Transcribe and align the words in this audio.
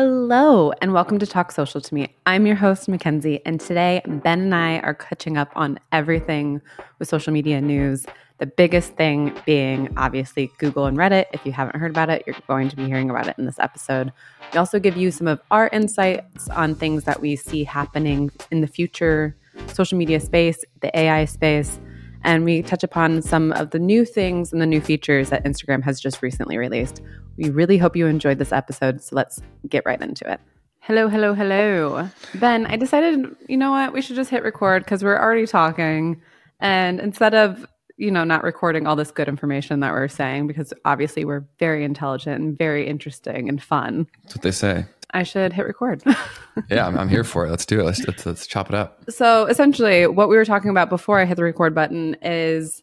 Hello, 0.00 0.70
and 0.80 0.92
welcome 0.92 1.18
to 1.18 1.26
Talk 1.26 1.50
Social 1.50 1.80
to 1.80 1.92
Me. 1.92 2.14
I'm 2.24 2.46
your 2.46 2.54
host, 2.54 2.88
Mackenzie, 2.88 3.44
and 3.44 3.60
today 3.60 4.00
Ben 4.06 4.42
and 4.42 4.54
I 4.54 4.78
are 4.78 4.94
catching 4.94 5.36
up 5.36 5.50
on 5.56 5.80
everything 5.90 6.62
with 7.00 7.08
social 7.08 7.32
media 7.32 7.60
news. 7.60 8.06
The 8.38 8.46
biggest 8.46 8.94
thing 8.94 9.36
being 9.44 9.92
obviously 9.96 10.52
Google 10.58 10.86
and 10.86 10.96
Reddit. 10.96 11.24
If 11.32 11.44
you 11.44 11.50
haven't 11.50 11.74
heard 11.74 11.90
about 11.90 12.10
it, 12.10 12.22
you're 12.28 12.36
going 12.46 12.68
to 12.68 12.76
be 12.76 12.84
hearing 12.84 13.10
about 13.10 13.26
it 13.26 13.36
in 13.38 13.44
this 13.44 13.58
episode. 13.58 14.12
We 14.52 14.58
also 14.60 14.78
give 14.78 14.96
you 14.96 15.10
some 15.10 15.26
of 15.26 15.40
our 15.50 15.66
insights 15.72 16.48
on 16.50 16.76
things 16.76 17.02
that 17.02 17.20
we 17.20 17.34
see 17.34 17.64
happening 17.64 18.30
in 18.52 18.60
the 18.60 18.68
future 18.68 19.36
social 19.66 19.98
media 19.98 20.20
space, 20.20 20.64
the 20.80 20.96
AI 20.96 21.24
space, 21.24 21.80
and 22.24 22.44
we 22.44 22.62
touch 22.62 22.82
upon 22.82 23.22
some 23.22 23.52
of 23.52 23.70
the 23.70 23.78
new 23.78 24.04
things 24.04 24.52
and 24.52 24.60
the 24.60 24.66
new 24.66 24.80
features 24.80 25.30
that 25.30 25.44
Instagram 25.44 25.82
has 25.82 26.00
just 26.00 26.22
recently 26.22 26.58
released. 26.58 27.02
We 27.36 27.50
really 27.50 27.78
hope 27.78 27.96
you 27.96 28.06
enjoyed 28.06 28.38
this 28.38 28.52
episode, 28.52 29.02
so 29.02 29.16
let's 29.16 29.40
get 29.68 29.84
right 29.86 30.00
into 30.00 30.30
it. 30.30 30.40
Hello, 30.80 31.08
hello, 31.08 31.34
hello. 31.34 32.08
Ben, 32.34 32.66
I 32.66 32.76
decided, 32.76 33.36
you 33.48 33.56
know 33.56 33.70
what, 33.70 33.92
we 33.92 34.00
should 34.00 34.16
just 34.16 34.30
hit 34.30 34.42
record 34.42 34.84
because 34.84 35.04
we're 35.04 35.18
already 35.18 35.46
talking. 35.46 36.20
And 36.60 36.98
instead 36.98 37.34
of, 37.34 37.66
you 37.98 38.10
know, 38.10 38.24
not 38.24 38.42
recording 38.42 38.86
all 38.86 38.96
this 38.96 39.10
good 39.10 39.28
information 39.28 39.80
that 39.80 39.92
we're 39.92 40.08
saying, 40.08 40.46
because 40.46 40.72
obviously 40.84 41.24
we're 41.24 41.44
very 41.58 41.84
intelligent 41.84 42.40
and 42.40 42.56
very 42.56 42.86
interesting 42.86 43.48
and 43.48 43.62
fun. 43.62 44.06
That's 44.22 44.36
what 44.36 44.42
they 44.42 44.50
say. 44.50 44.86
I 45.12 45.22
should 45.22 45.52
hit 45.52 45.66
record. 45.66 46.02
yeah, 46.70 46.86
I'm, 46.86 46.98
I'm, 46.98 47.08
here 47.08 47.24
for 47.24 47.46
it. 47.46 47.50
Let's 47.50 47.64
do 47.64 47.80
it. 47.80 47.84
Let's, 47.84 48.06
let's, 48.06 48.26
let's 48.26 48.46
chop 48.46 48.68
it 48.68 48.74
up. 48.74 49.04
So 49.10 49.46
essentially, 49.46 50.06
what 50.06 50.28
we 50.28 50.36
were 50.36 50.44
talking 50.44 50.70
about 50.70 50.90
before 50.90 51.18
I 51.18 51.24
hit 51.24 51.36
the 51.36 51.44
record 51.44 51.74
button 51.74 52.16
is 52.22 52.82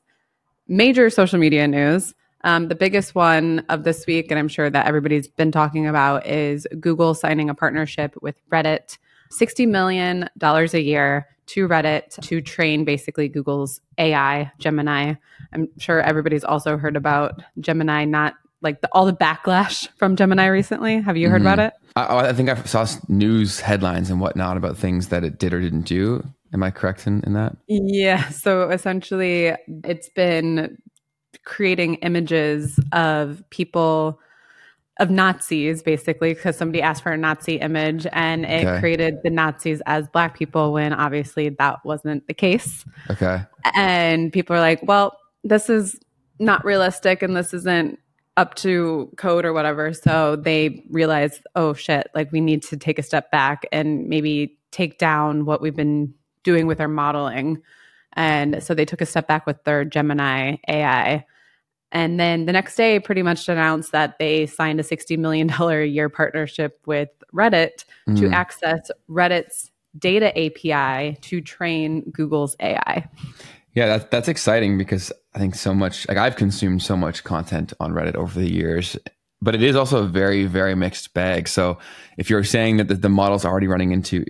major 0.68 1.10
social 1.10 1.40
media 1.40 1.68
news. 1.68 2.14
Um, 2.44 2.68
the 2.68 2.76
biggest 2.76 3.16
one 3.16 3.66
of 3.70 3.84
this 3.84 4.06
week, 4.06 4.30
and 4.30 4.40
I'm 4.40 4.48
sure 4.48 4.70
that 4.70 4.86
everybody's 4.86 5.28
been 5.28 5.52
talking 5.52 5.88
about, 5.88 6.28
is 6.28 6.68
Google 6.80 7.14
signing 7.14 7.50
a 7.50 7.56
partnership 7.56 8.16
with 8.22 8.36
Reddit, 8.52 8.98
$60 9.32 9.68
million 9.68 10.30
a 10.42 10.78
year 10.78 11.28
to 11.48 11.68
Reddit 11.68 12.20
to 12.22 12.42
train 12.42 12.86
basically 12.86 13.28
Google's 13.30 13.82
AI, 13.98 14.52
Gemini. 14.60 15.16
I'm 15.54 15.70
sure 15.78 16.02
everybody's 16.02 16.44
also 16.44 16.78
heard 16.78 16.96
about 16.96 17.42
Gemini 17.60 18.06
not 18.06 18.36
like 18.66 18.82
the, 18.82 18.90
all 18.92 19.06
the 19.06 19.14
backlash 19.14 19.88
from 19.96 20.18
Gemini 20.18 20.48
recently. 20.48 21.00
Have 21.00 21.16
you 21.16 21.30
heard 21.30 21.42
mm-hmm. 21.42 21.48
about 21.48 21.60
it? 21.60 21.74
I, 21.96 22.28
I, 22.28 22.34
think 22.34 22.50
I 22.50 22.62
saw 22.64 22.86
news 23.08 23.62
headlines 23.62 24.10
and 24.10 24.20
whatnot 24.20 24.58
about 24.58 24.78
things 24.78 25.08
that 25.08 25.24
it 25.24 25.40
did 25.40 25.54
or 25.54 25.62
didn't 25.62 25.84
do. 25.84 26.26
Am 26.54 26.62
I 26.62 26.72
correct 26.72 27.08
in, 27.08 27.22
in 27.24 27.34
that? 27.34 27.56
Yeah. 27.68 28.28
So 28.30 28.70
essentially, 28.70 29.54
it's 29.86 30.10
been 30.10 30.78
creating 31.46 31.96
images 31.96 32.80
of 32.92 33.44
people 33.50 34.20
of 35.00 35.10
Nazis 35.10 35.84
basically 35.84 36.34
because 36.34 36.58
somebody 36.58 36.82
asked 36.82 37.04
for 37.04 37.12
a 37.12 37.18
Nazi 37.18 37.56
image 37.56 38.08
and 38.14 38.46
it 38.46 38.66
okay. 38.66 38.80
created 38.80 39.18
the 39.24 39.30
Nazis 39.30 39.82
as 39.86 40.08
black 40.08 40.38
people 40.38 40.72
when 40.72 40.94
obviously 40.94 41.50
that 41.50 41.84
wasn't 41.84 42.26
the 42.28 42.34
case. 42.34 42.86
Okay. 43.10 43.42
And 43.76 44.32
people 44.32 44.56
are 44.56 44.62
like, 44.62 44.80
well, 44.84 45.18
this 45.44 45.70
is 45.70 46.00
not 46.40 46.64
realistic 46.64 47.22
and 47.22 47.36
this 47.36 47.54
isn't 47.54 48.00
up 48.38 48.56
to 48.56 49.12
code 49.18 49.46
or 49.46 49.54
whatever. 49.54 49.94
So 49.94 50.36
they 50.36 50.84
realized, 50.90 51.42
oh 51.56 51.74
shit, 51.74 52.08
like 52.14 52.32
we 52.32 52.42
need 52.42 52.64
to 52.64 52.78
take 52.78 53.00
a 53.00 53.04
step 53.04 53.32
back 53.32 53.66
and 53.72 54.08
maybe 54.08 54.58
take 54.72 54.98
down 54.98 55.46
what 55.46 55.62
we've 55.62 55.76
been 55.76 56.14
doing 56.44 56.68
with 56.68 56.82
our 56.82 56.88
modeling. 56.88 57.62
And 58.14 58.62
so 58.62 58.74
they 58.74 58.86
took 58.86 59.02
a 59.02 59.06
step 59.06 59.28
back 59.28 59.46
with 59.46 59.64
their 59.64 59.86
Gemini 59.86 60.58
AI. 60.68 61.26
And 61.92 62.20
then 62.20 62.46
the 62.46 62.52
next 62.52 62.76
day, 62.76 63.00
pretty 63.00 63.22
much 63.22 63.48
announced 63.48 63.94
that 63.94 64.20
they 64.20 64.48
signed 64.48 64.80
a 64.80 64.84
$60 64.84 65.18
million 65.18 65.50
a 65.50 65.86
year 65.86 66.10
partnership 66.10 66.82
with 66.86 67.10
Reddit 67.34 67.86
mm. 68.08 68.20
to 68.20 68.30
access 68.30 68.92
Reddit's 69.10 69.72
data 69.98 70.38
API 70.38 71.18
to 71.22 71.40
train 71.40 72.10
Google's 72.12 72.56
AI. 72.60 73.08
Yeah, 73.76 73.88
that, 73.88 74.10
that's 74.10 74.30
exciting 74.30 74.78
because 74.78 75.12
I 75.34 75.40
think 75.40 75.54
so 75.54 75.74
much, 75.74 76.08
like 76.08 76.18
I've 76.18 76.38
consumed 76.38 76.82
so 76.82 76.96
much 76.96 77.26
content 77.26 77.74
on 77.80 77.92
Reddit 77.92 78.16
over 78.16 78.40
the 78.40 78.50
years, 78.50 78.98
but 79.42 79.54
it 79.54 79.62
is 79.62 79.76
also 79.76 80.04
a 80.04 80.08
very, 80.08 80.46
very 80.46 80.76
mixed 80.76 81.14
bag. 81.14 81.50
So 81.50 81.78
if 82.18 82.30
you're 82.30 82.46
saying 82.46 82.78
that 82.78 82.88
the, 82.88 82.96
the 82.96 83.10
model's 83.10 83.44
already 83.44 83.68
running 83.68 83.92
into 83.92 84.26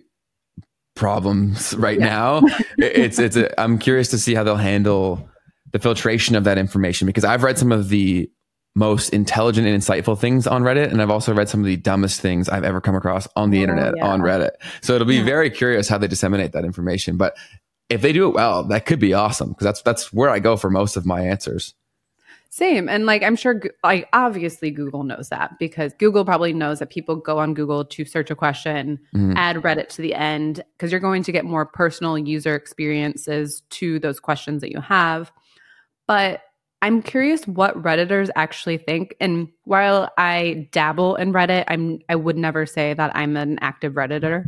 problems 0.96 1.74
right 1.78 2.00
yeah. 2.00 2.08
now, 2.08 2.42
it's, 2.80 3.20
it's, 3.20 3.36
a, 3.36 3.60
I'm 3.62 3.78
curious 3.78 4.10
to 4.10 4.18
see 4.18 4.34
how 4.34 4.44
they'll 4.44 4.56
handle 4.56 5.30
the 5.72 5.80
filtration 5.80 6.36
of 6.36 6.44
that 6.46 6.58
information 6.58 7.06
because 7.06 7.24
I've 7.24 7.44
read 7.44 7.60
some 7.60 7.72
of 7.72 7.90
the 7.90 8.30
most 8.76 9.10
intelligent 9.12 9.68
and 9.68 9.82
insightful 9.82 10.20
things 10.20 10.48
on 10.48 10.64
Reddit. 10.64 10.92
And 10.92 11.02
I've 11.02 11.10
also 11.10 11.34
read 11.34 11.50
some 11.50 11.62
of 11.62 11.66
the 11.66 11.78
dumbest 11.78 12.20
things 12.20 12.50
I've 12.50 12.64
ever 12.64 12.82
come 12.82 12.96
across 12.96 13.28
on 13.36 13.50
the 13.50 13.60
oh, 13.60 13.62
internet 13.62 13.94
yeah. 13.98 14.08
on 14.08 14.22
Reddit. 14.22 14.52
So 14.82 14.96
it'll 14.96 15.08
be 15.08 15.18
yeah. 15.18 15.24
very 15.24 15.50
curious 15.50 15.88
how 15.88 15.98
they 15.98 16.08
disseminate 16.08 16.52
that 16.52 16.66
information. 16.66 17.16
But 17.16 17.38
if 17.90 18.02
they 18.02 18.14
do 18.14 18.28
it 18.28 18.34
well, 18.34 18.64
that 18.66 18.86
could 18.86 19.00
be 19.00 19.14
awesome 19.14 19.50
because 19.50 19.66
that's 19.66 19.82
that's 19.82 20.14
where 20.14 20.30
I 20.30 20.40
go 20.40 20.58
for 20.58 20.70
most 20.70 20.98
of 20.98 21.06
my 21.06 21.22
answers. 21.22 21.74
Same. 22.50 22.88
And 22.88 23.06
like 23.06 23.22
I'm 23.22 23.36
sure 23.36 23.62
like 23.84 24.08
obviously 24.14 24.72
Google 24.72 25.04
knows 25.04 25.28
that 25.30 25.60
because 25.60 25.94
Google 26.00 26.24
probably 26.24 26.54
knows 26.54 26.80
that 26.80 26.90
people 26.90 27.18
go 27.18 27.38
on 27.38 27.54
Google 27.54 27.84
to 27.84 28.06
search 28.06 28.32
a 28.32 28.36
question, 28.36 28.98
mm-hmm. 29.14 29.34
add 29.36 29.58
Reddit 29.58 29.90
to 29.90 30.02
the 30.02 30.14
end 30.14 30.64
because 30.72 30.90
you're 30.90 31.02
going 31.02 31.24
to 31.24 31.34
get 31.34 31.44
more 31.44 31.66
personal 31.66 32.18
user 32.18 32.56
experiences 32.56 33.62
to 33.72 34.00
those 34.00 34.22
questions 34.22 34.62
that 34.62 34.72
you 34.72 34.80
have. 34.80 35.34
But 36.08 36.44
I'm 36.82 37.02
curious 37.02 37.46
what 37.46 37.82
redditors 37.82 38.30
actually 38.36 38.78
think 38.78 39.16
and 39.20 39.50
while 39.66 40.10
I 40.18 40.70
dabble 40.72 41.16
in 41.16 41.34
Reddit, 41.34 41.66
I'm 41.68 42.00
I 42.08 42.16
would 42.16 42.38
never 42.38 42.66
say 42.66 42.94
that 42.94 43.14
I'm 43.16 43.36
an 43.36 43.60
active 43.60 43.94
redditor 43.94 44.46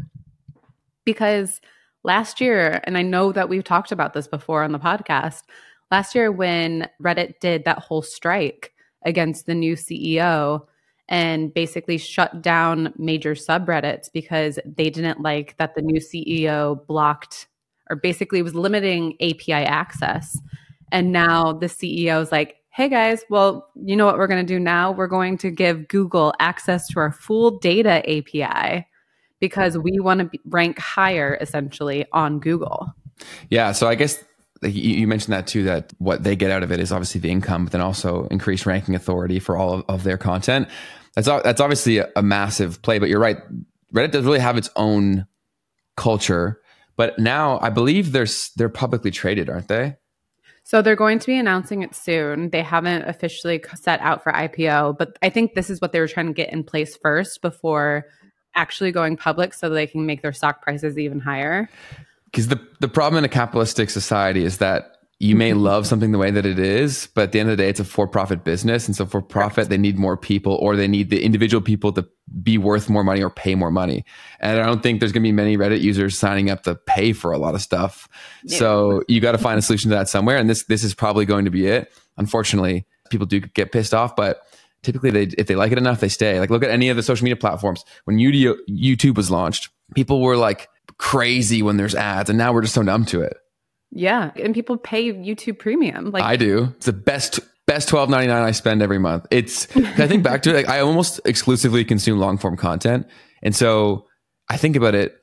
because 1.04 1.60
last 2.04 2.42
year, 2.42 2.82
and 2.84 2.98
I 2.98 3.02
know 3.02 3.32
that 3.32 3.50
we've 3.50 3.64
talked 3.64 3.92
about 3.92 4.14
this 4.14 4.28
before 4.28 4.64
on 4.64 4.72
the 4.72 4.80
podcast, 4.80 5.44
last 5.92 6.16
year 6.16 6.32
when 6.32 6.88
Reddit 7.02 7.40
did 7.40 7.66
that 7.66 7.80
whole 7.80 8.02
strike 8.02 8.74
against 9.06 9.46
the 9.46 9.56
new 9.56 9.76
CEO 9.76 10.66
and 11.10 11.54
basically 11.54 11.98
shut 11.98 12.42
down 12.42 12.94
major 12.98 13.34
subreddits 13.34 14.12
because 14.12 14.60
they 14.66 14.90
didn't 14.90 15.22
like 15.22 15.56
that 15.58 15.76
the 15.76 15.82
new 15.82 16.00
CEO 16.00 16.86
blocked 16.88 17.48
or 17.90 17.96
basically 17.96 18.42
was 18.42 18.56
limiting 18.56 19.14
API 19.22 19.54
access. 19.54 20.38
And 20.92 21.12
now 21.12 21.54
the 21.54 21.68
CEO 21.68 22.22
is 22.22 22.32
like, 22.32 22.58
hey 22.72 22.90
guys, 22.90 23.24
well, 23.30 23.70
you 23.76 23.96
know 23.96 24.06
what 24.06 24.18
we're 24.18 24.28
going 24.28 24.46
to 24.46 24.54
do 24.54 24.60
now? 24.60 24.92
We're 24.92 25.08
going 25.08 25.38
to 25.40 25.50
give 25.50 25.88
Google 25.88 26.34
access 26.40 26.88
to 26.90 27.00
our 27.00 27.12
full 27.12 27.58
data 27.60 28.04
API 28.10 28.86
because 29.40 29.78
we 29.78 30.00
want 30.00 30.32
to 30.32 30.40
rank 30.46 30.80
higher 30.80 31.38
essentially 31.40 32.06
on 32.12 32.40
Google. 32.40 32.94
Yeah. 33.50 33.72
So 33.72 33.88
I 33.88 33.96
guess 33.96 34.24
you 34.62 35.08
mentioned 35.08 35.34
that 35.34 35.48
too, 35.48 35.64
that 35.64 35.94
what 36.00 36.24
they 36.24 36.36
get 36.36 36.52
out 36.52 36.64
of 36.64 36.72
it 36.72 36.80
is 36.80 36.92
obviously 36.92 37.22
the 37.22 37.30
income, 37.30 37.66
but 37.66 37.72
then 37.72 37.82
also 37.82 38.28
increased 38.28 38.66
ranking 38.66 38.96
authority 38.96 39.40
for 39.40 39.58
all 39.58 39.74
of, 39.74 39.86
of 39.88 40.04
their 40.04 40.18
content. 40.18 40.68
That's, 41.16 41.28
that's 41.28 41.62
obviously 41.62 42.00
a, 42.00 42.10
a 42.16 42.24
massive 42.24 42.82
play, 42.82 43.00
but 43.00 43.10
you're 43.10 43.20
right. 43.20 43.38
Reddit 43.94 44.12
does 44.12 44.26
really 44.26 44.40
have 44.40 44.58
its 44.58 44.70
own 44.76 45.28
culture, 45.96 46.62
but 46.96 47.18
now 47.20 47.60
I 47.62 47.70
believe 47.70 48.12
they're, 48.12 48.28
they're 48.56 48.70
publicly 48.70 49.12
traded, 49.12 49.50
aren't 49.50 49.68
they? 49.68 49.96
So 50.64 50.82
they're 50.82 50.98
going 50.98 51.20
to 51.20 51.28
be 51.28 51.38
announcing 51.38 51.82
it 51.82 51.96
soon. 51.96 52.50
They 52.50 52.62
haven't 52.62 53.04
officially 53.04 53.64
set 53.76 54.02
out 54.02 54.22
for 54.22 54.34
IPO, 54.34 54.98
but 54.98 55.18
I 55.22 55.30
think 55.30 55.54
this 55.54 55.70
is 55.70 55.80
what 55.80 55.94
they 55.94 56.00
were 56.02 56.10
trying 56.10 56.28
to 56.28 56.34
get 56.34 56.52
in 56.52 56.64
place 56.64 56.98
first 56.98 57.42
before 57.42 58.06
actually 58.58 58.92
going 58.92 59.16
public 59.16 59.54
so 59.54 59.70
they 59.70 59.88
can 59.88 60.06
make 60.06 60.22
their 60.22 60.34
stock 60.34 60.62
prices 60.62 60.98
even 60.98 61.20
higher. 61.20 61.70
Because 62.26 62.50
the, 62.50 62.60
the 62.82 62.90
problem 62.90 63.20
in 63.20 63.24
a 63.24 63.30
capitalistic 63.30 63.90
society 63.90 64.44
is 64.44 64.58
that 64.58 64.98
you 65.20 65.36
may 65.36 65.52
mm-hmm. 65.52 65.62
love 65.62 65.88
something 65.88 66.12
the 66.12 66.18
way 66.18 66.30
that 66.30 66.46
it 66.46 66.60
is, 66.60 67.08
but 67.16 67.24
at 67.24 67.32
the 67.32 67.40
end 67.40 67.50
of 67.50 67.58
the 67.58 67.64
day, 67.64 67.70
it's 67.70 67.80
a 67.80 67.84
for 67.84 68.08
profit 68.08 68.44
business. 68.44 68.86
And 68.86 68.96
so 68.96 69.06
for 69.06 69.22
profit, 69.22 69.70
they 69.70 69.78
need 69.78 69.98
more 69.98 70.16
people 70.16 70.56
or 70.56 70.76
they 70.76 70.88
need 70.88 71.10
the 71.10 71.24
individual 71.24 71.62
people 71.62 71.92
to 71.94 72.08
be 72.44 72.58
worth 72.58 72.90
more 72.90 73.04
money 73.04 73.24
or 73.24 73.30
pay 73.30 73.56
more 73.56 73.72
money. 73.72 74.06
And 74.40 74.60
I 74.60 74.66
don't 74.66 74.84
think 74.84 75.00
there's 75.00 75.12
going 75.12 75.24
to 75.24 75.28
be 75.28 75.32
many 75.32 75.58
Reddit 75.58 75.82
users 75.82 76.18
signing 76.18 76.52
up 76.52 76.64
to 76.64 76.76
pay 76.76 77.14
for 77.14 77.32
a 77.32 77.40
lot 77.40 77.56
of 77.56 77.62
stuff. 77.62 78.08
Yeah. 78.44 78.60
So 78.60 79.04
you 79.08 79.20
got 79.20 79.32
to 79.32 79.40
find 79.40 79.58
a 79.58 79.62
solution 79.62 79.90
to 79.90 79.96
that 79.96 80.10
somewhere. 80.10 80.38
And 80.38 80.50
this, 80.50 80.64
this 80.64 80.84
is 80.84 80.94
probably 80.94 81.26
going 81.26 81.46
to 81.46 81.52
be 81.52 81.66
it. 81.66 81.92
Unfortunately, 82.18 82.86
people 83.10 83.26
do 83.26 83.40
get 83.40 83.72
pissed 83.72 83.96
off, 83.96 84.16
but 84.16 84.44
typically 84.88 85.12
they 85.12 85.24
if 85.38 85.48
they 85.48 85.56
like 85.56 85.74
it 85.74 85.78
enough 85.78 86.00
they 86.00 86.08
stay. 86.08 86.40
Like 86.40 86.50
look 86.50 86.64
at 86.64 86.70
any 86.70 86.88
of 86.88 86.96
the 86.96 87.04
social 87.04 87.26
media 87.26 87.36
platforms. 87.36 87.84
When 88.06 88.18
youtube 88.18 89.16
was 89.16 89.30
launched 89.30 89.70
people 89.96 90.22
were 90.22 90.38
like 90.38 90.70
crazy 90.98 91.62
when 91.62 91.78
there's 91.78 91.94
ads 91.94 92.30
and 92.30 92.38
now 92.40 92.54
we're 92.54 92.62
just 92.62 92.74
so 92.74 92.82
numb 92.82 93.06
to 93.06 93.22
it. 93.22 93.38
Yeah 93.92 94.32
and 94.38 94.54
people 94.54 94.78
pay 94.78 95.14
youtube 95.14 95.60
premium 95.60 96.12
like 96.12 96.24
i 96.24 96.38
do. 96.38 96.74
It's 96.78 96.86
the 96.86 96.94
best 96.94 97.40
best 97.66 97.90
12.99 97.90 98.32
i 98.32 98.52
spend 98.52 98.82
every 98.82 99.00
month. 99.00 99.28
It's 99.30 99.68
i 99.76 100.08
think 100.08 100.24
back 100.24 100.42
to 100.44 100.52
it 100.52 100.56
like 100.56 100.70
i 100.70 100.80
almost 100.80 101.20
exclusively 101.26 101.84
consume 101.84 102.18
long 102.18 102.38
form 102.38 102.56
content 102.56 103.08
and 103.44 103.54
so 103.54 104.08
i 104.50 104.56
think 104.56 104.78
about 104.78 104.96
it 104.96 105.18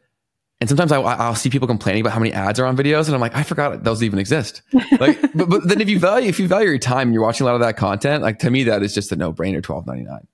and 0.61 0.69
sometimes 0.69 0.93
I, 0.93 0.99
will 0.99 1.35
see 1.35 1.51
people 1.51 1.69
complaining 1.69 2.01
about 2.03 2.13
how 2.13 2.21
many 2.21 2.33
ads 2.33 2.59
are 2.61 2.67
on 2.67 2.77
videos, 2.77 3.07
and 3.07 3.15
I'm 3.15 3.21
like, 3.21 3.35
I 3.35 3.43
forgot 3.43 3.85
those 3.85 4.03
even 4.03 4.19
exist. 4.19 4.63
Like, 4.99 5.21
but, 5.35 5.49
but 5.49 5.69
then 5.69 5.81
if 5.81 5.89
you 5.89 5.99
value 5.99 6.29
if 6.29 6.39
you 6.39 6.49
value 6.49 6.69
your 6.69 6.79
time 6.79 7.09
and 7.09 7.15
you're 7.15 7.23
watching 7.23 7.45
a 7.45 7.47
lot 7.47 7.55
of 7.55 7.61
that 7.61 7.77
content, 7.77 8.23
like 8.23 8.39
to 8.41 8.51
me 8.51 8.65
that 8.65 8.83
is 8.83 8.95
just 8.95 9.13
a 9.13 9.17
no 9.17 9.33
brainer. 9.33 9.63
Twelve 9.63 9.87
ninety 9.87 10.05
nine. 10.05 10.27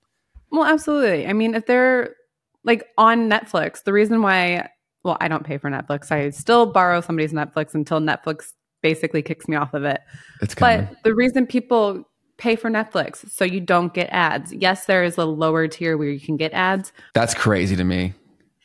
Well, 0.51 0.65
absolutely. 0.65 1.27
I 1.27 1.33
mean, 1.33 1.55
if 1.55 1.65
they're 1.65 2.15
like 2.63 2.87
on 2.97 3.29
Netflix, 3.29 3.83
the 3.83 3.93
reason 3.93 4.21
why, 4.21 4.69
well, 5.03 5.17
I 5.19 5.27
don't 5.27 5.43
pay 5.45 5.57
for 5.57 5.69
Netflix. 5.69 6.11
I 6.11 6.29
still 6.29 6.65
borrow 6.65 7.01
somebody's 7.01 7.33
Netflix 7.33 7.73
until 7.73 7.99
Netflix 7.99 8.53
basically 8.81 9.21
kicks 9.21 9.47
me 9.47 9.55
off 9.55 9.73
of 9.73 9.83
it. 9.83 10.01
It's 10.41 10.55
but 10.55 10.89
the 11.03 11.15
reason 11.15 11.47
people 11.47 12.07
pay 12.37 12.55
for 12.55 12.69
Netflix 12.69 13.29
so 13.29 13.45
you 13.45 13.61
don't 13.61 13.93
get 13.93 14.09
ads. 14.11 14.51
Yes, 14.51 14.85
there 14.85 15.03
is 15.03 15.17
a 15.17 15.25
lower 15.25 15.67
tier 15.67 15.97
where 15.97 16.09
you 16.09 16.19
can 16.19 16.37
get 16.37 16.51
ads. 16.53 16.91
That's 17.13 17.33
crazy 17.33 17.75
to 17.75 17.83
me. 17.83 18.13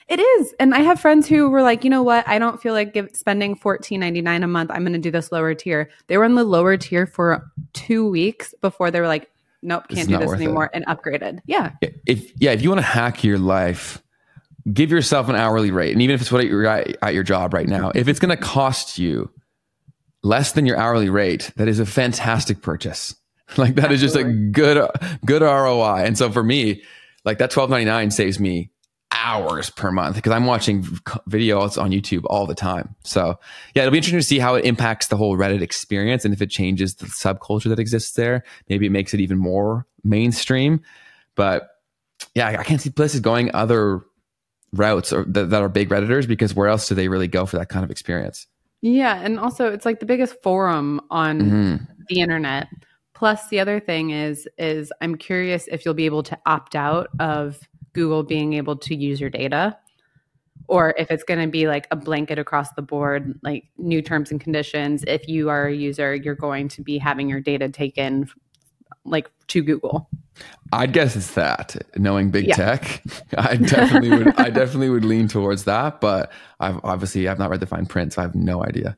It 0.08 0.20
is. 0.20 0.54
And 0.60 0.72
I 0.74 0.80
have 0.80 1.00
friends 1.00 1.26
who 1.26 1.50
were 1.50 1.62
like, 1.62 1.82
you 1.82 1.90
know 1.90 2.02
what? 2.02 2.26
I 2.28 2.38
don't 2.38 2.62
feel 2.62 2.72
like 2.72 2.94
give, 2.94 3.10
spending 3.14 3.56
fourteen 3.56 4.00
ninety 4.00 4.22
nine 4.22 4.42
a 4.42 4.46
month. 4.46 4.70
I'm 4.70 4.82
going 4.82 4.92
to 4.92 4.98
do 4.98 5.10
this 5.10 5.32
lower 5.32 5.54
tier. 5.54 5.90
They 6.06 6.16
were 6.16 6.24
in 6.24 6.36
the 6.36 6.44
lower 6.44 6.76
tier 6.76 7.06
for 7.06 7.50
two 7.72 8.08
weeks 8.08 8.54
before 8.60 8.90
they 8.90 9.00
were 9.00 9.08
like, 9.08 9.28
nope, 9.62 9.88
can't 9.88 10.08
do 10.08 10.16
this 10.18 10.32
anymore, 10.32 10.66
it. 10.66 10.70
and 10.74 10.86
upgraded. 10.86 11.40
Yeah. 11.46 11.72
If 12.06 12.32
yeah, 12.40 12.52
if 12.52 12.62
you 12.62 12.68
want 12.68 12.80
to 12.80 12.86
hack 12.86 13.24
your 13.24 13.38
life, 13.38 14.00
give 14.72 14.92
yourself 14.92 15.28
an 15.28 15.34
hourly 15.34 15.72
rate, 15.72 15.92
and 15.92 16.00
even 16.00 16.14
if 16.14 16.20
it's 16.20 16.30
what 16.30 16.46
you're 16.46 16.66
at, 16.66 16.96
at 17.02 17.12
your 17.12 17.24
job 17.24 17.52
right 17.52 17.66
now, 17.66 17.90
if 17.94 18.06
it's 18.06 18.20
going 18.20 18.36
to 18.36 18.42
cost 18.42 18.98
you 18.98 19.30
less 20.22 20.52
than 20.52 20.66
your 20.66 20.76
hourly 20.76 21.10
rate, 21.10 21.50
that 21.56 21.66
is 21.66 21.80
a 21.80 21.86
fantastic 21.86 22.62
purchase. 22.62 23.14
Like 23.56 23.76
that 23.76 23.92
Absolutely. 23.92 23.94
is 23.94 24.00
just 24.00 24.16
a 24.16 24.24
good 24.24 24.90
good 25.24 25.40
ROI. 25.40 26.02
And 26.04 26.18
so 26.18 26.32
for 26.32 26.42
me, 26.42 26.82
like 27.24 27.38
that 27.38 27.52
twelve 27.52 27.70
ninety 27.70 27.84
nine 27.84 28.10
saves 28.10 28.40
me 28.40 28.70
hours 29.24 29.70
per 29.70 29.90
month 29.90 30.16
because 30.16 30.32
I'm 30.32 30.46
watching 30.46 30.82
videos 31.28 31.80
on 31.80 31.90
YouTube 31.90 32.24
all 32.26 32.46
the 32.46 32.54
time. 32.54 32.94
So 33.04 33.38
yeah, 33.74 33.82
it'll 33.82 33.92
be 33.92 33.98
interesting 33.98 34.20
to 34.20 34.26
see 34.26 34.38
how 34.38 34.54
it 34.54 34.64
impacts 34.64 35.08
the 35.08 35.16
whole 35.16 35.36
Reddit 35.36 35.62
experience 35.62 36.24
and 36.24 36.32
if 36.32 36.42
it 36.42 36.50
changes 36.50 36.96
the 36.96 37.06
subculture 37.06 37.68
that 37.68 37.78
exists 37.78 38.12
there. 38.12 38.44
Maybe 38.68 38.86
it 38.86 38.90
makes 38.90 39.14
it 39.14 39.20
even 39.20 39.38
more 39.38 39.86
mainstream. 40.04 40.80
But 41.34 41.68
yeah, 42.34 42.56
I 42.58 42.64
can't 42.64 42.80
see 42.80 42.90
places 42.90 43.20
going 43.20 43.54
other 43.54 44.02
routes 44.72 45.12
or 45.12 45.24
that, 45.24 45.50
that 45.50 45.62
are 45.62 45.68
big 45.68 45.88
redditors 45.88 46.26
because 46.26 46.54
where 46.54 46.68
else 46.68 46.88
do 46.88 46.94
they 46.94 47.08
really 47.08 47.28
go 47.28 47.46
for 47.46 47.56
that 47.58 47.68
kind 47.68 47.84
of 47.84 47.90
experience? 47.90 48.46
Yeah, 48.82 49.20
and 49.22 49.38
also 49.38 49.72
it's 49.72 49.84
like 49.84 50.00
the 50.00 50.06
biggest 50.06 50.40
forum 50.42 51.00
on 51.10 51.40
mm-hmm. 51.40 51.84
the 52.08 52.20
internet. 52.20 52.68
Plus, 53.14 53.48
the 53.48 53.58
other 53.60 53.80
thing 53.80 54.10
is 54.10 54.46
is 54.58 54.92
I'm 55.00 55.16
curious 55.16 55.66
if 55.68 55.84
you'll 55.84 55.94
be 55.94 56.04
able 56.04 56.22
to 56.24 56.38
opt 56.44 56.76
out 56.76 57.08
of 57.18 57.58
Google 57.96 58.22
being 58.22 58.52
able 58.52 58.76
to 58.76 58.94
use 58.94 59.20
your 59.20 59.30
data 59.30 59.76
or 60.68 60.94
if 60.98 61.10
it's 61.10 61.24
going 61.24 61.40
to 61.40 61.48
be 61.48 61.68
like 61.68 61.86
a 61.90 61.96
blanket 61.96 62.38
across 62.38 62.72
the 62.72 62.82
board, 62.82 63.38
like 63.42 63.64
new 63.78 64.02
terms 64.02 64.30
and 64.30 64.40
conditions. 64.40 65.04
If 65.06 65.28
you 65.28 65.48
are 65.48 65.66
a 65.66 65.74
user, 65.74 66.14
you're 66.14 66.34
going 66.34 66.68
to 66.68 66.82
be 66.82 66.98
having 66.98 67.28
your 67.28 67.40
data 67.40 67.68
taken 67.68 68.28
like 69.04 69.30
to 69.48 69.62
Google. 69.62 70.08
I'd 70.72 70.92
guess 70.92 71.16
it's 71.16 71.34
that. 71.34 71.76
Knowing 71.96 72.30
big 72.30 72.48
yeah. 72.48 72.56
tech, 72.56 73.02
I 73.38 73.56
definitely 73.56 74.10
would. 74.10 74.34
I 74.36 74.50
definitely 74.50 74.90
would 74.90 75.04
lean 75.04 75.28
towards 75.28 75.64
that. 75.64 76.00
But 76.00 76.32
I've 76.60 76.80
obviously 76.84 77.28
I've 77.28 77.38
not 77.38 77.50
read 77.50 77.60
the 77.60 77.66
fine 77.66 77.86
print, 77.86 78.12
so 78.12 78.22
I 78.22 78.24
have 78.24 78.34
no 78.34 78.64
idea. 78.64 78.96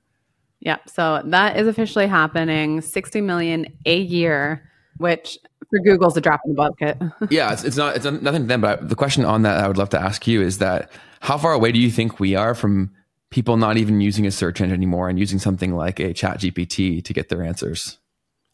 Yeah, 0.60 0.78
so 0.86 1.22
that 1.26 1.56
is 1.56 1.68
officially 1.68 2.06
happening. 2.06 2.80
Sixty 2.80 3.20
million 3.20 3.66
a 3.84 3.98
year, 3.98 4.68
which 4.96 5.38
for 5.70 5.78
Google's 5.80 6.16
a 6.16 6.20
drop 6.20 6.40
in 6.44 6.52
the 6.52 6.56
bucket. 6.56 6.98
yeah, 7.30 7.52
it's, 7.52 7.64
it's 7.64 7.76
not 7.76 7.96
it's 7.96 8.04
nothing 8.04 8.42
to 8.42 8.48
them. 8.48 8.60
But 8.60 8.88
the 8.88 8.96
question 8.96 9.24
on 9.24 9.42
that 9.42 9.62
I 9.62 9.68
would 9.68 9.76
love 9.76 9.90
to 9.90 10.00
ask 10.00 10.26
you 10.26 10.42
is 10.42 10.58
that 10.58 10.90
how 11.20 11.38
far 11.38 11.52
away 11.52 11.72
do 11.72 11.78
you 11.78 11.90
think 11.90 12.20
we 12.20 12.34
are 12.34 12.54
from 12.54 12.90
people 13.30 13.56
not 13.56 13.76
even 13.76 14.00
using 14.00 14.26
a 14.26 14.30
search 14.30 14.60
engine 14.60 14.74
anymore 14.74 15.08
and 15.08 15.18
using 15.18 15.38
something 15.38 15.74
like 15.74 16.00
a 16.00 16.14
Chat 16.14 16.40
GPT 16.40 17.04
to 17.04 17.12
get 17.12 17.28
their 17.28 17.42
answers? 17.42 17.98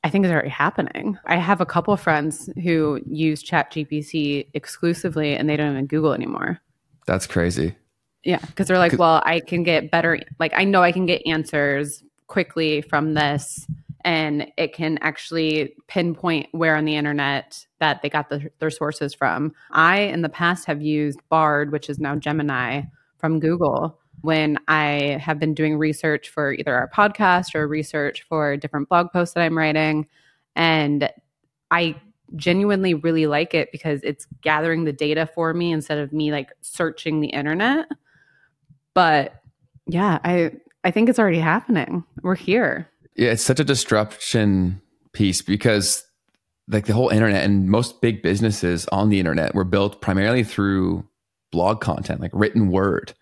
I 0.02 0.10
think 0.10 0.24
it's 0.24 0.32
already 0.32 0.50
happening. 0.50 1.18
I 1.24 1.36
have 1.36 1.60
a 1.60 1.66
couple 1.66 1.94
of 1.94 2.00
friends 2.00 2.50
who 2.62 3.00
use 3.06 3.42
Chat 3.42 3.72
GPT 3.72 4.48
exclusively 4.52 5.34
and 5.34 5.48
they 5.48 5.56
don't 5.56 5.72
even 5.72 5.86
Google 5.86 6.12
anymore. 6.12 6.60
That's 7.06 7.26
crazy. 7.26 7.74
Yeah, 8.22 8.38
because 8.38 8.68
they're 8.68 8.78
like, 8.78 8.98
well, 8.98 9.22
I 9.24 9.40
can 9.40 9.62
get 9.62 9.90
better. 9.90 10.18
Like, 10.38 10.52
I 10.54 10.64
know 10.64 10.82
I 10.82 10.92
can 10.92 11.06
get 11.06 11.26
answers 11.26 12.02
quickly 12.26 12.80
from 12.80 13.14
this 13.14 13.66
and 14.04 14.52
it 14.58 14.74
can 14.74 14.98
actually 15.00 15.74
pinpoint 15.88 16.48
where 16.52 16.76
on 16.76 16.84
the 16.84 16.94
internet 16.94 17.64
that 17.80 18.02
they 18.02 18.10
got 18.10 18.28
the, 18.28 18.50
their 18.58 18.70
sources 18.70 19.14
from. 19.14 19.54
I, 19.70 20.00
in 20.00 20.20
the 20.20 20.28
past, 20.28 20.66
have 20.66 20.82
used 20.82 21.20
Bard, 21.30 21.72
which 21.72 21.88
is 21.88 21.98
now 21.98 22.14
Gemini 22.14 22.82
from 23.16 23.40
Google, 23.40 23.98
when 24.20 24.58
I 24.68 25.18
have 25.22 25.38
been 25.38 25.54
doing 25.54 25.78
research 25.78 26.28
for 26.28 26.52
either 26.52 26.74
our 26.74 26.88
podcast 26.88 27.54
or 27.54 27.66
research 27.66 28.22
for 28.28 28.56
different 28.58 28.90
blog 28.90 29.10
posts 29.10 29.34
that 29.34 29.42
I'm 29.42 29.56
writing. 29.56 30.06
And 30.54 31.10
I 31.70 31.96
genuinely 32.36 32.94
really 32.94 33.26
like 33.26 33.54
it 33.54 33.72
because 33.72 34.00
it's 34.02 34.26
gathering 34.42 34.84
the 34.84 34.92
data 34.92 35.28
for 35.34 35.54
me 35.54 35.72
instead 35.72 35.98
of 35.98 36.12
me 36.12 36.30
like 36.30 36.52
searching 36.60 37.20
the 37.20 37.28
internet. 37.28 37.86
But 38.92 39.40
yeah, 39.86 40.18
I 40.24 40.52
I 40.84 40.90
think 40.90 41.08
it's 41.08 41.18
already 41.18 41.38
happening. 41.38 42.04
We're 42.22 42.34
here 42.34 42.88
yeah, 43.16 43.30
it's 43.30 43.44
such 43.44 43.60
a 43.60 43.64
disruption 43.64 44.80
piece 45.12 45.42
because 45.42 46.04
like 46.68 46.86
the 46.86 46.94
whole 46.94 47.10
internet 47.10 47.44
and 47.44 47.68
most 47.68 48.00
big 48.00 48.22
businesses 48.22 48.86
on 48.88 49.10
the 49.10 49.18
internet 49.18 49.54
were 49.54 49.64
built 49.64 50.00
primarily 50.00 50.42
through 50.42 51.06
blog 51.52 51.80
content, 51.80 52.20
like 52.20 52.30
written 52.32 52.68
word, 52.70 53.14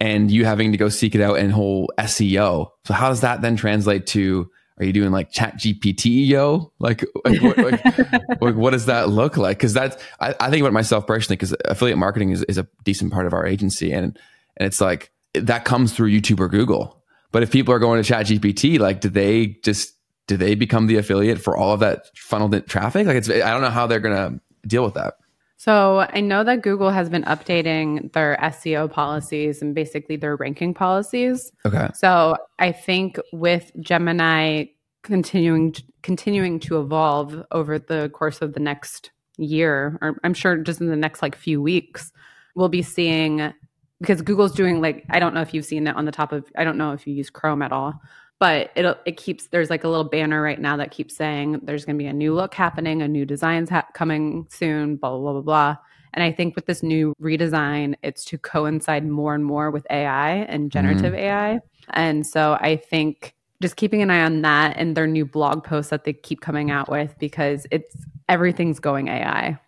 and 0.00 0.30
you 0.30 0.44
having 0.44 0.72
to 0.72 0.78
go 0.78 0.88
seek 0.88 1.14
it 1.14 1.20
out 1.20 1.38
in 1.38 1.50
whole 1.50 1.90
SEO. 1.98 2.70
So 2.86 2.94
how 2.94 3.08
does 3.08 3.20
that 3.20 3.42
then 3.42 3.56
translate 3.56 4.06
to? 4.08 4.50
Are 4.78 4.84
you 4.84 4.94
doing 4.94 5.10
like 5.10 5.30
Chat 5.30 5.58
GPT, 5.58 6.26
yo? 6.26 6.72
Like, 6.78 7.04
like, 7.26 7.42
what, 7.42 7.84
like, 8.40 8.54
what 8.54 8.70
does 8.70 8.86
that 8.86 9.10
look 9.10 9.36
like? 9.36 9.58
Because 9.58 9.74
that's 9.74 10.02
I, 10.20 10.34
I, 10.40 10.48
think 10.48 10.62
about 10.62 10.72
myself 10.72 11.06
personally 11.06 11.36
because 11.36 11.54
affiliate 11.66 11.98
marketing 11.98 12.30
is, 12.30 12.42
is 12.44 12.56
a 12.56 12.66
decent 12.84 13.12
part 13.12 13.26
of 13.26 13.34
our 13.34 13.44
agency, 13.44 13.92
and 13.92 14.18
and 14.56 14.66
it's 14.66 14.80
like 14.80 15.12
that 15.34 15.66
comes 15.66 15.92
through 15.92 16.10
YouTube 16.10 16.40
or 16.40 16.48
Google 16.48 16.99
but 17.32 17.42
if 17.42 17.50
people 17.50 17.72
are 17.74 17.78
going 17.78 18.02
to 18.02 18.08
Chat 18.08 18.26
GPT, 18.26 18.78
like, 18.78 19.00
do 19.00 19.08
they 19.08 19.58
just 19.62 19.94
do 20.26 20.36
they 20.36 20.54
become 20.54 20.86
the 20.86 20.96
affiliate 20.96 21.40
for 21.40 21.56
all 21.56 21.72
of 21.72 21.80
that 21.80 22.16
funneled 22.16 22.66
traffic? 22.66 23.06
Like, 23.06 23.16
it's 23.16 23.28
I 23.28 23.50
don't 23.50 23.62
know 23.62 23.70
how 23.70 23.86
they're 23.86 24.00
gonna 24.00 24.40
deal 24.66 24.84
with 24.84 24.94
that. 24.94 25.14
So 25.56 26.06
I 26.08 26.20
know 26.20 26.42
that 26.42 26.62
Google 26.62 26.88
has 26.88 27.10
been 27.10 27.24
updating 27.24 28.10
their 28.14 28.38
SEO 28.40 28.90
policies 28.90 29.60
and 29.60 29.74
basically 29.74 30.16
their 30.16 30.36
ranking 30.36 30.72
policies. 30.72 31.52
Okay. 31.66 31.88
So 31.94 32.38
I 32.58 32.72
think 32.72 33.18
with 33.32 33.70
Gemini 33.78 34.64
continuing 35.02 35.74
continuing 36.02 36.60
to 36.60 36.80
evolve 36.80 37.44
over 37.52 37.78
the 37.78 38.08
course 38.14 38.40
of 38.40 38.54
the 38.54 38.60
next 38.60 39.10
year, 39.36 39.98
or 40.00 40.16
I'm 40.24 40.32
sure 40.32 40.56
just 40.56 40.80
in 40.80 40.88
the 40.88 40.96
next 40.96 41.20
like 41.20 41.36
few 41.36 41.60
weeks, 41.60 42.10
we'll 42.54 42.70
be 42.70 42.82
seeing 42.82 43.52
because 44.00 44.22
Google's 44.22 44.52
doing 44.52 44.80
like 44.80 45.04
I 45.10 45.18
don't 45.18 45.34
know 45.34 45.42
if 45.42 45.54
you've 45.54 45.64
seen 45.64 45.86
it 45.86 45.96
on 45.96 46.04
the 46.04 46.12
top 46.12 46.32
of 46.32 46.50
I 46.56 46.64
don't 46.64 46.78
know 46.78 46.92
if 46.92 47.06
you 47.06 47.14
use 47.14 47.30
Chrome 47.30 47.62
at 47.62 47.72
all, 47.72 48.00
but 48.38 48.70
it 48.74 48.98
it 49.06 49.16
keeps 49.16 49.48
there's 49.48 49.70
like 49.70 49.84
a 49.84 49.88
little 49.88 50.04
banner 50.04 50.42
right 50.42 50.60
now 50.60 50.76
that 50.78 50.90
keeps 50.90 51.14
saying 51.14 51.60
there's 51.62 51.84
going 51.84 51.96
to 51.96 52.02
be 52.02 52.08
a 52.08 52.12
new 52.12 52.34
look 52.34 52.54
happening, 52.54 53.02
a 53.02 53.08
new 53.08 53.24
designs 53.24 53.70
ha- 53.70 53.86
coming 53.94 54.46
soon, 54.50 54.96
blah 54.96 55.16
blah 55.16 55.32
blah 55.32 55.42
blah. 55.42 55.76
And 56.14 56.24
I 56.24 56.32
think 56.32 56.56
with 56.56 56.66
this 56.66 56.82
new 56.82 57.14
redesign, 57.22 57.94
it's 58.02 58.24
to 58.26 58.38
coincide 58.38 59.06
more 59.06 59.34
and 59.34 59.44
more 59.44 59.70
with 59.70 59.86
AI 59.90 60.30
and 60.48 60.72
generative 60.72 61.12
mm-hmm. 61.12 61.14
AI. 61.14 61.60
And 61.90 62.26
so 62.26 62.54
I 62.60 62.76
think 62.76 63.34
just 63.62 63.76
keeping 63.76 64.02
an 64.02 64.10
eye 64.10 64.22
on 64.22 64.42
that 64.42 64.76
and 64.76 64.96
their 64.96 65.06
new 65.06 65.24
blog 65.24 65.62
posts 65.62 65.90
that 65.90 66.04
they 66.04 66.12
keep 66.12 66.40
coming 66.40 66.70
out 66.70 66.88
with 66.88 67.14
because 67.18 67.66
it's 67.70 67.94
everything's 68.28 68.80
going 68.80 69.08
AI. 69.08 69.58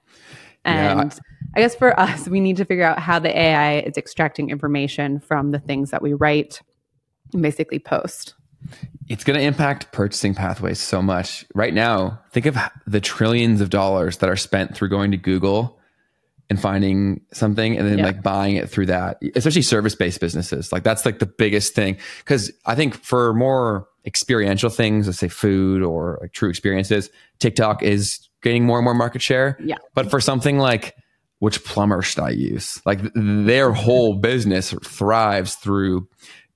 And 0.64 1.12
yeah, 1.12 1.18
I 1.54 1.60
guess 1.60 1.74
for 1.74 1.98
us, 1.98 2.28
we 2.28 2.40
need 2.40 2.56
to 2.56 2.64
figure 2.64 2.84
out 2.84 2.98
how 2.98 3.18
the 3.18 3.36
AI 3.36 3.80
is 3.80 3.96
extracting 3.96 4.50
information 4.50 5.20
from 5.20 5.50
the 5.50 5.58
things 5.58 5.90
that 5.90 6.02
we 6.02 6.12
write 6.14 6.62
and 7.32 7.42
basically 7.42 7.78
post. 7.78 8.34
It's 9.08 9.24
going 9.24 9.38
to 9.38 9.44
impact 9.44 9.92
purchasing 9.92 10.34
pathways 10.34 10.80
so 10.80 11.02
much. 11.02 11.44
Right 11.54 11.74
now, 11.74 12.20
think 12.30 12.46
of 12.46 12.56
the 12.86 13.00
trillions 13.00 13.60
of 13.60 13.70
dollars 13.70 14.18
that 14.18 14.30
are 14.30 14.36
spent 14.36 14.76
through 14.76 14.88
going 14.88 15.10
to 15.10 15.16
Google 15.16 15.78
and 16.48 16.60
finding 16.60 17.20
something 17.32 17.76
and 17.76 17.88
then 17.88 17.98
yeah. 17.98 18.04
like 18.04 18.22
buying 18.22 18.56
it 18.56 18.68
through 18.68 18.86
that, 18.86 19.20
especially 19.34 19.62
service 19.62 19.94
based 19.94 20.20
businesses. 20.20 20.70
Like 20.70 20.82
that's 20.84 21.04
like 21.04 21.18
the 21.18 21.26
biggest 21.26 21.74
thing. 21.74 21.96
Cause 22.24 22.52
I 22.66 22.74
think 22.74 22.94
for 22.94 23.32
more 23.32 23.88
experiential 24.04 24.70
things, 24.70 25.06
let's 25.06 25.18
say 25.18 25.28
food 25.28 25.82
or 25.82 26.18
like 26.20 26.32
true 26.32 26.50
experiences, 26.50 27.10
TikTok 27.38 27.82
is 27.82 28.28
gaining 28.42 28.64
more 28.64 28.78
and 28.78 28.84
more 28.84 28.94
market 28.94 29.22
share. 29.22 29.58
Yeah. 29.62 29.76
But 29.94 30.10
for 30.10 30.20
something 30.20 30.58
like 30.58 30.94
which 31.38 31.64
plumber 31.64 32.02
should 32.02 32.22
I 32.22 32.30
use? 32.30 32.80
Like 32.86 33.00
their 33.14 33.72
whole 33.72 34.14
business 34.14 34.72
thrives 34.84 35.56
through 35.56 36.08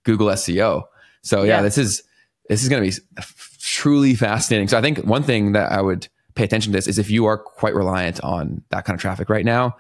Google 0.05 0.29
SEO. 0.29 0.85
So 1.23 1.43
yeah, 1.43 1.57
yeah. 1.57 1.63
this 1.63 1.79
is 1.79 2.03
this 2.49 2.63
is 2.63 2.69
going 2.69 2.89
to 2.89 3.01
be 3.01 3.25
truly 3.59 4.15
fascinating. 4.15 4.69
So 4.69 4.79
I 4.79 4.81
think 4.81 4.99
one 4.99 5.25
thing 5.25 5.53
that 5.53 5.73
I 5.73 5.81
would 5.81 6.07
pay 6.37 6.45
attention 6.45 6.73
to 6.73 6.77
this 6.77 6.87
is 6.87 6.99
if 6.99 7.11
you 7.11 7.27
are 7.27 7.37
quite 7.37 7.75
reliant 7.75 8.23
on 8.23 8.63
that 8.71 8.85
kind 8.85 8.95
of 8.95 9.01
traffic 9.01 9.29
right 9.29 9.45
now, 9.45 9.77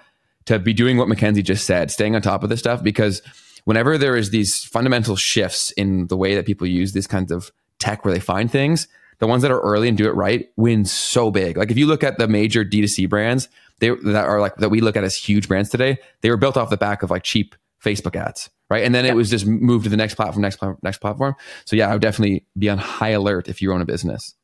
to 0.47 0.59
be 0.59 0.73
doing 0.73 0.97
what 0.97 1.09
Mackenzie 1.09 1.43
just 1.43 1.67
said, 1.67 1.91
staying 1.91 2.17
on 2.17 2.23
top 2.23 2.43
of 2.43 2.49
this 2.49 2.59
stuff 2.59 2.83
because 2.83 3.23
whenever 3.65 3.99
there 3.99 4.17
is 4.17 4.31
these 4.31 4.65
fundamental 4.65 5.17
shifts 5.17 5.71
in 5.73 6.07
the 6.07 6.17
way 6.17 6.35
that 6.35 6.47
people 6.47 6.67
use 6.67 6.93
these 6.93 7.07
kinds 7.07 7.31
of 7.31 7.53
tech 7.79 8.05
where 8.05 8.15
they 8.15 8.21
find 8.21 8.51
things, 8.51 8.89
the 9.19 9.27
ones 9.27 9.43
that 9.43 9.51
are 9.51 9.61
early 9.61 9.89
and 9.89 9.97
do 9.97 10.07
it 10.07 10.15
right 10.15 10.49
win 10.57 10.85
so 10.85 11.31
big. 11.31 11.57
Like 11.57 11.71
if 11.71 11.79
you 11.79 11.87
look 11.87 12.05
at 12.05 12.19
the 12.19 12.29
major 12.29 12.65
D2C 12.65 13.09
brands, 13.09 13.49
they 13.79 13.91
that 13.91 14.25
are 14.25 14.41
like 14.41 14.57
that 14.57 14.71
we 14.71 14.81
look 14.81 14.97
at 14.97 15.05
as 15.05 15.17
huge 15.17 15.49
brands 15.49 15.71
today, 15.71 15.99
they 16.21 16.31
were 16.31 16.37
built 16.37 16.57
off 16.57 16.71
the 16.71 16.77
back 16.77 17.03
of 17.03 17.11
like 17.11 17.23
cheap 17.23 17.55
Facebook 17.85 18.17
ads, 18.17 18.51
right? 18.71 18.85
And 18.85 18.95
then 18.95 19.05
yep. 19.05 19.13
it 19.13 19.17
was 19.17 19.31
just 19.31 19.47
moved 19.47 19.85
to 19.85 19.91
the 19.91 19.97
next 19.97 20.15
platform, 20.15 20.43
next 20.43 20.57
platform, 20.57 20.79
next 20.83 20.99
platform. 20.99 21.35
So 21.65 21.77
yeah, 21.77 21.89
I 21.89 21.93
would 21.93 22.03
definitely 22.03 22.45
be 22.59 22.69
on 22.69 22.79
high 22.79 23.11
alert 23.11 23.49
if 23.49 23.63
you 23.63 23.73
own 23.73 23.81
a 23.81 23.87
business. 23.87 24.35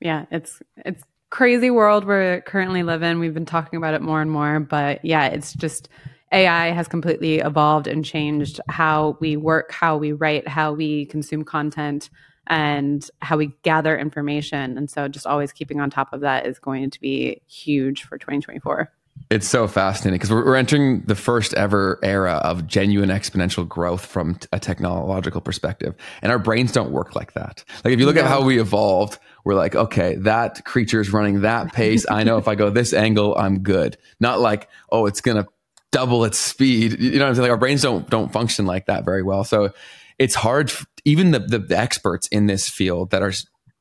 Yeah, 0.00 0.26
it's 0.30 0.60
it's 0.76 1.02
crazy 1.30 1.70
world 1.70 2.04
we're 2.04 2.42
currently 2.42 2.82
living. 2.82 3.18
We've 3.18 3.34
been 3.34 3.46
talking 3.46 3.76
about 3.76 3.94
it 3.94 4.02
more 4.02 4.20
and 4.20 4.30
more, 4.30 4.60
but 4.60 5.04
yeah, 5.04 5.26
it's 5.26 5.52
just 5.52 5.88
AI 6.32 6.70
has 6.70 6.88
completely 6.88 7.38
evolved 7.38 7.86
and 7.86 8.04
changed 8.04 8.60
how 8.68 9.16
we 9.20 9.36
work, 9.36 9.72
how 9.72 9.96
we 9.96 10.12
write, 10.12 10.46
how 10.48 10.72
we 10.72 11.06
consume 11.06 11.44
content, 11.44 12.10
and 12.46 13.08
how 13.20 13.36
we 13.36 13.52
gather 13.62 13.96
information. 13.98 14.76
And 14.76 14.90
so 14.90 15.08
just 15.08 15.26
always 15.26 15.52
keeping 15.52 15.80
on 15.80 15.90
top 15.90 16.12
of 16.12 16.20
that 16.20 16.46
is 16.46 16.58
going 16.58 16.90
to 16.90 17.00
be 17.00 17.40
huge 17.46 18.04
for 18.04 18.18
2024. 18.18 18.90
It's 19.30 19.48
so 19.48 19.66
fascinating 19.66 20.18
because 20.18 20.30
we're, 20.30 20.44
we're, 20.44 20.56
entering 20.56 21.02
the 21.02 21.14
first 21.14 21.54
ever 21.54 21.98
era 22.02 22.34
of 22.34 22.66
genuine 22.66 23.08
exponential 23.08 23.66
growth 23.66 24.04
from 24.04 24.38
a 24.52 24.58
technological 24.58 25.40
perspective. 25.40 25.94
And 26.20 26.30
our 26.30 26.38
brains 26.38 26.72
don't 26.72 26.90
work 26.90 27.14
like 27.14 27.32
that. 27.32 27.64
Like 27.84 27.94
if 27.94 28.00
you 28.00 28.06
look 28.06 28.16
at 28.16 28.26
how 28.26 28.42
we 28.42 28.60
evolved, 28.60 29.18
we're 29.44 29.54
like, 29.54 29.74
okay, 29.74 30.16
that 30.16 30.64
creature 30.64 31.00
is 31.00 31.12
running 31.12 31.40
that 31.40 31.72
pace. 31.72 32.04
I 32.10 32.24
know 32.24 32.38
if 32.38 32.48
I 32.48 32.54
go 32.54 32.70
this 32.70 32.92
angle, 32.92 33.36
I'm 33.36 33.60
good. 33.60 33.96
Not 34.20 34.40
like, 34.40 34.68
oh, 34.90 35.06
it's 35.06 35.20
going 35.20 35.42
to 35.42 35.48
double 35.94 36.24
its 36.24 36.38
speed. 36.38 37.00
You 37.00 37.12
know 37.12 37.20
what 37.20 37.28
I'm 37.28 37.34
saying? 37.36 37.42
Like 37.42 37.50
our 37.52 37.56
brains 37.56 37.82
don't, 37.82 38.10
don't 38.10 38.32
function 38.32 38.66
like 38.66 38.86
that 38.86 39.04
very 39.04 39.22
well. 39.22 39.44
So 39.44 39.72
it's 40.18 40.34
hard. 40.34 40.72
Even 41.04 41.30
the, 41.30 41.38
the, 41.38 41.60
the 41.60 41.78
experts 41.78 42.26
in 42.28 42.46
this 42.46 42.68
field 42.68 43.12
that 43.12 43.22
are 43.22 43.32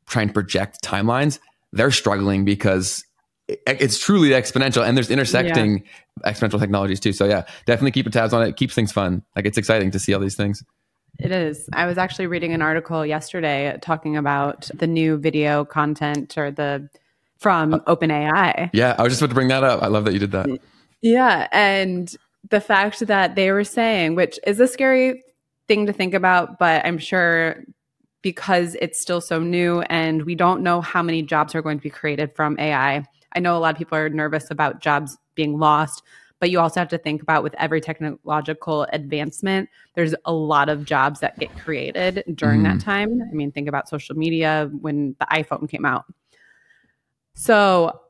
trying 0.05 0.27
to 0.27 0.33
project 0.33 0.83
timelines, 0.83 1.39
they're 1.71 1.89
struggling 1.89 2.45
because 2.45 3.03
it's 3.47 3.99
truly 3.99 4.29
exponential 4.29 4.87
and 4.87 4.95
there's 4.95 5.09
intersecting 5.09 5.83
yeah. 6.23 6.31
exponential 6.31 6.59
technologies 6.59 6.99
too. 6.99 7.13
So 7.13 7.25
yeah, 7.25 7.45
definitely 7.65 7.91
keep 7.91 8.05
your 8.05 8.11
tabs 8.11 8.31
on 8.31 8.43
it. 8.43 8.55
Keeps 8.57 8.75
things 8.75 8.91
fun. 8.91 9.23
Like 9.35 9.45
it's 9.45 9.57
exciting 9.57 9.89
to 9.91 9.99
see 9.99 10.13
all 10.13 10.21
these 10.21 10.35
things. 10.35 10.63
It 11.19 11.31
is. 11.31 11.67
I 11.73 11.87
was 11.87 11.97
actually 11.97 12.27
reading 12.27 12.53
an 12.53 12.61
article 12.61 13.03
yesterday 13.05 13.75
talking 13.81 14.17
about 14.17 14.69
the 14.75 14.87
new 14.87 15.17
video 15.17 15.65
content 15.65 16.37
or 16.37 16.51
the 16.51 16.89
from 17.39 17.73
uh, 17.73 17.79
OpenAI. 17.79 18.69
Yeah, 18.71 18.95
I 18.97 19.03
was 19.03 19.13
just 19.13 19.21
about 19.21 19.29
to 19.29 19.35
bring 19.35 19.49
that 19.49 19.63
up. 19.63 19.81
I 19.81 19.87
love 19.87 20.05
that 20.05 20.13
you 20.13 20.19
did 20.19 20.31
that. 20.31 20.47
Yeah, 21.03 21.47
and 21.51 22.15
the 22.49 22.61
fact 22.61 23.01
that 23.01 23.35
they 23.35 23.51
were 23.51 23.65
saying, 23.65 24.15
which 24.15 24.39
is 24.47 24.59
a 24.59 24.67
scary 24.67 25.21
thing 25.67 25.85
to 25.85 25.93
think 25.93 26.13
about, 26.13 26.57
but 26.57 26.83
I'm 26.85 26.97
sure 26.97 27.63
because 28.21 28.75
it's 28.81 28.99
still 28.99 29.19
so 29.19 29.39
new 29.39 29.81
and 29.81 30.23
we 30.23 30.33
don't 30.33 30.63
know 30.63 30.79
how 30.79 31.03
many 31.03 31.21
jobs 31.21 31.53
are 31.53 31.61
going 31.61 31.77
to 31.77 31.83
be 31.83 31.89
created 31.89 32.33
from 32.33 32.57
AI. 32.57 33.03
I 33.35 33.39
know 33.39 33.57
a 33.57 33.59
lot 33.59 33.73
of 33.73 33.77
people 33.77 33.97
are 33.97 34.09
nervous 34.09 34.49
about 34.49 34.79
jobs 34.79 35.17
being 35.35 35.59
lost, 35.59 36.03
but 36.39 36.49
you 36.49 36.59
also 36.59 36.79
have 36.79 36.87
to 36.89 36.97
think 36.97 37.21
about 37.21 37.43
with 37.43 37.53
every 37.57 37.81
technological 37.81 38.87
advancement, 38.93 39.69
there's 39.95 40.15
a 40.23 40.33
lot 40.33 40.69
of 40.69 40.85
jobs 40.85 41.19
that 41.19 41.37
get 41.37 41.53
created 41.57 42.23
during 42.35 42.61
mm. 42.61 42.63
that 42.63 42.79
time. 42.79 43.21
I 43.29 43.33
mean, 43.33 43.51
think 43.51 43.67
about 43.67 43.89
social 43.89 44.15
media 44.15 44.69
when 44.79 45.15
the 45.19 45.25
iPhone 45.25 45.69
came 45.69 45.85
out. 45.85 46.05
So, 47.35 48.02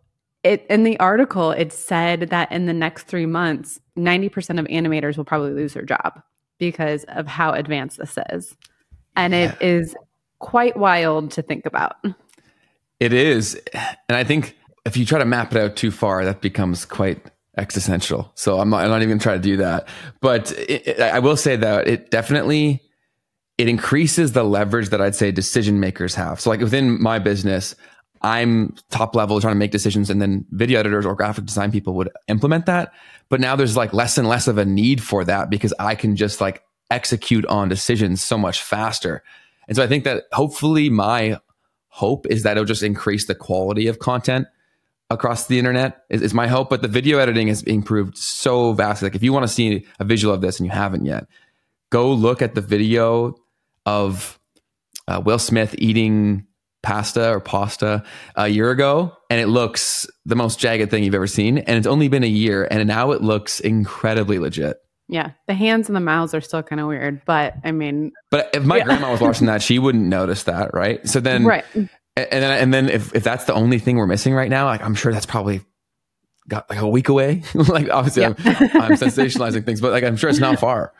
it 0.43 0.65
in 0.69 0.83
the 0.83 0.99
article 0.99 1.51
it 1.51 1.71
said 1.71 2.29
that 2.29 2.51
in 2.51 2.65
the 2.65 2.73
next 2.73 3.07
3 3.07 3.25
months, 3.25 3.79
90% 3.97 4.59
of 4.59 4.65
animators 4.67 5.17
will 5.17 5.25
probably 5.25 5.51
lose 5.51 5.73
their 5.73 5.83
job 5.83 6.21
because 6.59 7.05
of 7.09 7.27
how 7.27 7.51
advanced 7.51 7.97
this 7.97 8.17
is. 8.31 8.55
And 9.15 9.33
it 9.33 9.55
yeah. 9.61 9.67
is 9.67 9.95
quite 10.39 10.75
wild 10.77 11.31
to 11.31 11.41
think 11.41 11.65
about. 11.65 11.95
It 12.99 13.13
is. 13.13 13.59
And 13.73 14.17
I 14.17 14.23
think 14.23 14.57
if 14.85 14.97
you 14.97 15.05
try 15.05 15.19
to 15.19 15.25
map 15.25 15.53
it 15.53 15.61
out 15.61 15.75
too 15.75 15.91
far, 15.91 16.23
that 16.25 16.41
becomes 16.41 16.85
quite 16.85 17.25
existential. 17.57 18.31
So 18.35 18.59
I'm 18.59 18.69
not, 18.69 18.83
I'm 18.83 18.89
not 18.89 18.97
even 18.97 19.09
going 19.09 19.19
to 19.19 19.23
try 19.23 19.33
to 19.33 19.39
do 19.39 19.57
that. 19.57 19.87
But 20.21 20.51
it, 20.53 20.87
it, 20.87 20.99
I 20.99 21.19
will 21.19 21.37
say 21.37 21.55
that 21.55 21.87
it 21.87 22.11
definitely 22.11 22.81
it 23.57 23.67
increases 23.67 24.31
the 24.31 24.43
leverage 24.43 24.89
that 24.89 25.01
I'd 25.01 25.15
say 25.15 25.31
decision 25.31 25.79
makers 25.79 26.15
have. 26.15 26.39
So 26.39 26.49
like 26.49 26.59
within 26.59 27.01
my 27.01 27.19
business, 27.19 27.75
I'm 28.23 28.73
top 28.89 29.15
level 29.15 29.41
trying 29.41 29.55
to 29.55 29.59
make 29.59 29.71
decisions 29.71 30.09
and 30.09 30.21
then 30.21 30.45
video 30.51 30.79
editors 30.79 31.05
or 31.05 31.13
graphic 31.13 31.45
design 31.45 31.71
people 31.71 31.93
would 31.95 32.09
implement 32.29 32.65
that. 32.67 32.93
But 33.29 33.41
now 33.41 33.55
there's 33.55 33.75
like 33.75 33.93
less 33.93 34.17
and 34.17 34.27
less 34.27 34.47
of 34.47 34.57
a 34.57 34.65
need 34.65 35.03
for 35.03 35.25
that 35.25 35.49
because 35.49 35.73
I 35.77 35.95
can 35.95 36.15
just 36.15 36.39
like 36.39 36.63
execute 36.89 37.45
on 37.47 37.67
decisions 37.67 38.23
so 38.23 38.37
much 38.37 38.61
faster. 38.61 39.23
And 39.67 39.75
so 39.75 39.83
I 39.83 39.87
think 39.87 40.05
that 40.05 40.23
hopefully 40.31 40.89
my 40.89 41.39
hope 41.89 42.25
is 42.27 42.43
that 42.43 42.51
it'll 42.51 42.65
just 42.65 42.83
increase 42.83 43.27
the 43.27 43.35
quality 43.35 43.87
of 43.87 43.99
content 43.99 44.47
across 45.09 45.47
the 45.47 45.59
internet 45.59 46.03
is, 46.09 46.21
is, 46.21 46.33
my 46.33 46.47
hope. 46.47 46.69
But 46.69 46.81
the 46.81 46.87
video 46.87 47.19
editing 47.19 47.49
has 47.49 47.61
improved 47.63 48.17
so 48.17 48.73
vastly. 48.73 49.07
Like 49.07 49.15
if 49.15 49.23
you 49.23 49.33
want 49.33 49.43
to 49.43 49.53
see 49.53 49.85
a 49.99 50.05
visual 50.05 50.33
of 50.33 50.41
this 50.41 50.59
and 50.59 50.65
you 50.65 50.71
haven't 50.71 51.05
yet, 51.05 51.27
go 51.89 52.11
look 52.11 52.41
at 52.41 52.55
the 52.55 52.61
video 52.61 53.35
of 53.85 54.39
uh, 55.07 55.21
Will 55.23 55.39
Smith 55.39 55.75
eating 55.77 56.47
pasta 56.83 57.31
or 57.31 57.39
pasta 57.39 58.03
a 58.35 58.47
year 58.47 58.69
ago, 58.69 59.15
and 59.29 59.41
it 59.41 59.47
looks 59.47 60.05
the 60.25 60.35
most 60.35 60.59
jagged 60.59 60.91
thing 60.91 61.03
you've 61.03 61.15
ever 61.15 61.27
seen. 61.27 61.57
And 61.57 61.77
it's 61.77 61.87
only 61.87 62.07
been 62.07 62.23
a 62.23 62.27
year, 62.27 62.67
and 62.69 62.87
now 62.87 63.11
it 63.11 63.21
looks 63.21 63.59
incredibly 63.59 64.37
legit. 64.37 64.77
Yeah, 65.09 65.31
the 65.47 65.53
hands 65.53 65.89
and 65.89 65.95
the 65.95 66.01
mouths 66.01 66.33
are 66.33 66.41
still 66.41 66.63
kind 66.63 66.79
of 66.79 66.87
weird, 66.87 67.21
but 67.25 67.55
I 67.63 67.71
mean, 67.71 68.11
but 68.29 68.49
if 68.53 68.63
my 68.63 68.77
yeah. 68.77 68.83
grandma 68.83 69.11
was 69.11 69.21
watching 69.21 69.47
that, 69.47 69.61
she 69.61 69.79
wouldn't 69.79 70.05
notice 70.05 70.43
that, 70.43 70.73
right? 70.73 71.05
So 71.07 71.19
then, 71.19 71.45
right 71.45 71.65
and 72.15 72.43
then 72.43 72.61
and 72.61 72.73
then 72.73 72.89
if, 72.89 73.13
if 73.15 73.23
that's 73.23 73.45
the 73.45 73.53
only 73.53 73.79
thing 73.79 73.97
we're 73.97 74.07
missing 74.07 74.33
right 74.33 74.49
now, 74.49 74.65
like 74.65 74.81
I'm 74.81 74.95
sure 74.95 75.11
that's 75.11 75.25
probably 75.25 75.61
got 76.47 76.69
like 76.69 76.79
a 76.79 76.87
week 76.87 77.09
away. 77.09 77.43
like 77.53 77.89
obviously 77.89 78.21
yeah. 78.21 78.33
I'm, 78.37 78.81
I'm 78.81 78.91
sensationalizing 78.93 79.65
things, 79.65 79.81
but 79.81 79.91
like 79.91 80.03
I'm 80.03 80.17
sure 80.17 80.29
it's 80.29 80.39
not 80.39 80.59
far. 80.59 80.93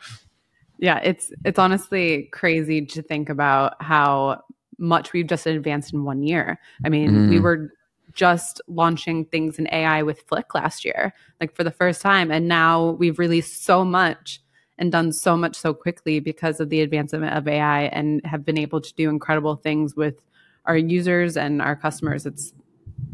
Yeah, 0.78 0.98
it's 0.98 1.32
it's 1.44 1.58
honestly 1.58 2.28
crazy 2.32 2.86
to 2.86 3.02
think 3.02 3.28
about 3.28 3.80
how 3.80 4.42
much 4.78 5.12
we've 5.12 5.26
just 5.26 5.46
advanced 5.46 5.92
in 5.92 6.04
one 6.04 6.22
year. 6.22 6.58
I 6.84 6.88
mean, 6.88 7.10
mm. 7.10 7.30
we 7.30 7.40
were 7.40 7.72
just 8.12 8.60
launching 8.68 9.24
things 9.24 9.58
in 9.58 9.68
AI 9.72 10.02
with 10.02 10.22
Flick 10.22 10.54
last 10.54 10.84
year, 10.84 11.12
like 11.40 11.54
for 11.54 11.64
the 11.64 11.70
first 11.70 12.00
time, 12.00 12.30
and 12.30 12.48
now 12.48 12.90
we've 12.90 13.18
released 13.18 13.64
so 13.64 13.84
much 13.84 14.40
and 14.78 14.90
done 14.90 15.12
so 15.12 15.36
much 15.36 15.56
so 15.56 15.72
quickly 15.72 16.20
because 16.20 16.60
of 16.60 16.68
the 16.68 16.80
advancement 16.80 17.34
of 17.34 17.46
AI 17.46 17.84
and 17.84 18.24
have 18.24 18.44
been 18.44 18.58
able 18.58 18.80
to 18.80 18.92
do 18.94 19.08
incredible 19.08 19.56
things 19.56 19.94
with 19.94 20.20
our 20.66 20.76
users 20.76 21.36
and 21.36 21.62
our 21.62 21.76
customers. 21.76 22.26
It's 22.26 22.52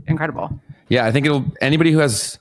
incredible. 0.07 0.59
Yeah, 0.88 1.07
I 1.07 1.12
think 1.12 1.26
it'll 1.26 1.45
anybody 1.61 1.93
who 1.93 1.99
has 1.99 2.38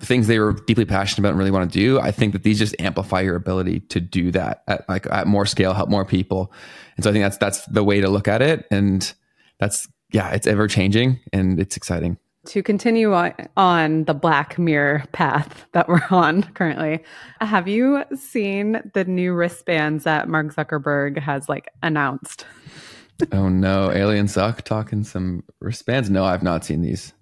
things 0.00 0.26
they 0.26 0.38
were 0.38 0.52
deeply 0.52 0.84
passionate 0.84 1.20
about 1.20 1.30
and 1.30 1.38
really 1.38 1.50
want 1.50 1.72
to 1.72 1.78
do. 1.78 2.00
I 2.00 2.10
think 2.10 2.32
that 2.32 2.42
these 2.42 2.58
just 2.58 2.74
amplify 2.78 3.20
your 3.20 3.36
ability 3.36 3.80
to 3.80 4.00
do 4.00 4.30
that 4.32 4.62
at 4.68 4.88
like 4.88 5.06
at 5.10 5.26
more 5.26 5.46
scale, 5.46 5.72
help 5.72 5.88
more 5.88 6.04
people. 6.04 6.52
And 6.96 7.04
so 7.04 7.10
I 7.10 7.12
think 7.12 7.24
that's 7.24 7.38
that's 7.38 7.64
the 7.66 7.84
way 7.84 8.00
to 8.00 8.08
look 8.08 8.28
at 8.28 8.42
it. 8.42 8.66
And 8.70 9.12
that's 9.58 9.88
yeah, 10.12 10.30
it's 10.30 10.46
ever 10.46 10.68
changing 10.68 11.20
and 11.32 11.60
it's 11.60 11.76
exciting. 11.76 12.18
To 12.46 12.62
continue 12.62 13.12
on 13.56 14.04
the 14.04 14.14
Black 14.14 14.58
Mirror 14.58 15.04
path 15.12 15.66
that 15.72 15.88
we're 15.88 16.00
on 16.10 16.44
currently, 16.54 17.02
have 17.40 17.68
you 17.68 18.04
seen 18.16 18.80
the 18.94 19.04
new 19.04 19.34
wristbands 19.34 20.04
that 20.04 20.28
Mark 20.28 20.54
Zuckerberg 20.54 21.18
has 21.18 21.48
like 21.48 21.68
announced? 21.82 22.46
oh 23.32 23.48
no, 23.48 23.90
Alien 23.90 24.28
Suck 24.28 24.62
talking 24.62 25.04
some 25.04 25.42
wristbands. 25.60 26.08
No, 26.08 26.24
I've 26.24 26.42
not 26.42 26.64
seen 26.64 26.82
these. 26.82 27.12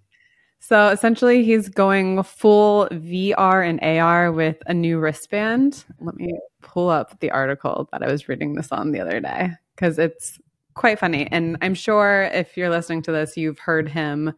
So 0.68 0.88
essentially, 0.88 1.44
he's 1.44 1.68
going 1.68 2.20
full 2.25 2.88
VR 2.90 3.64
and 3.64 3.78
AR 3.85 4.32
with 4.32 4.56
a 4.66 4.75
new 4.75 4.99
wristband. 4.99 5.85
Let 6.00 6.16
me 6.16 6.37
pull 6.61 6.88
up 6.90 7.20
the 7.20 7.30
article 7.30 7.88
that 7.92 8.02
I 8.02 8.11
was 8.11 8.28
reading 8.28 8.54
this 8.54 8.73
on 8.73 8.90
the 8.90 8.99
other 8.99 9.20
day 9.20 9.52
because 9.76 9.96
it's 9.96 10.40
quite 10.75 10.99
funny. 10.99 11.28
And 11.30 11.56
I'm 11.62 11.75
sure 11.75 12.28
if 12.32 12.56
you're 12.56 12.68
listening 12.68 13.02
to 13.02 13.12
this, 13.12 13.37
you've 13.37 13.61
heard 13.61 13.88
him 13.88 14.32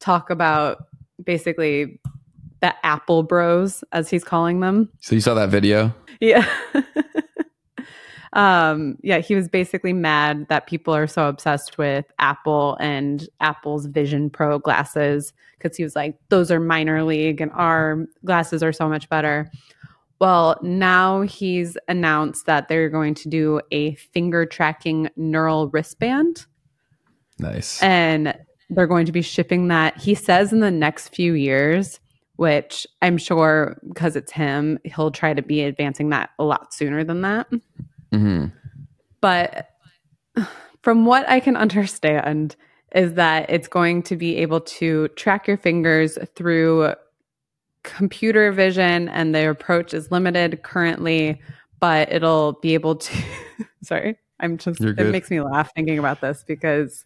talk 0.00 0.28
about 0.28 0.86
basically 1.22 2.00
the 2.62 2.74
Apple 2.84 3.22
Bros, 3.22 3.84
as 3.92 4.10
he's 4.10 4.24
calling 4.24 4.58
them. 4.58 4.90
So 4.98 5.14
you 5.14 5.20
saw 5.20 5.34
that 5.34 5.50
video? 5.50 5.94
Yeah. 6.20 6.48
um, 8.32 8.96
yeah, 9.02 9.18
he 9.18 9.34
was 9.34 9.48
basically 9.48 9.92
mad 9.92 10.46
that 10.48 10.66
people 10.66 10.94
are 10.94 11.06
so 11.06 11.28
obsessed 11.28 11.78
with 11.78 12.04
Apple 12.18 12.76
and 12.80 13.28
Apple's 13.40 13.86
Vision 13.86 14.30
Pro 14.30 14.58
glasses 14.58 15.32
because 15.58 15.76
he 15.76 15.82
was 15.82 15.96
like, 15.96 16.16
those 16.28 16.50
are 16.50 16.60
minor 16.60 17.02
league 17.02 17.40
and 17.40 17.50
our 17.52 18.06
glasses 18.24 18.62
are 18.62 18.72
so 18.72 18.88
much 18.88 19.08
better. 19.08 19.50
Well, 20.20 20.58
now 20.62 21.22
he's 21.22 21.76
announced 21.88 22.46
that 22.46 22.68
they're 22.68 22.90
going 22.90 23.14
to 23.14 23.28
do 23.28 23.60
a 23.70 23.94
finger 23.94 24.46
tracking 24.46 25.08
neural 25.16 25.68
wristband. 25.68 26.46
Nice. 27.38 27.82
And 27.82 28.38
they're 28.68 28.86
going 28.86 29.06
to 29.06 29.12
be 29.12 29.22
shipping 29.22 29.68
that, 29.68 29.96
he 29.96 30.14
says, 30.14 30.52
in 30.52 30.60
the 30.60 30.70
next 30.70 31.08
few 31.08 31.32
years, 31.32 31.98
which 32.36 32.86
I'm 33.02 33.18
sure 33.18 33.78
because 33.88 34.14
it's 34.14 34.30
him, 34.30 34.78
he'll 34.84 35.10
try 35.10 35.34
to 35.34 35.42
be 35.42 35.62
advancing 35.62 36.10
that 36.10 36.30
a 36.38 36.44
lot 36.44 36.72
sooner 36.72 37.02
than 37.02 37.22
that. 37.22 37.48
Mm-hmm. 38.12 38.46
But 39.20 39.70
from 40.82 41.04
what 41.04 41.28
I 41.28 41.40
can 41.40 41.56
understand, 41.56 42.56
is 42.94 43.14
that 43.14 43.48
it's 43.48 43.68
going 43.68 44.02
to 44.02 44.16
be 44.16 44.36
able 44.38 44.60
to 44.60 45.08
track 45.08 45.46
your 45.46 45.56
fingers 45.56 46.18
through 46.34 46.94
computer 47.82 48.52
vision, 48.52 49.08
and 49.08 49.34
their 49.34 49.50
approach 49.50 49.94
is 49.94 50.10
limited 50.10 50.62
currently, 50.62 51.40
but 51.78 52.12
it'll 52.12 52.54
be 52.54 52.74
able 52.74 52.96
to. 52.96 53.22
sorry, 53.82 54.18
I'm 54.40 54.58
just, 54.58 54.80
it 54.80 55.06
makes 55.06 55.30
me 55.30 55.40
laugh 55.40 55.70
thinking 55.74 55.98
about 55.98 56.20
this 56.20 56.44
because 56.46 57.04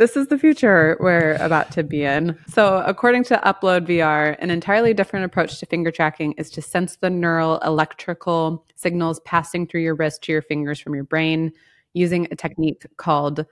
this 0.00 0.16
is 0.16 0.28
the 0.28 0.38
future 0.38 0.96
we're 0.98 1.36
about 1.40 1.70
to 1.72 1.82
be 1.82 2.04
in. 2.04 2.34
So, 2.48 2.82
according 2.86 3.24
to 3.24 3.38
Upload 3.44 3.86
VR, 3.86 4.34
an 4.38 4.50
entirely 4.50 4.94
different 4.94 5.26
approach 5.26 5.60
to 5.60 5.66
finger 5.66 5.90
tracking 5.90 6.32
is 6.38 6.48
to 6.52 6.62
sense 6.62 6.96
the 6.96 7.10
neural 7.10 7.58
electrical 7.58 8.64
signals 8.76 9.20
passing 9.26 9.66
through 9.66 9.82
your 9.82 9.94
wrist 9.94 10.22
to 10.22 10.32
your 10.32 10.40
fingers 10.40 10.80
from 10.80 10.94
your 10.94 11.04
brain 11.04 11.52
using 11.92 12.26
a 12.30 12.34
technique 12.34 12.86
called 12.96 13.44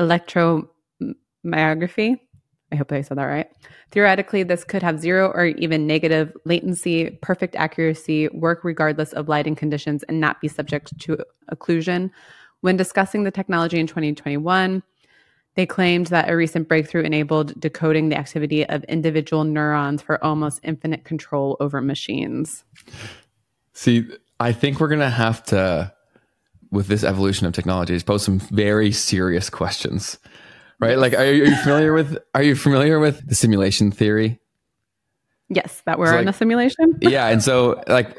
electromyography. 0.00 2.16
I 2.72 2.74
hope 2.74 2.90
I 2.90 3.02
said 3.02 3.18
that 3.18 3.24
right. 3.24 3.48
Theoretically, 3.92 4.42
this 4.42 4.64
could 4.64 4.82
have 4.82 4.98
zero 4.98 5.28
or 5.28 5.46
even 5.46 5.86
negative 5.86 6.36
latency, 6.44 7.10
perfect 7.22 7.54
accuracy, 7.54 8.26
work 8.30 8.64
regardless 8.64 9.12
of 9.12 9.28
lighting 9.28 9.54
conditions, 9.54 10.02
and 10.04 10.18
not 10.18 10.40
be 10.40 10.48
subject 10.48 10.98
to 10.98 11.18
occlusion. 11.52 12.10
When 12.62 12.76
discussing 12.76 13.22
the 13.22 13.30
technology 13.30 13.78
in 13.78 13.86
2021, 13.86 14.82
they 15.54 15.66
claimed 15.66 16.06
that 16.08 16.28
a 16.28 16.36
recent 16.36 16.68
breakthrough 16.68 17.02
enabled 17.02 17.58
decoding 17.60 18.08
the 18.08 18.16
activity 18.16 18.66
of 18.68 18.84
individual 18.84 19.44
neurons 19.44 20.02
for 20.02 20.22
almost 20.24 20.60
infinite 20.62 21.04
control 21.04 21.56
over 21.60 21.80
machines. 21.80 22.64
See, 23.72 24.08
I 24.40 24.52
think 24.52 24.80
we're 24.80 24.88
going 24.88 25.00
to 25.00 25.10
have 25.10 25.42
to, 25.46 25.92
with 26.70 26.88
this 26.88 27.04
evolution 27.04 27.46
of 27.46 27.52
technologies, 27.52 28.02
pose 28.02 28.24
some 28.24 28.38
very 28.38 28.92
serious 28.92 29.50
questions 29.50 30.18
right? 30.82 30.98
Like, 30.98 31.14
are 31.14 31.24
you, 31.24 31.44
are 31.44 31.46
you 31.46 31.56
familiar 31.56 31.92
with 31.92 32.18
are 32.34 32.42
you 32.42 32.56
familiar 32.56 32.98
with 32.98 33.26
the 33.26 33.34
simulation 33.34 33.90
theory? 33.90 34.40
Yes, 35.48 35.82
that 35.84 35.98
we're 35.98 36.06
so 36.06 36.12
like, 36.12 36.22
in 36.22 36.28
a 36.28 36.32
simulation. 36.32 36.98
yeah, 37.00 37.28
and 37.28 37.42
so 37.42 37.82
like 37.86 38.16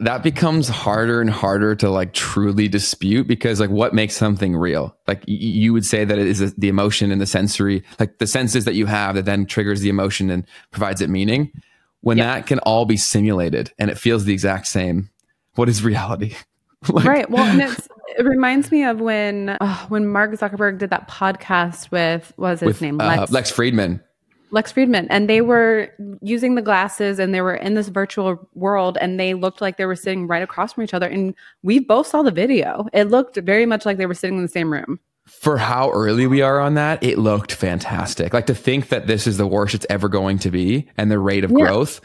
that 0.00 0.22
becomes 0.22 0.68
harder 0.68 1.20
and 1.20 1.30
harder 1.30 1.74
to 1.76 1.90
like 1.90 2.12
truly 2.12 2.68
dispute 2.68 3.26
because 3.26 3.60
like 3.60 3.70
what 3.70 3.94
makes 3.94 4.16
something 4.16 4.56
real? 4.56 4.96
Like 5.06 5.20
y- 5.20 5.34
you 5.34 5.72
would 5.72 5.84
say 5.84 6.04
that 6.04 6.18
it 6.18 6.26
is 6.26 6.54
the 6.54 6.68
emotion 6.68 7.10
and 7.10 7.20
the 7.20 7.26
sensory, 7.26 7.82
like 7.98 8.18
the 8.18 8.26
senses 8.26 8.64
that 8.66 8.74
you 8.74 8.86
have 8.86 9.14
that 9.14 9.24
then 9.24 9.46
triggers 9.46 9.80
the 9.80 9.88
emotion 9.88 10.30
and 10.30 10.44
provides 10.70 11.00
it 11.00 11.10
meaning. 11.10 11.50
When 12.02 12.18
yep. 12.18 12.26
that 12.26 12.46
can 12.46 12.60
all 12.60 12.84
be 12.84 12.96
simulated 12.96 13.72
and 13.78 13.90
it 13.90 13.98
feels 13.98 14.24
the 14.24 14.32
exact 14.32 14.68
same, 14.68 15.10
what 15.54 15.68
is 15.68 15.82
reality? 15.82 16.36
like, 16.88 17.04
right. 17.04 17.30
Well, 17.30 17.44
and 17.44 17.62
it's 17.62 17.88
it 18.18 18.24
reminds 18.24 18.70
me 18.70 18.84
of 18.84 19.00
when 19.00 19.56
oh, 19.60 19.86
when 19.88 20.06
Mark 20.06 20.32
Zuckerberg 20.32 20.78
did 20.78 20.90
that 20.90 21.08
podcast 21.08 21.90
with 21.90 22.32
what 22.36 22.50
was 22.50 22.60
his 22.60 22.66
with, 22.66 22.82
name 22.82 23.00
uh, 23.00 23.08
Lex, 23.08 23.30
uh, 23.30 23.34
Lex 23.34 23.52
Fridman. 23.52 24.00
Lex 24.50 24.72
Fridman. 24.72 25.06
and 25.10 25.28
they 25.28 25.40
were 25.40 25.92
using 26.20 26.54
the 26.54 26.62
glasses, 26.62 27.18
and 27.18 27.34
they 27.34 27.40
were 27.40 27.54
in 27.54 27.74
this 27.74 27.88
virtual 27.88 28.48
world, 28.54 28.98
and 29.00 29.18
they 29.18 29.34
looked 29.34 29.60
like 29.60 29.76
they 29.76 29.86
were 29.86 29.96
sitting 29.96 30.26
right 30.26 30.42
across 30.42 30.74
from 30.74 30.84
each 30.84 30.94
other. 30.94 31.08
And 31.08 31.34
we 31.62 31.78
both 31.78 32.06
saw 32.06 32.22
the 32.22 32.30
video; 32.30 32.86
it 32.92 33.04
looked 33.04 33.36
very 33.36 33.66
much 33.66 33.86
like 33.86 33.96
they 33.96 34.06
were 34.06 34.14
sitting 34.14 34.36
in 34.36 34.42
the 34.42 34.48
same 34.48 34.72
room. 34.72 35.00
For 35.26 35.58
how 35.58 35.90
early 35.90 36.28
we 36.28 36.40
are 36.42 36.60
on 36.60 36.74
that, 36.74 37.02
it 37.02 37.18
looked 37.18 37.50
fantastic. 37.50 38.32
Like 38.32 38.46
to 38.46 38.54
think 38.54 38.90
that 38.90 39.08
this 39.08 39.26
is 39.26 39.38
the 39.38 39.46
worst 39.46 39.74
it's 39.74 39.86
ever 39.90 40.08
going 40.08 40.38
to 40.40 40.50
be, 40.50 40.88
and 40.96 41.10
the 41.10 41.18
rate 41.18 41.44
of 41.44 41.50
yeah. 41.50 41.58
growth 41.58 42.00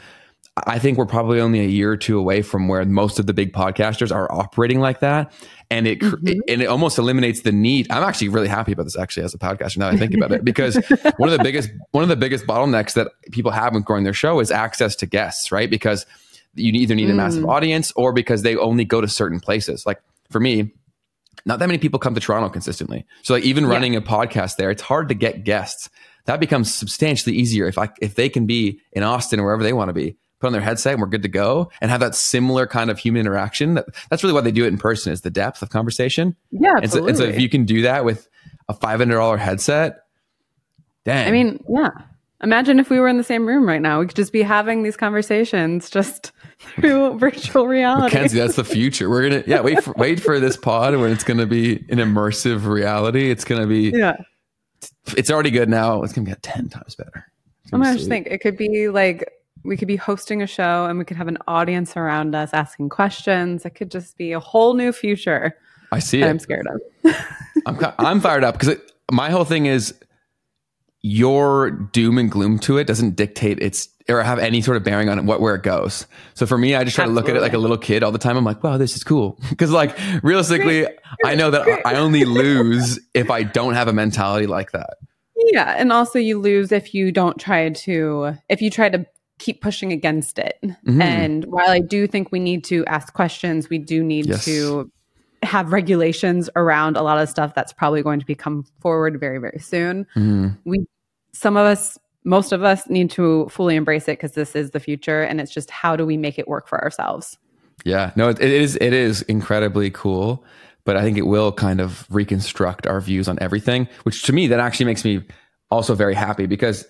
I 0.66 0.78
think 0.78 0.98
we're 0.98 1.06
probably 1.06 1.40
only 1.40 1.60
a 1.60 1.68
year 1.68 1.90
or 1.90 1.96
two 1.96 2.18
away 2.18 2.42
from 2.42 2.68
where 2.68 2.84
most 2.84 3.18
of 3.18 3.26
the 3.26 3.32
big 3.32 3.54
podcasters 3.54 4.14
are 4.14 4.30
operating 4.30 4.80
like 4.80 5.00
that. 5.00 5.32
And 5.70 5.86
it, 5.86 6.00
mm-hmm. 6.00 6.28
it, 6.28 6.38
and 6.46 6.60
it 6.60 6.66
almost 6.66 6.98
eliminates 6.98 7.40
the 7.40 7.52
need. 7.52 7.90
I'm 7.90 8.02
actually 8.02 8.28
really 8.28 8.48
happy 8.48 8.72
about 8.72 8.82
this 8.82 8.98
actually 8.98 9.22
as 9.22 9.32
a 9.32 9.38
podcaster 9.38 9.78
now 9.78 9.88
I 9.88 9.96
think 9.96 10.12
about 10.12 10.30
it 10.30 10.44
because 10.44 10.76
one 11.16 11.30
of 11.30 11.38
the 11.38 11.42
biggest 11.42 11.70
one 11.92 12.02
of 12.02 12.10
the 12.10 12.16
biggest 12.16 12.46
bottlenecks 12.46 12.92
that 12.94 13.08
people 13.30 13.50
have 13.50 13.72
with 13.72 13.86
growing 13.86 14.04
their 14.04 14.12
show 14.12 14.40
is 14.40 14.50
access 14.50 14.94
to 14.96 15.06
guests, 15.06 15.50
right? 15.50 15.70
Because 15.70 16.04
you 16.54 16.70
either 16.72 16.94
need 16.94 17.08
a 17.08 17.14
massive 17.14 17.44
mm. 17.44 17.50
audience 17.50 17.90
or 17.96 18.12
because 18.12 18.42
they 18.42 18.54
only 18.56 18.84
go 18.84 19.00
to 19.00 19.08
certain 19.08 19.40
places. 19.40 19.86
Like 19.86 20.02
for 20.30 20.38
me, 20.38 20.70
not 21.46 21.60
that 21.60 21.66
many 21.66 21.78
people 21.78 21.98
come 21.98 22.14
to 22.14 22.20
Toronto 22.20 22.50
consistently. 22.50 23.06
So 23.22 23.32
like 23.32 23.44
even 23.44 23.64
running 23.64 23.94
yeah. 23.94 24.00
a 24.00 24.02
podcast 24.02 24.56
there, 24.56 24.70
it's 24.70 24.82
hard 24.82 25.08
to 25.08 25.14
get 25.14 25.44
guests. 25.44 25.88
That 26.26 26.40
becomes 26.40 26.72
substantially 26.72 27.34
easier 27.34 27.66
if 27.66 27.78
I 27.78 27.88
if 28.02 28.16
they 28.16 28.28
can 28.28 28.44
be 28.44 28.80
in 28.92 29.02
Austin 29.02 29.40
or 29.40 29.44
wherever 29.44 29.62
they 29.62 29.72
want 29.72 29.88
to 29.88 29.94
be 29.94 30.18
put 30.42 30.48
on 30.48 30.52
their 30.52 30.60
headset 30.60 30.92
and 30.92 31.00
we're 31.00 31.08
good 31.08 31.22
to 31.22 31.28
go 31.28 31.70
and 31.80 31.90
have 31.90 32.00
that 32.00 32.14
similar 32.14 32.66
kind 32.66 32.90
of 32.90 32.98
human 32.98 33.20
interaction. 33.20 33.74
That, 33.74 33.86
that's 34.10 34.22
really 34.22 34.34
why 34.34 34.42
they 34.42 34.50
do 34.50 34.64
it 34.64 34.68
in 34.68 34.76
person 34.76 35.12
is 35.12 35.22
the 35.22 35.30
depth 35.30 35.62
of 35.62 35.70
conversation. 35.70 36.36
Yeah. 36.50 36.74
And 36.82 36.90
so, 36.90 37.06
and 37.06 37.16
so 37.16 37.24
if 37.24 37.40
you 37.40 37.48
can 37.48 37.64
do 37.64 37.82
that 37.82 38.04
with 38.04 38.28
a 38.68 38.74
$500 38.74 39.38
headset, 39.38 40.00
dang. 41.04 41.28
I 41.28 41.30
mean, 41.30 41.64
yeah. 41.68 41.90
Imagine 42.42 42.80
if 42.80 42.90
we 42.90 42.98
were 42.98 43.06
in 43.06 43.18
the 43.18 43.24
same 43.24 43.46
room 43.46 43.68
right 43.68 43.80
now. 43.80 44.00
We 44.00 44.06
could 44.06 44.16
just 44.16 44.32
be 44.32 44.42
having 44.42 44.82
these 44.82 44.96
conversations 44.96 45.88
just 45.88 46.32
through 46.58 47.18
virtual 47.18 47.68
reality. 47.68 48.14
Mackenzie, 48.14 48.40
that's 48.40 48.56
the 48.56 48.64
future. 48.64 49.08
We're 49.08 49.28
gonna 49.28 49.44
yeah, 49.46 49.60
wait 49.60 49.82
for 49.82 49.94
wait 49.96 50.20
for 50.20 50.40
this 50.40 50.56
pod 50.56 50.96
when 50.96 51.12
it's 51.12 51.22
gonna 51.22 51.46
be 51.46 51.76
an 51.88 51.98
immersive 51.98 52.66
reality. 52.66 53.30
It's 53.30 53.44
gonna 53.44 53.68
be 53.68 53.92
Yeah. 53.94 54.16
It's 55.16 55.30
already 55.30 55.52
good 55.52 55.68
now. 55.68 56.02
It's 56.02 56.12
gonna 56.12 56.28
get 56.28 56.42
ten 56.42 56.68
times 56.68 56.96
better. 56.96 57.26
I 57.72 57.76
am 57.76 57.96
just 57.96 58.08
think 58.08 58.26
it 58.26 58.38
could 58.38 58.56
be 58.56 58.88
like 58.88 59.30
we 59.64 59.76
could 59.76 59.88
be 59.88 59.96
hosting 59.96 60.42
a 60.42 60.46
show 60.46 60.86
and 60.86 60.98
we 60.98 61.04
could 61.04 61.16
have 61.16 61.28
an 61.28 61.38
audience 61.46 61.96
around 61.96 62.34
us 62.34 62.50
asking 62.52 62.88
questions. 62.88 63.64
It 63.64 63.70
could 63.70 63.90
just 63.90 64.16
be 64.16 64.32
a 64.32 64.40
whole 64.40 64.74
new 64.74 64.92
future. 64.92 65.56
I 65.92 65.98
see 65.98 66.22
it. 66.22 66.26
I'm 66.26 66.38
scared 66.38 66.66
of. 66.66 67.14
I'm 67.66 67.78
I'm 67.98 68.20
fired 68.20 68.44
up 68.44 68.58
because 68.58 68.76
my 69.10 69.30
whole 69.30 69.44
thing 69.44 69.66
is 69.66 69.94
your 71.02 71.70
doom 71.70 72.18
and 72.18 72.30
gloom 72.30 72.58
to 72.60 72.78
it 72.78 72.86
doesn't 72.86 73.16
dictate 73.16 73.60
its 73.60 73.88
or 74.08 74.22
have 74.22 74.38
any 74.38 74.60
sort 74.60 74.76
of 74.76 74.82
bearing 74.82 75.08
on 75.08 75.26
what 75.26 75.40
where 75.40 75.54
it 75.54 75.62
goes. 75.62 76.06
So 76.34 76.46
for 76.46 76.58
me, 76.58 76.74
I 76.74 76.84
just 76.84 76.96
try 76.96 77.04
Absolutely. 77.04 77.22
to 77.22 77.26
look 77.26 77.30
at 77.30 77.36
it 77.36 77.42
like 77.42 77.52
a 77.52 77.58
little 77.58 77.78
kid 77.78 78.02
all 78.02 78.12
the 78.12 78.18
time. 78.18 78.36
I'm 78.36 78.44
like, 78.44 78.62
wow, 78.62 78.78
this 78.78 78.96
is 78.96 79.04
cool 79.04 79.38
because 79.50 79.70
like 79.70 79.96
realistically, 80.22 80.86
I 81.24 81.34
know 81.34 81.50
that 81.50 81.86
I 81.86 81.96
only 81.96 82.24
lose 82.24 82.98
if 83.14 83.30
I 83.30 83.42
don't 83.42 83.74
have 83.74 83.88
a 83.88 83.92
mentality 83.92 84.46
like 84.46 84.72
that. 84.72 84.98
Yeah, 85.50 85.74
and 85.76 85.92
also 85.92 86.18
you 86.18 86.38
lose 86.38 86.72
if 86.72 86.94
you 86.94 87.10
don't 87.10 87.38
try 87.38 87.70
to 87.70 88.34
if 88.48 88.62
you 88.62 88.70
try 88.70 88.88
to 88.88 89.04
keep 89.42 89.60
pushing 89.60 89.92
against 89.92 90.38
it. 90.38 90.58
Mm-hmm. 90.62 91.02
And 91.02 91.44
while 91.46 91.68
I 91.68 91.80
do 91.80 92.06
think 92.06 92.30
we 92.30 92.38
need 92.38 92.62
to 92.64 92.86
ask 92.86 93.12
questions, 93.12 93.68
we 93.68 93.78
do 93.78 94.02
need 94.02 94.26
yes. 94.26 94.44
to 94.44 94.90
have 95.42 95.72
regulations 95.72 96.48
around 96.54 96.96
a 96.96 97.02
lot 97.02 97.18
of 97.18 97.28
stuff 97.28 97.52
that's 97.52 97.72
probably 97.72 98.02
going 98.02 98.20
to 98.20 98.26
be 98.26 98.36
come 98.36 98.64
forward 98.78 99.18
very 99.18 99.38
very 99.38 99.58
soon. 99.58 100.04
Mm-hmm. 100.14 100.48
We 100.64 100.86
some 101.32 101.56
of 101.56 101.66
us 101.66 101.98
most 102.24 102.52
of 102.52 102.62
us 102.62 102.88
need 102.88 103.10
to 103.10 103.48
fully 103.48 103.74
embrace 103.74 104.04
it 104.04 104.12
because 104.12 104.32
this 104.32 104.54
is 104.54 104.70
the 104.70 104.78
future 104.78 105.22
and 105.22 105.40
it's 105.40 105.52
just 105.52 105.70
how 105.70 105.96
do 105.96 106.06
we 106.06 106.16
make 106.16 106.38
it 106.38 106.46
work 106.46 106.68
for 106.68 106.80
ourselves. 106.80 107.36
Yeah, 107.84 108.12
no, 108.14 108.28
it, 108.28 108.40
it 108.40 108.52
is 108.52 108.76
it 108.76 108.92
is 108.92 109.22
incredibly 109.22 109.90
cool, 109.90 110.44
but 110.84 110.96
I 110.96 111.02
think 111.02 111.18
it 111.18 111.26
will 111.26 111.50
kind 111.50 111.80
of 111.80 112.06
reconstruct 112.10 112.86
our 112.86 113.00
views 113.00 113.26
on 113.26 113.38
everything, 113.40 113.88
which 114.04 114.22
to 114.24 114.32
me 114.32 114.46
that 114.46 114.60
actually 114.60 114.86
makes 114.86 115.04
me 115.04 115.24
also 115.72 115.96
very 115.96 116.14
happy 116.14 116.46
because 116.46 116.86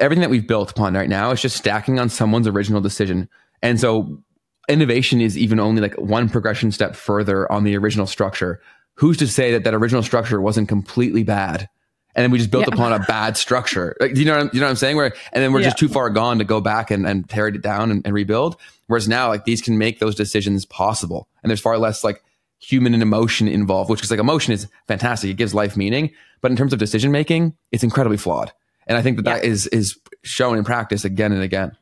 everything 0.00 0.22
that 0.22 0.30
we've 0.30 0.46
built 0.46 0.70
upon 0.70 0.94
right 0.94 1.08
now 1.08 1.30
is 1.30 1.40
just 1.40 1.56
stacking 1.56 1.98
on 1.98 2.08
someone's 2.08 2.46
original 2.46 2.80
decision. 2.80 3.28
And 3.62 3.80
so 3.80 4.22
innovation 4.68 5.20
is 5.20 5.36
even 5.36 5.60
only 5.60 5.80
like 5.80 5.94
one 5.94 6.28
progression 6.28 6.72
step 6.72 6.96
further 6.96 7.50
on 7.50 7.64
the 7.64 7.76
original 7.76 8.06
structure. 8.06 8.60
Who's 8.94 9.16
to 9.18 9.26
say 9.26 9.52
that 9.52 9.64
that 9.64 9.74
original 9.74 10.02
structure 10.02 10.40
wasn't 10.40 10.68
completely 10.68 11.22
bad? 11.22 11.68
And 12.14 12.22
then 12.22 12.30
we 12.30 12.38
just 12.38 12.50
built 12.50 12.66
yeah. 12.66 12.74
upon 12.74 12.94
a 12.94 13.00
bad 13.00 13.36
structure. 13.36 13.94
Like, 14.00 14.16
you 14.16 14.24
know, 14.24 14.44
what 14.44 14.54
you 14.54 14.60
know 14.60 14.66
what 14.66 14.70
I'm 14.70 14.76
saying? 14.76 14.96
Where 14.96 15.14
and 15.34 15.44
then 15.44 15.52
we're 15.52 15.60
yeah. 15.60 15.66
just 15.66 15.78
too 15.78 15.88
far 15.88 16.08
gone 16.08 16.38
to 16.38 16.44
go 16.44 16.62
back 16.62 16.90
and, 16.90 17.06
and 17.06 17.28
tear 17.28 17.48
it 17.48 17.60
down 17.60 17.90
and, 17.90 18.02
and 18.06 18.14
rebuild. 18.14 18.56
Whereas 18.86 19.06
now, 19.06 19.28
like 19.28 19.44
these 19.44 19.60
can 19.60 19.76
make 19.76 19.98
those 19.98 20.14
decisions 20.14 20.64
possible, 20.64 21.28
and 21.42 21.50
there's 21.50 21.60
far 21.60 21.76
less 21.76 22.02
like 22.02 22.22
human 22.58 22.94
and 22.94 23.02
emotion 23.02 23.48
involved. 23.48 23.90
Which 23.90 24.02
is 24.02 24.10
like 24.10 24.18
emotion 24.18 24.54
is 24.54 24.66
fantastic; 24.88 25.30
it 25.30 25.36
gives 25.36 25.52
life 25.52 25.76
meaning. 25.76 26.10
But 26.40 26.50
in 26.50 26.56
terms 26.56 26.72
of 26.72 26.78
decision 26.78 27.12
making, 27.12 27.54
it's 27.70 27.84
incredibly 27.84 28.16
flawed. 28.16 28.50
And 28.86 28.96
I 28.96 29.02
think 29.02 29.16
that 29.16 29.26
yeah. 29.26 29.34
that 29.34 29.44
is 29.44 29.66
is 29.68 29.98
shown 30.22 30.58
in 30.58 30.64
practice 30.64 31.04
again 31.04 31.32
and 31.32 31.42
again. 31.42 31.76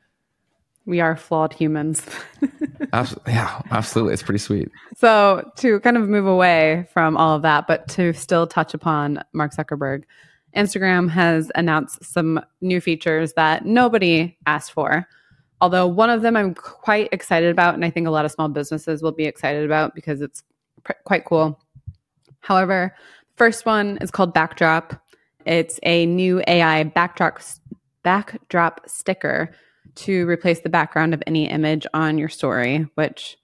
We 0.87 1.01
are 1.01 1.17
flawed 1.17 1.55
humans. 1.55 2.05
absolutely, 2.93 3.33
yeah, 3.33 3.63
absolutely. 3.71 4.13
It's 4.13 4.23
pretty 4.23 4.39
sweet. 4.39 4.71
So 4.97 5.51
to 5.57 5.81
kind 5.81 5.97
of 5.97 6.09
move 6.09 6.27
away 6.27 6.87
from 6.93 7.17
all 7.17 7.35
of 7.37 7.43
that, 7.43 7.67
but 7.67 7.89
to 7.89 8.13
still 8.13 8.47
touch 8.47 8.75
upon 8.75 9.23
Mark 9.33 9.55
Zuckerberg, 9.55 10.05
Instagram 10.55 11.09
has 11.11 11.51
announced 11.55 12.05
some 12.05 12.41
new 12.61 12.81
features 12.81 13.33
that 13.33 13.65
nobody 13.65 14.37
asked 14.47 14.73
for. 14.73 15.09
Although 15.61 15.87
one 15.87 16.11
of 16.11 16.23
them 16.23 16.37
I'm 16.37 16.55
quite 16.55 17.09
excited 17.13 17.51
about, 17.51 17.75
and 17.75 17.85
I 17.85 17.91
think 17.91 18.07
a 18.07 18.11
lot 18.11 18.27
of 18.27 18.33
small 18.33 18.49
businesses 18.49 19.03
will 19.03 19.13
be 19.13 19.25
excited 19.25 19.65
about 19.65 19.95
because 19.95 20.21
it's 20.21 20.43
pr- 20.83 20.93
quite 21.05 21.25
cool. 21.25 21.59
However, 22.41 22.95
first 23.37 23.65
one 23.65 23.97
is 24.03 24.11
called 24.11 24.35
Backdrop. 24.35 25.01
It's 25.47 25.79
a 25.83 26.07
new 26.07 26.43
AI 26.47 26.85
backdrop 26.85 27.41
backdrop 28.03 28.89
sticker 28.89 29.51
to 29.97 30.27
replace 30.29 30.61
the 30.61 30.69
background 30.69 31.15
of 31.15 31.23
any 31.27 31.49
image 31.49 31.87
on 31.95 32.19
your 32.19 32.29
story, 32.29 32.87
which 32.95 33.37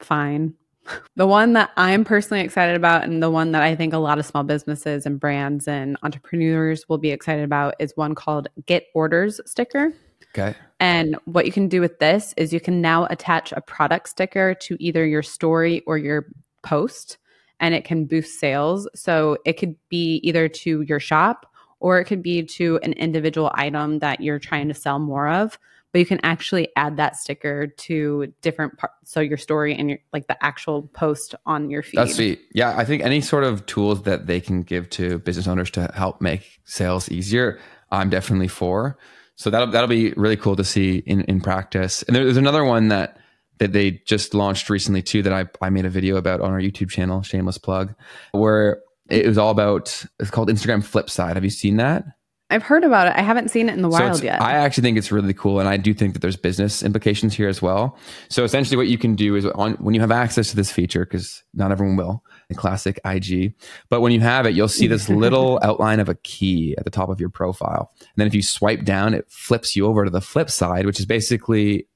fine. 0.00 0.54
The 1.16 1.26
one 1.26 1.54
that 1.54 1.72
I'm 1.76 2.04
personally 2.04 2.44
excited 2.44 2.76
about, 2.76 3.02
and 3.02 3.20
the 3.20 3.30
one 3.30 3.50
that 3.52 3.62
I 3.62 3.74
think 3.74 3.92
a 3.92 3.98
lot 3.98 4.20
of 4.20 4.26
small 4.26 4.44
businesses 4.44 5.04
and 5.04 5.18
brands 5.18 5.66
and 5.66 5.96
entrepreneurs 6.04 6.88
will 6.88 6.98
be 6.98 7.10
excited 7.10 7.42
about, 7.42 7.74
is 7.80 7.96
one 7.96 8.14
called 8.14 8.46
Get 8.66 8.86
Orders 8.94 9.40
sticker. 9.46 9.92
Okay. 10.32 10.54
And 10.78 11.16
what 11.24 11.46
you 11.46 11.50
can 11.50 11.66
do 11.66 11.80
with 11.80 11.98
this 11.98 12.34
is 12.36 12.52
you 12.52 12.60
can 12.60 12.80
now 12.80 13.06
attach 13.06 13.50
a 13.50 13.60
product 13.60 14.10
sticker 14.10 14.54
to 14.54 14.76
either 14.78 15.04
your 15.04 15.24
story 15.24 15.82
or 15.86 15.98
your 15.98 16.26
post, 16.62 17.18
and 17.60 17.74
it 17.74 17.84
can 17.84 18.04
boost 18.04 18.38
sales. 18.38 18.88
So 18.94 19.38
it 19.44 19.54
could 19.54 19.76
be 19.88 20.20
either 20.22 20.48
to 20.48 20.82
your 20.82 21.00
shop 21.00 21.50
or 21.80 21.98
it 21.98 22.04
could 22.04 22.22
be 22.22 22.42
to 22.42 22.78
an 22.82 22.92
individual 22.94 23.50
item 23.54 23.98
that 24.00 24.20
you're 24.20 24.38
trying 24.38 24.68
to 24.68 24.74
sell 24.74 24.98
more 24.98 25.28
of 25.28 25.58
but 25.96 26.00
you 26.00 26.04
can 26.04 26.20
actually 26.24 26.68
add 26.76 26.98
that 26.98 27.16
sticker 27.16 27.68
to 27.68 28.30
different 28.42 28.76
parts 28.76 28.94
so 29.04 29.18
your 29.18 29.38
story 29.38 29.74
and 29.74 29.88
your 29.88 29.98
like 30.12 30.26
the 30.26 30.44
actual 30.44 30.82
post 30.88 31.34
on 31.46 31.70
your 31.70 31.82
feed 31.82 31.96
That's 31.96 32.16
sweet. 32.16 32.40
Yeah, 32.52 32.76
I 32.76 32.84
think 32.84 33.02
any 33.02 33.22
sort 33.22 33.44
of 33.44 33.64
tools 33.64 34.02
that 34.02 34.26
they 34.26 34.38
can 34.38 34.62
give 34.62 34.90
to 34.90 35.20
business 35.20 35.46
owners 35.46 35.70
to 35.70 35.90
help 35.94 36.20
make 36.20 36.60
sales 36.64 37.10
easier, 37.10 37.58
I'm 37.90 38.10
definitely 38.10 38.48
for. 38.48 38.98
So 39.36 39.48
that'll 39.48 39.68
that'll 39.68 39.88
be 39.88 40.12
really 40.18 40.36
cool 40.36 40.54
to 40.56 40.64
see 40.64 40.98
in 41.06 41.22
in 41.22 41.40
practice. 41.40 42.02
And 42.02 42.14
there's 42.14 42.36
another 42.36 42.62
one 42.62 42.88
that 42.88 43.18
that 43.58 43.72
they 43.72 44.02
just 44.06 44.34
launched 44.34 44.70
recently 44.70 45.02
too 45.02 45.22
that 45.22 45.32
I 45.32 45.46
I 45.64 45.70
made 45.70 45.86
a 45.86 45.90
video 45.90 46.16
about 46.16 46.40
on 46.40 46.50
our 46.50 46.60
YouTube 46.60 46.90
channel, 46.90 47.22
shameless 47.22 47.58
plug, 47.58 47.94
where 48.32 48.82
it 49.08 49.26
was 49.26 49.38
all 49.38 49.50
about 49.50 50.04
it's 50.20 50.30
called 50.30 50.48
Instagram 50.48 50.82
Flipside. 50.82 51.34
Have 51.34 51.44
you 51.44 51.50
seen 51.50 51.76
that? 51.76 52.04
I've 52.48 52.62
heard 52.62 52.84
about 52.84 53.08
it. 53.08 53.14
I 53.16 53.22
haven't 53.22 53.50
seen 53.50 53.68
it 53.68 53.72
in 53.72 53.82
the 53.82 53.90
So 53.90 53.98
wild 53.98 54.22
yet. 54.22 54.40
I 54.40 54.52
actually 54.52 54.82
think 54.82 54.98
it's 54.98 55.10
really 55.10 55.34
cool, 55.34 55.58
and 55.58 55.68
I 55.68 55.76
do 55.76 55.92
think 55.92 56.12
that 56.12 56.20
there's 56.20 56.36
business 56.36 56.80
implications 56.80 57.34
here 57.34 57.48
as 57.48 57.60
well. 57.60 57.98
So 58.28 58.44
essentially, 58.44 58.76
what 58.76 58.86
you 58.86 58.98
can 58.98 59.16
do 59.16 59.34
is 59.34 59.44
on 59.46 59.72
when 59.74 59.94
you 59.94 60.00
have 60.00 60.12
access 60.12 60.50
to 60.50 60.56
this 60.56 60.70
feature, 60.70 61.04
because 61.04 61.42
not 61.54 61.72
everyone 61.72 61.96
will, 61.96 62.22
the 62.48 62.54
classic 62.54 63.00
IG, 63.04 63.54
but 63.88 64.00
when 64.00 64.12
you 64.12 64.20
have 64.20 64.46
it, 64.46 64.54
you'll 64.54 64.68
see 64.68 64.86
this 64.86 65.08
little 65.24 65.58
outline 65.62 65.98
of 65.98 66.08
a 66.08 66.14
key 66.14 66.76
at 66.78 66.84
the 66.84 66.90
top 66.90 67.08
of 67.08 67.18
your 67.18 67.30
profile, 67.30 67.90
and 67.98 68.08
then 68.16 68.28
if 68.28 68.34
you 68.34 68.42
swipe 68.42 68.84
down, 68.84 69.12
it 69.12 69.26
flips 69.28 69.74
you 69.74 69.86
over 69.86 70.04
to 70.04 70.10
the 70.10 70.20
flip 70.20 70.48
side, 70.48 70.86
which 70.86 71.00
is 71.00 71.06
basically 71.06 71.88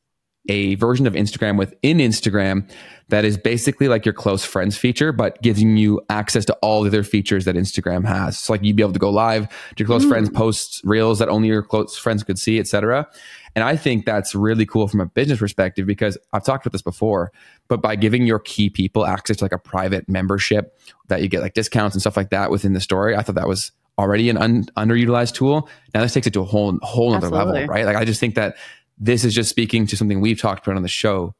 a 0.48 0.74
version 0.76 1.06
of 1.06 1.14
Instagram 1.14 1.58
within 1.58 1.98
Instagram 1.98 2.68
that 3.08 3.24
is 3.24 3.36
basically 3.36 3.88
like 3.88 4.06
your 4.06 4.14
close 4.14 4.44
friends 4.44 4.76
feature, 4.76 5.12
but 5.12 5.40
giving 5.42 5.76
you 5.76 6.00
access 6.08 6.44
to 6.46 6.54
all 6.62 6.82
the 6.82 6.88
other 6.88 7.02
features 7.02 7.44
that 7.44 7.56
Instagram 7.56 8.06
has. 8.06 8.38
So 8.38 8.52
like 8.52 8.62
you'd 8.62 8.76
be 8.76 8.82
able 8.82 8.92
to 8.92 8.98
go 8.98 9.10
live 9.10 9.48
to 9.48 9.74
your 9.78 9.86
close 9.86 10.04
friends, 10.04 10.30
mm. 10.30 10.34
post 10.34 10.80
reels 10.84 11.18
that 11.18 11.28
only 11.28 11.48
your 11.48 11.62
close 11.62 11.98
friends 11.98 12.22
could 12.22 12.38
see, 12.38 12.58
etc. 12.58 13.06
And 13.54 13.64
I 13.64 13.76
think 13.76 14.06
that's 14.06 14.34
really 14.34 14.64
cool 14.64 14.86
from 14.86 15.00
a 15.00 15.06
business 15.06 15.40
perspective 15.40 15.86
because 15.86 16.16
I've 16.32 16.44
talked 16.44 16.64
about 16.64 16.72
this 16.72 16.82
before, 16.82 17.32
but 17.68 17.82
by 17.82 17.96
giving 17.96 18.26
your 18.26 18.38
key 18.38 18.70
people 18.70 19.04
access 19.04 19.38
to 19.38 19.44
like 19.44 19.52
a 19.52 19.58
private 19.58 20.08
membership 20.08 20.78
that 21.08 21.20
you 21.20 21.28
get 21.28 21.40
like 21.40 21.54
discounts 21.54 21.96
and 21.96 22.00
stuff 22.00 22.16
like 22.16 22.30
that 22.30 22.50
within 22.50 22.72
the 22.72 22.80
story, 22.80 23.16
I 23.16 23.22
thought 23.22 23.34
that 23.34 23.48
was 23.48 23.72
already 23.98 24.30
an 24.30 24.38
un- 24.38 24.64
underutilized 24.76 25.34
tool. 25.34 25.68
Now 25.94 26.02
this 26.02 26.14
takes 26.14 26.26
it 26.26 26.32
to 26.34 26.40
a 26.40 26.44
whole 26.44 26.78
whole 26.82 27.14
other 27.14 27.28
level, 27.28 27.66
right? 27.66 27.84
Like 27.84 27.96
I 27.96 28.04
just 28.04 28.20
think 28.20 28.34
that 28.36 28.56
this 29.00 29.24
is 29.24 29.34
just 29.34 29.48
speaking 29.48 29.86
to 29.86 29.96
something 29.96 30.20
we've 30.20 30.40
talked 30.40 30.66
about 30.66 30.76
on 30.76 30.82
the 30.82 30.88
show 30.88 31.34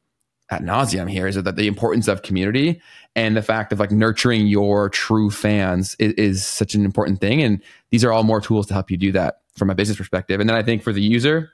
at 0.50 0.62
nauseum 0.62 1.08
here 1.08 1.28
is 1.28 1.36
that 1.36 1.56
the 1.56 1.68
importance 1.68 2.08
of 2.08 2.22
community 2.22 2.80
and 3.14 3.36
the 3.36 3.42
fact 3.42 3.72
of 3.72 3.78
like 3.78 3.92
nurturing 3.92 4.46
your 4.46 4.88
true 4.88 5.30
fans 5.30 5.94
is, 6.00 6.12
is 6.14 6.44
such 6.44 6.74
an 6.74 6.84
important 6.84 7.20
thing. 7.20 7.40
And 7.40 7.62
these 7.90 8.04
are 8.04 8.12
all 8.12 8.24
more 8.24 8.40
tools 8.40 8.66
to 8.66 8.74
help 8.74 8.90
you 8.90 8.96
do 8.96 9.12
that 9.12 9.42
from 9.56 9.70
a 9.70 9.74
business 9.74 9.98
perspective. 9.98 10.40
And 10.40 10.48
then 10.48 10.56
I 10.56 10.62
think 10.62 10.82
for 10.82 10.92
the 10.92 11.02
user, 11.02 11.50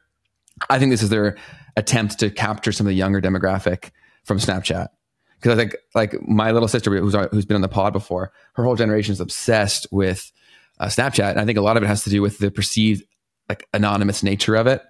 I 0.71 0.79
think 0.79 0.92
this 0.92 1.03
is 1.03 1.11
their 1.11 1.37
attempt 1.77 2.19
to 2.21 2.31
capture 2.31 2.73
some 2.73 2.87
of 2.87 2.88
the 2.88 2.95
younger 2.95 3.21
demographic 3.21 3.90
from 4.25 4.38
Snapchat. 4.38 4.88
Because 5.38 5.53
I 5.53 5.57
think 5.57 5.77
like 5.95 6.27
my 6.27 6.53
little 6.53 6.69
sister 6.69 6.90
who's, 6.97 7.14
who's 7.31 7.45
been 7.45 7.57
on 7.57 7.61
the 7.61 7.69
pod 7.69 7.92
before, 7.92 8.33
her 8.55 8.64
whole 8.64 8.77
generation 8.77 9.12
is 9.12 9.21
obsessed 9.21 9.87
with 9.90 10.33
uh, 10.79 10.87
Snapchat. 10.87 11.33
And 11.33 11.40
I 11.40 11.45
think 11.45 11.59
a 11.59 11.62
lot 11.62 11.77
of 11.77 11.83
it 11.83 11.87
has 11.87 12.05
to 12.05 12.11
do 12.11 12.23
with 12.23 12.38
the 12.38 12.51
perceived 12.51 13.05
like 13.51 13.69
anonymous 13.75 14.23
nature 14.23 14.55
of 14.55 14.66
it 14.66 14.83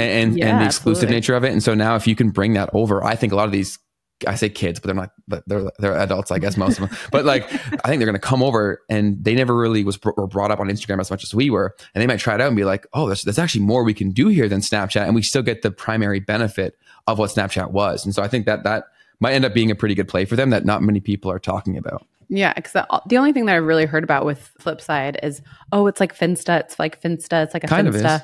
and 0.00 0.30
and, 0.30 0.38
Yeah, 0.38 0.46
and 0.48 0.60
the 0.60 0.66
exclusive 0.66 1.04
absolutely. 1.04 1.16
nature 1.16 1.34
of 1.36 1.44
it. 1.44 1.52
And 1.52 1.62
so 1.62 1.74
now 1.74 1.96
if 1.96 2.06
you 2.06 2.16
can 2.16 2.30
bring 2.30 2.54
that 2.54 2.70
over, 2.72 3.04
I 3.04 3.14
think 3.16 3.32
a 3.32 3.36
lot 3.36 3.46
of 3.46 3.52
these 3.52 3.78
I 4.26 4.34
say 4.34 4.50
kids, 4.50 4.78
but 4.78 4.86
they're 4.88 4.94
not 4.94 5.12
but 5.28 5.42
they're 5.46 5.70
they're 5.78 5.96
adults, 5.96 6.30
I 6.30 6.38
guess 6.38 6.56
most 6.56 6.78
of 6.78 6.88
them. 6.90 6.98
But 7.10 7.24
like 7.24 7.44
I 7.44 7.88
think 7.88 8.00
they're 8.00 8.06
going 8.06 8.12
to 8.12 8.18
come 8.18 8.42
over 8.42 8.82
and 8.90 9.16
they 9.24 9.34
never 9.34 9.56
really 9.56 9.82
was 9.82 9.96
br- 9.96 10.10
were 10.16 10.26
brought 10.26 10.50
up 10.50 10.60
on 10.60 10.68
Instagram 10.68 11.00
as 11.00 11.10
much 11.10 11.24
as 11.24 11.34
we 11.34 11.48
were, 11.48 11.74
and 11.94 12.02
they 12.02 12.06
might 12.06 12.18
try 12.20 12.34
it 12.34 12.40
out 12.40 12.48
and 12.48 12.56
be 12.56 12.64
like, 12.64 12.86
"Oh, 12.92 13.06
there's 13.06 13.22
there's 13.22 13.38
actually 13.38 13.64
more 13.64 13.82
we 13.82 13.94
can 13.94 14.10
do 14.10 14.28
here 14.28 14.46
than 14.46 14.60
Snapchat," 14.60 15.06
and 15.06 15.14
we 15.14 15.22
still 15.22 15.42
get 15.42 15.62
the 15.62 15.70
primary 15.70 16.20
benefit 16.20 16.76
of 17.06 17.18
what 17.18 17.30
Snapchat 17.30 17.70
was. 17.70 18.04
And 18.04 18.14
so 18.14 18.22
I 18.22 18.28
think 18.28 18.44
that 18.44 18.62
that 18.64 18.84
might 19.20 19.32
end 19.32 19.46
up 19.46 19.54
being 19.54 19.70
a 19.70 19.74
pretty 19.74 19.94
good 19.94 20.06
play 20.08 20.26
for 20.26 20.36
them 20.36 20.50
that 20.50 20.66
not 20.66 20.82
many 20.82 21.00
people 21.00 21.30
are 21.30 21.38
talking 21.38 21.78
about. 21.78 22.06
Yeah, 22.28 22.52
because 22.54 22.72
the, 22.72 22.86
the 23.08 23.16
only 23.16 23.32
thing 23.32 23.46
that 23.46 23.56
I've 23.56 23.64
really 23.64 23.86
heard 23.86 24.04
about 24.04 24.24
with 24.26 24.50
Flipside 24.60 25.18
is, 25.22 25.42
oh, 25.72 25.86
it's 25.88 25.98
like 25.98 26.16
Finsta. 26.16 26.60
It's 26.60 26.78
like 26.78 27.00
Finsta. 27.02 27.42
It's 27.42 27.54
like 27.54 27.64
a 27.64 27.66
Kind 27.66 27.88
of 27.88 27.94
Finsta. 27.94 28.16
is. 28.16 28.22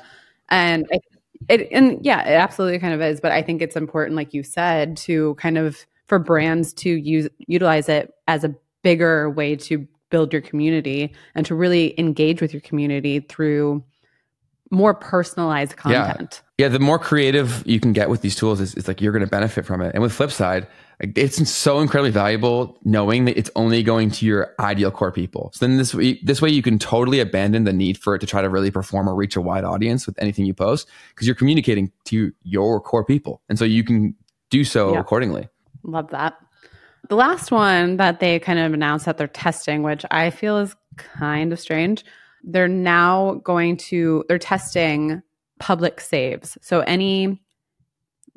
And 0.49 0.85
I, 0.93 0.99
it, 1.49 1.67
and 1.71 2.03
yeah, 2.05 2.27
it 2.27 2.33
absolutely 2.33 2.79
kind 2.79 2.93
of 2.93 3.01
is. 3.01 3.19
But 3.19 3.31
I 3.31 3.41
think 3.41 3.61
it's 3.61 3.75
important, 3.75 4.15
like 4.15 4.33
you 4.33 4.43
said, 4.43 4.97
to 4.97 5.35
kind 5.35 5.57
of 5.57 5.85
for 6.07 6.19
brands 6.19 6.73
to 6.73 6.89
use 6.89 7.27
utilize 7.39 7.89
it 7.89 8.13
as 8.27 8.43
a 8.43 8.55
bigger 8.81 9.29
way 9.29 9.55
to 9.55 9.87
build 10.09 10.31
your 10.31 10.41
community 10.41 11.13
and 11.35 11.45
to 11.45 11.55
really 11.55 11.99
engage 11.99 12.41
with 12.41 12.53
your 12.53 12.61
community 12.61 13.19
through 13.19 13.83
more 14.71 14.93
personalized 14.93 15.75
content. 15.75 16.41
Yeah, 16.57 16.67
the 16.69 16.79
more 16.79 16.99
creative 16.99 17.63
you 17.65 17.79
can 17.79 17.93
get 17.93 18.09
with 18.09 18.21
these 18.21 18.35
tools, 18.35 18.59
is, 18.59 18.75
is 18.75 18.87
like 18.87 19.01
you're 19.01 19.11
going 19.11 19.23
to 19.23 19.29
benefit 19.29 19.65
from 19.65 19.81
it. 19.81 19.93
And 19.93 20.01
with 20.01 20.11
Flipside, 20.11 20.67
it's 20.99 21.47
so 21.49 21.79
incredibly 21.79 22.09
valuable 22.09 22.77
knowing 22.83 23.25
that 23.25 23.37
it's 23.37 23.51
only 23.55 23.83
going 23.83 24.09
to 24.09 24.25
your 24.25 24.55
ideal 24.59 24.89
core 24.89 25.11
people. 25.11 25.51
So 25.53 25.67
then 25.67 25.77
this 25.77 25.93
way, 25.93 26.19
this 26.23 26.41
way 26.41 26.49
you 26.49 26.63
can 26.63 26.79
totally 26.79 27.19
abandon 27.19 27.65
the 27.65 27.73
need 27.73 27.97
for 27.99 28.15
it 28.15 28.19
to 28.19 28.25
try 28.25 28.41
to 28.41 28.49
really 28.49 28.71
perform 28.71 29.07
or 29.07 29.13
reach 29.13 29.35
a 29.35 29.41
wide 29.41 29.63
audience 29.63 30.07
with 30.07 30.17
anything 30.19 30.45
you 30.45 30.55
post 30.55 30.87
because 31.09 31.27
you're 31.27 31.35
communicating 31.35 31.91
to 32.05 32.33
your 32.43 32.81
core 32.81 33.05
people, 33.05 33.41
and 33.47 33.59
so 33.59 33.65
you 33.65 33.83
can 33.83 34.15
do 34.49 34.63
so 34.63 34.93
Yeah. 34.93 34.99
accordingly. 34.99 35.47
Love 35.83 36.09
that. 36.09 36.35
The 37.09 37.15
last 37.15 37.51
one 37.51 37.97
that 37.97 38.19
they 38.19 38.39
kind 38.39 38.59
of 38.59 38.73
announced 38.73 39.05
that 39.05 39.17
they're 39.17 39.27
testing, 39.27 39.83
which 39.83 40.03
I 40.11 40.29
feel 40.29 40.57
is 40.57 40.75
kind 40.97 41.53
of 41.53 41.59
strange. 41.59 42.03
They're 42.43 42.67
now 42.67 43.35
going 43.43 43.77
to, 43.77 44.25
they're 44.27 44.39
testing 44.39 45.21
public 45.59 46.01
saves. 46.01 46.57
So 46.61 46.81
any 46.81 47.41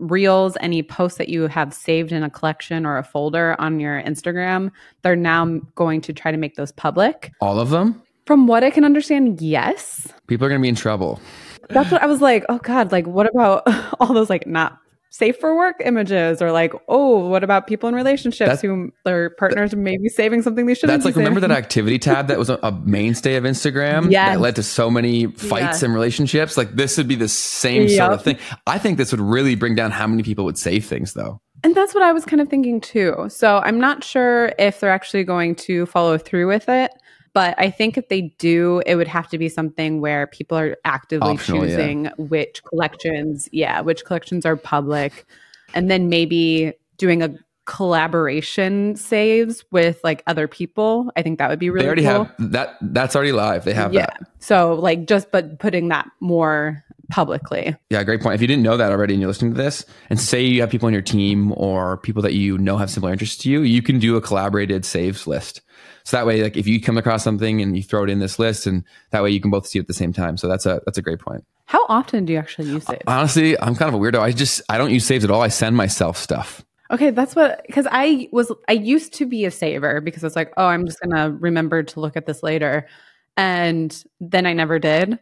reels, 0.00 0.56
any 0.60 0.82
posts 0.82 1.18
that 1.18 1.28
you 1.28 1.46
have 1.46 1.72
saved 1.72 2.10
in 2.12 2.22
a 2.22 2.30
collection 2.30 2.84
or 2.84 2.98
a 2.98 3.04
folder 3.04 3.54
on 3.60 3.78
your 3.78 4.02
Instagram, 4.02 4.70
they're 5.02 5.16
now 5.16 5.60
going 5.74 6.00
to 6.02 6.12
try 6.12 6.30
to 6.30 6.36
make 6.36 6.56
those 6.56 6.72
public. 6.72 7.32
All 7.40 7.60
of 7.60 7.70
them, 7.70 8.02
From 8.26 8.46
what 8.46 8.64
I 8.64 8.70
can 8.70 8.84
understand, 8.84 9.40
yes. 9.40 10.08
people 10.26 10.46
are 10.46 10.48
going 10.48 10.60
to 10.60 10.62
be 10.62 10.68
in 10.68 10.74
trouble. 10.74 11.20
That's 11.68 11.90
what 11.92 12.02
I 12.02 12.06
was 12.06 12.20
like, 12.20 12.44
oh 12.48 12.58
God, 12.58 12.90
like 12.90 13.06
what 13.06 13.28
about 13.30 13.62
all 14.00 14.12
those 14.12 14.30
like 14.30 14.46
not 14.46 14.78
safe 15.10 15.36
for 15.38 15.56
work 15.56 15.76
images 15.84 16.40
or 16.40 16.52
like, 16.52 16.72
oh, 16.88 17.26
what 17.28 17.42
about 17.44 17.66
people 17.66 17.88
in 17.88 17.94
relationships 17.94 18.38
That's- 18.48 18.62
who 18.62 18.92
their 19.04 19.30
partners 19.30 19.74
may 19.74 19.96
be 19.98 20.08
saving 20.08 20.42
something 20.42 20.66
they 20.66 20.74
shouldn't 20.74 20.96
That's 20.98 21.04
like 21.04 21.14
be 21.14 21.18
remember 21.18 21.40
that 21.40 21.50
activity 21.50 21.98
tab 21.98 22.28
that 22.28 22.38
was 22.38 22.48
a, 22.48 22.58
a 22.62 22.72
mainstay 22.72 23.34
of 23.34 23.44
Instagram 23.44 24.10
Yes. 24.10 24.30
that 24.36 24.40
led 24.40 24.56
to 24.56 24.62
so 24.62 24.88
many 24.90 25.26
fights 25.26 25.62
Yes. 25.62 25.82
and 25.82 25.92
relationships. 25.92 26.56
Like 26.56 26.76
this 26.76 26.96
would 26.96 27.08
be 27.08 27.16
the 27.16 27.28
same 27.28 27.88
sort 27.88 28.12
of 28.12 28.22
thing. 28.22 28.38
I 28.66 28.78
think 28.78 28.98
this 28.98 29.10
would 29.12 29.20
really 29.20 29.54
bring 29.56 29.74
down 29.74 29.90
how 29.90 30.06
many 30.06 30.22
people 30.22 30.44
would 30.44 30.58
save 30.58 30.84
things 30.86 31.12
though. 31.14 31.40
And 31.62 31.74
that's 31.74 31.92
what 31.92 32.02
I 32.02 32.12
was 32.12 32.24
kind 32.24 32.40
of 32.40 32.48
thinking 32.48 32.80
too. 32.80 33.26
So 33.28 33.58
I'm 33.64 33.78
not 33.78 34.02
sure 34.02 34.52
if 34.58 34.80
they're 34.80 34.90
actually 34.90 35.24
going 35.24 35.56
to 35.56 35.84
follow 35.86 36.16
through 36.16 36.46
with 36.46 36.68
it. 36.70 36.90
But 37.32 37.54
I 37.58 37.70
think 37.70 37.96
if 37.96 38.08
they 38.08 38.22
do, 38.38 38.82
it 38.86 38.96
would 38.96 39.08
have 39.08 39.28
to 39.28 39.38
be 39.38 39.48
something 39.48 40.00
where 40.00 40.26
people 40.26 40.58
are 40.58 40.76
actively 40.84 41.30
Optional, 41.30 41.66
yeah. 41.66 41.76
choosing 41.76 42.10
which 42.16 42.62
collections, 42.64 43.48
yeah, 43.52 43.80
which 43.80 44.04
collections 44.04 44.44
are 44.44 44.56
public. 44.56 45.26
And 45.74 45.90
then 45.90 46.08
maybe 46.08 46.72
doing 46.96 47.22
a 47.22 47.34
collaboration 47.66 48.96
saves 48.96 49.64
with 49.70 50.00
like 50.02 50.24
other 50.26 50.48
people. 50.48 51.08
I 51.14 51.22
think 51.22 51.38
that 51.38 51.48
would 51.48 51.60
be 51.60 51.70
really 51.70 51.84
they 51.84 51.86
already 51.86 52.02
cool. 52.02 52.24
have 52.24 52.52
that. 52.52 52.76
That's 52.80 53.14
already 53.14 53.30
live. 53.32 53.64
They 53.64 53.74
have 53.74 53.94
yeah. 53.94 54.06
that. 54.06 54.22
So 54.40 54.74
like 54.74 55.06
just 55.06 55.30
but 55.30 55.60
putting 55.60 55.88
that 55.88 56.08
more 56.18 56.84
publicly. 57.10 57.76
Yeah, 57.90 58.02
great 58.04 58.20
point. 58.20 58.34
If 58.34 58.40
you 58.40 58.46
didn't 58.46 58.62
know 58.62 58.76
that 58.76 58.92
already 58.92 59.14
and 59.14 59.20
you're 59.20 59.28
listening 59.28 59.54
to 59.54 59.62
this, 59.62 59.84
and 60.08 60.20
say 60.20 60.42
you 60.42 60.60
have 60.60 60.70
people 60.70 60.86
on 60.86 60.92
your 60.92 61.02
team 61.02 61.52
or 61.56 61.98
people 61.98 62.22
that 62.22 62.34
you 62.34 62.58
know 62.58 62.76
have 62.76 62.90
similar 62.90 63.12
interests 63.12 63.36
to 63.42 63.50
you, 63.50 63.62
you 63.62 63.82
can 63.82 63.98
do 63.98 64.16
a 64.16 64.20
collaborated 64.20 64.84
saves 64.84 65.26
list. 65.26 65.60
So 66.04 66.16
that 66.16 66.26
way, 66.26 66.42
like 66.42 66.56
if 66.56 66.66
you 66.66 66.80
come 66.80 66.98
across 66.98 67.22
something 67.22 67.60
and 67.60 67.76
you 67.76 67.82
throw 67.82 68.04
it 68.04 68.10
in 68.10 68.18
this 68.18 68.38
list, 68.38 68.66
and 68.66 68.84
that 69.10 69.22
way 69.22 69.30
you 69.30 69.40
can 69.40 69.50
both 69.50 69.66
see 69.66 69.78
it 69.78 69.82
at 69.82 69.88
the 69.88 69.94
same 69.94 70.12
time. 70.12 70.36
So 70.36 70.48
that's 70.48 70.66
a 70.66 70.80
that's 70.86 70.98
a 70.98 71.02
great 71.02 71.20
point. 71.20 71.44
How 71.66 71.86
often 71.88 72.24
do 72.24 72.32
you 72.32 72.38
actually 72.38 72.68
use 72.68 72.84
saves? 72.84 73.02
Honestly, 73.06 73.58
I'm 73.60 73.76
kind 73.76 73.94
of 73.94 74.00
a 74.00 74.02
weirdo. 74.02 74.18
I 74.18 74.32
just 74.32 74.62
I 74.68 74.78
don't 74.78 74.90
use 74.90 75.04
saves 75.04 75.24
at 75.24 75.30
all. 75.30 75.42
I 75.42 75.48
send 75.48 75.76
myself 75.76 76.16
stuff. 76.16 76.64
Okay, 76.90 77.10
that's 77.10 77.36
what 77.36 77.62
because 77.66 77.86
I 77.90 78.28
was 78.32 78.52
I 78.68 78.72
used 78.72 79.14
to 79.14 79.26
be 79.26 79.44
a 79.44 79.50
saver 79.50 80.00
because 80.00 80.24
it's 80.24 80.34
like, 80.34 80.52
oh, 80.56 80.66
I'm 80.66 80.86
just 80.86 80.98
gonna 81.00 81.30
remember 81.30 81.82
to 81.82 82.00
look 82.00 82.16
at 82.16 82.26
this 82.26 82.42
later. 82.42 82.88
And 83.36 84.04
then 84.20 84.46
I 84.46 84.52
never 84.52 84.78
did. 84.78 85.18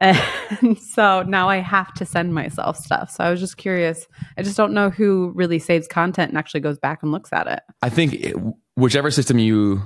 And 0.00 0.78
so 0.78 1.22
now 1.22 1.48
I 1.48 1.58
have 1.58 1.92
to 1.94 2.04
send 2.04 2.34
myself 2.34 2.76
stuff. 2.76 3.10
So 3.10 3.24
I 3.24 3.30
was 3.30 3.40
just 3.40 3.56
curious. 3.56 4.06
I 4.36 4.42
just 4.42 4.56
don't 4.56 4.72
know 4.72 4.90
who 4.90 5.32
really 5.34 5.58
saves 5.58 5.86
content 5.86 6.30
and 6.30 6.38
actually 6.38 6.60
goes 6.60 6.78
back 6.78 7.02
and 7.02 7.12
looks 7.12 7.32
at 7.32 7.46
it. 7.46 7.60
I 7.82 7.88
think 7.88 8.14
it, 8.14 8.36
whichever 8.74 9.10
system 9.10 9.38
you 9.38 9.82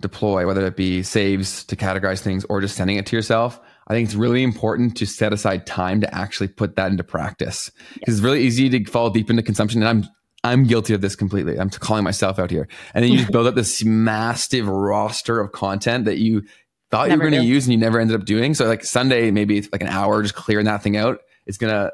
deploy, 0.00 0.46
whether 0.46 0.66
it 0.66 0.76
be 0.76 1.02
saves 1.02 1.64
to 1.64 1.76
categorize 1.76 2.20
things 2.20 2.44
or 2.46 2.60
just 2.60 2.76
sending 2.76 2.96
it 2.96 3.06
to 3.06 3.16
yourself, 3.16 3.60
I 3.88 3.94
think 3.94 4.06
it's 4.06 4.14
really 4.14 4.42
important 4.42 4.96
to 4.98 5.06
set 5.06 5.32
aside 5.32 5.66
time 5.66 6.00
to 6.00 6.14
actually 6.14 6.48
put 6.48 6.76
that 6.76 6.90
into 6.90 7.04
practice. 7.04 7.70
Because 7.94 8.14
it's 8.14 8.24
really 8.24 8.42
easy 8.42 8.68
to 8.70 8.84
fall 8.90 9.10
deep 9.10 9.30
into 9.30 9.42
consumption. 9.42 9.82
And 9.82 9.88
I'm 9.88 10.10
I'm 10.42 10.64
guilty 10.64 10.94
of 10.94 11.02
this 11.02 11.16
completely. 11.16 11.58
I'm 11.58 11.68
calling 11.68 12.02
myself 12.02 12.38
out 12.38 12.50
here. 12.50 12.66
And 12.94 13.04
then 13.04 13.12
you 13.12 13.18
just 13.18 13.32
build 13.32 13.46
up 13.46 13.54
this 13.54 13.84
massive 13.84 14.66
roster 14.66 15.38
of 15.38 15.52
content 15.52 16.06
that 16.06 16.16
you 16.16 16.42
thought 16.90 17.08
never 17.08 17.24
you 17.24 17.26
were 17.26 17.30
going 17.30 17.42
to 17.42 17.48
use 17.48 17.66
and 17.66 17.72
you 17.72 17.78
never 17.78 18.00
ended 18.00 18.18
up 18.18 18.26
doing. 18.26 18.54
So 18.54 18.66
like 18.66 18.84
Sunday, 18.84 19.30
maybe 19.30 19.58
it's 19.58 19.68
like 19.72 19.82
an 19.82 19.88
hour 19.88 20.22
just 20.22 20.34
clearing 20.34 20.66
that 20.66 20.82
thing 20.82 20.96
out. 20.96 21.20
It's 21.46 21.58
going 21.58 21.72
to 21.72 21.92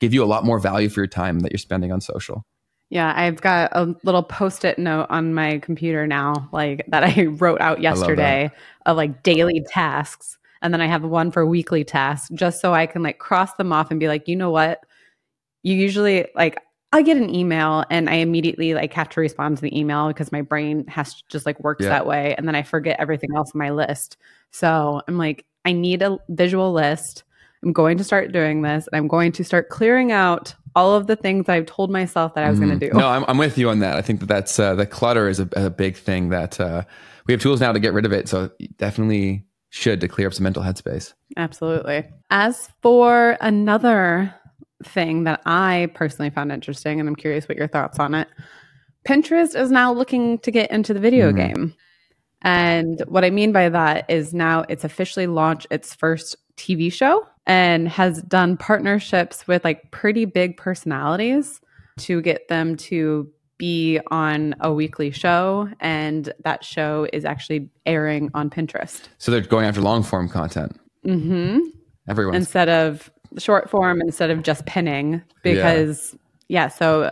give 0.00 0.12
you 0.12 0.22
a 0.22 0.26
lot 0.26 0.44
more 0.44 0.58
value 0.58 0.88
for 0.88 1.00
your 1.00 1.06
time 1.06 1.40
that 1.40 1.52
you're 1.52 1.58
spending 1.58 1.92
on 1.92 2.00
social. 2.00 2.44
Yeah, 2.90 3.12
I've 3.16 3.40
got 3.40 3.70
a 3.72 3.94
little 4.04 4.22
post-it 4.22 4.78
note 4.78 5.06
on 5.08 5.34
my 5.34 5.58
computer 5.58 6.06
now, 6.06 6.48
like 6.52 6.84
that 6.88 7.02
I 7.02 7.24
wrote 7.38 7.60
out 7.60 7.80
yesterday 7.80 8.50
of 8.86 8.96
like 8.96 9.22
daily 9.22 9.64
tasks. 9.68 10.38
And 10.62 10.72
then 10.72 10.80
I 10.80 10.86
have 10.86 11.04
one 11.04 11.30
for 11.30 11.44
weekly 11.44 11.84
tasks 11.84 12.30
just 12.34 12.60
so 12.60 12.72
I 12.72 12.86
can 12.86 13.02
like 13.02 13.18
cross 13.18 13.54
them 13.54 13.72
off 13.72 13.90
and 13.90 14.00
be 14.00 14.08
like, 14.08 14.28
you 14.28 14.36
know 14.36 14.50
what? 14.50 14.80
You 15.62 15.74
usually 15.74 16.26
like 16.34 16.58
I 16.94 17.02
get 17.02 17.16
an 17.16 17.34
email 17.34 17.84
and 17.90 18.08
I 18.08 18.14
immediately 18.14 18.72
like 18.72 18.92
have 18.92 19.08
to 19.10 19.20
respond 19.20 19.56
to 19.56 19.62
the 19.62 19.76
email 19.76 20.06
because 20.06 20.30
my 20.30 20.42
brain 20.42 20.86
has 20.86 21.12
to 21.12 21.22
just 21.28 21.44
like 21.44 21.58
works 21.58 21.82
yeah. 21.82 21.88
that 21.88 22.06
way. 22.06 22.36
And 22.36 22.46
then 22.46 22.54
I 22.54 22.62
forget 22.62 23.00
everything 23.00 23.30
else 23.34 23.50
on 23.52 23.58
my 23.58 23.70
list. 23.70 24.16
So 24.52 25.02
I'm 25.08 25.18
like, 25.18 25.44
I 25.64 25.72
need 25.72 26.02
a 26.02 26.18
visual 26.28 26.72
list. 26.72 27.24
I'm 27.64 27.72
going 27.72 27.98
to 27.98 28.04
start 28.04 28.30
doing 28.30 28.62
this. 28.62 28.86
And 28.86 28.96
I'm 28.96 29.08
going 29.08 29.32
to 29.32 29.42
start 29.42 29.70
clearing 29.70 30.12
out 30.12 30.54
all 30.76 30.94
of 30.94 31.08
the 31.08 31.16
things 31.16 31.48
I've 31.48 31.66
told 31.66 31.90
myself 31.90 32.34
that 32.34 32.44
I 32.44 32.48
was 32.48 32.60
mm-hmm. 32.60 32.68
going 32.68 32.78
to 32.78 32.90
do. 32.90 32.96
No, 32.96 33.08
I'm, 33.08 33.24
I'm 33.26 33.38
with 33.38 33.58
you 33.58 33.70
on 33.70 33.80
that. 33.80 33.96
I 33.96 34.02
think 34.02 34.20
that 34.20 34.26
that's 34.26 34.56
uh, 34.60 34.76
the 34.76 34.86
clutter 34.86 35.28
is 35.28 35.40
a, 35.40 35.48
a 35.56 35.70
big 35.70 35.96
thing 35.96 36.28
that 36.28 36.60
uh, 36.60 36.84
we 37.26 37.34
have 37.34 37.40
tools 37.40 37.60
now 37.60 37.72
to 37.72 37.80
get 37.80 37.92
rid 37.92 38.06
of 38.06 38.12
it. 38.12 38.28
So 38.28 38.52
definitely 38.78 39.44
should 39.70 40.00
to 40.00 40.06
clear 40.06 40.28
up 40.28 40.34
some 40.34 40.44
mental 40.44 40.62
headspace. 40.62 41.12
Absolutely. 41.36 42.04
As 42.30 42.68
for 42.82 43.36
another 43.40 44.32
thing 44.82 45.24
that 45.24 45.40
I 45.46 45.90
personally 45.94 46.30
found 46.30 46.52
interesting, 46.52 47.00
and 47.00 47.08
I'm 47.08 47.16
curious 47.16 47.48
what 47.48 47.58
your 47.58 47.68
thoughts 47.68 47.98
on 47.98 48.14
it. 48.14 48.28
Pinterest 49.06 49.58
is 49.58 49.70
now 49.70 49.92
looking 49.92 50.38
to 50.40 50.50
get 50.50 50.70
into 50.70 50.94
the 50.94 51.00
video 51.00 51.28
mm-hmm. 51.28 51.36
game. 51.54 51.74
And 52.42 53.02
what 53.06 53.24
I 53.24 53.30
mean 53.30 53.52
by 53.52 53.68
that 53.70 54.04
is 54.08 54.34
now 54.34 54.64
it's 54.68 54.84
officially 54.84 55.26
launched 55.26 55.66
its 55.70 55.94
first 55.94 56.36
TV 56.56 56.92
show 56.92 57.26
and 57.46 57.88
has 57.88 58.22
done 58.22 58.56
partnerships 58.56 59.46
with 59.46 59.64
like 59.64 59.90
pretty 59.90 60.24
big 60.24 60.56
personalities 60.56 61.60
to 61.98 62.20
get 62.22 62.48
them 62.48 62.76
to 62.76 63.30
be 63.56 64.00
on 64.10 64.54
a 64.60 64.72
weekly 64.72 65.10
show. 65.10 65.68
And 65.80 66.32
that 66.44 66.64
show 66.64 67.06
is 67.12 67.24
actually 67.24 67.70
airing 67.86 68.30
on 68.34 68.50
Pinterest. 68.50 69.02
So 69.18 69.30
they're 69.30 69.40
going 69.40 69.66
after 69.66 69.80
long 69.80 70.02
form 70.02 70.28
content. 70.28 70.78
Mm-hmm. 71.06 71.60
Everyone. 72.08 72.34
Instead 72.34 72.68
of 72.68 73.10
short 73.38 73.70
form 73.70 74.00
instead 74.00 74.30
of 74.30 74.42
just 74.42 74.64
pinning 74.66 75.22
because 75.42 76.16
yeah, 76.48 76.64
yeah 76.64 76.68
so 76.68 77.10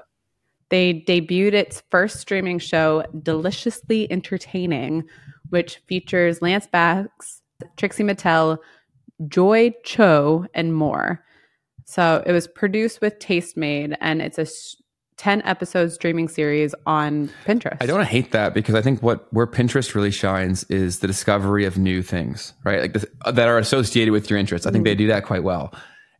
they 0.68 0.94
debuted 1.06 1.52
its 1.52 1.82
first 1.90 2.18
streaming 2.18 2.58
show 2.58 3.04
deliciously 3.22 4.10
entertaining 4.10 5.04
which 5.50 5.78
features 5.86 6.40
Lance 6.42 6.66
Bass 6.66 7.06
trixie 7.76 8.04
mattel 8.04 8.58
joy 9.28 9.72
cho 9.84 10.46
and 10.54 10.74
more 10.74 11.24
so 11.84 12.22
it 12.26 12.32
was 12.32 12.46
produced 12.46 13.00
with 13.00 13.18
tastemade 13.18 13.96
and 14.00 14.22
it's 14.22 14.38
a 14.38 14.46
10 15.22 15.42
episode 15.44 15.92
streaming 15.92 16.28
series 16.28 16.74
on 16.84 17.30
Pinterest. 17.46 17.76
I 17.80 17.86
don't 17.86 18.04
hate 18.04 18.32
that 18.32 18.54
because 18.54 18.74
I 18.74 18.82
think 18.82 19.04
what 19.04 19.32
where 19.32 19.46
Pinterest 19.46 19.94
really 19.94 20.10
shines 20.10 20.64
is 20.64 20.98
the 20.98 21.06
discovery 21.06 21.64
of 21.64 21.78
new 21.78 22.02
things, 22.02 22.54
right? 22.64 22.80
Like 22.80 22.92
this, 22.94 23.06
that 23.30 23.48
are 23.48 23.56
associated 23.58 24.10
with 24.10 24.28
your 24.28 24.38
interests. 24.38 24.66
I 24.66 24.72
think 24.72 24.84
mm-hmm. 24.84 24.90
they 24.90 24.94
do 24.96 25.06
that 25.06 25.24
quite 25.24 25.44
well. 25.44 25.72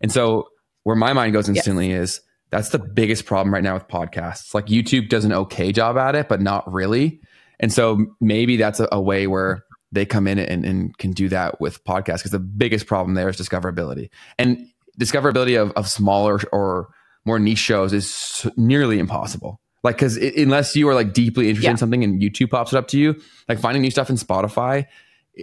And 0.03 0.13
so 0.13 0.49
where 0.85 0.97
my 0.97 1.13
mind 1.13 1.33
goes 1.33 1.49
instantly 1.49 1.91
yes. 1.91 2.03
is 2.03 2.21
that's 2.51 2.69
the 2.69 2.79
biggest 2.79 3.25
problem 3.25 3.53
right 3.53 3.63
now 3.63 3.75
with 3.75 3.89
podcasts. 3.89 4.55
Like 4.55 4.67
YouTube 4.67 5.09
does 5.09 5.25
an 5.25 5.33
okay 5.33 5.73
job 5.73 5.97
at 5.97 6.15
it, 6.15 6.29
but 6.29 6.41
not 6.41 6.71
really. 6.71 7.21
And 7.61 7.73
so 7.73 8.05
maybe 8.21 8.57
that's 8.57 8.81
a, 8.81 8.89
a 8.93 9.01
way 9.01 9.27
where 9.27 9.65
they 9.91 10.05
come 10.05 10.27
in 10.27 10.39
and, 10.39 10.65
and 10.65 10.97
can 10.99 11.13
do 11.13 11.29
that 11.29 11.61
with 11.61 11.83
podcasts 11.85 12.19
because 12.19 12.31
the 12.31 12.39
biggest 12.39 12.87
problem 12.87 13.15
there 13.15 13.29
is 13.29 13.37
discoverability. 13.37 14.11
And 14.39 14.67
discoverability 15.01 15.61
of, 15.61 15.71
of 15.73 15.89
smaller 15.89 16.41
or 16.53 16.89
more 17.25 17.39
niche 17.39 17.59
shows 17.59 17.93
is 17.93 18.47
nearly 18.57 18.99
impossible. 18.99 19.61
Like, 19.85 19.97
because 19.97 20.17
unless 20.17 20.77
you 20.77 20.89
are 20.89 20.95
like 20.95 21.13
deeply 21.13 21.49
interested 21.49 21.69
yeah. 21.69 21.73
in 21.73 21.77
something 21.77 22.05
and 22.05 22.21
YouTube 22.21 22.51
pops 22.51 22.73
it 22.73 22.77
up 22.77 22.89
to 22.89 22.99
you, 22.99 23.21
like 23.49 23.59
finding 23.59 23.83
new 23.83 23.91
stuff 23.91 24.11
in 24.11 24.17
Spotify 24.17 24.87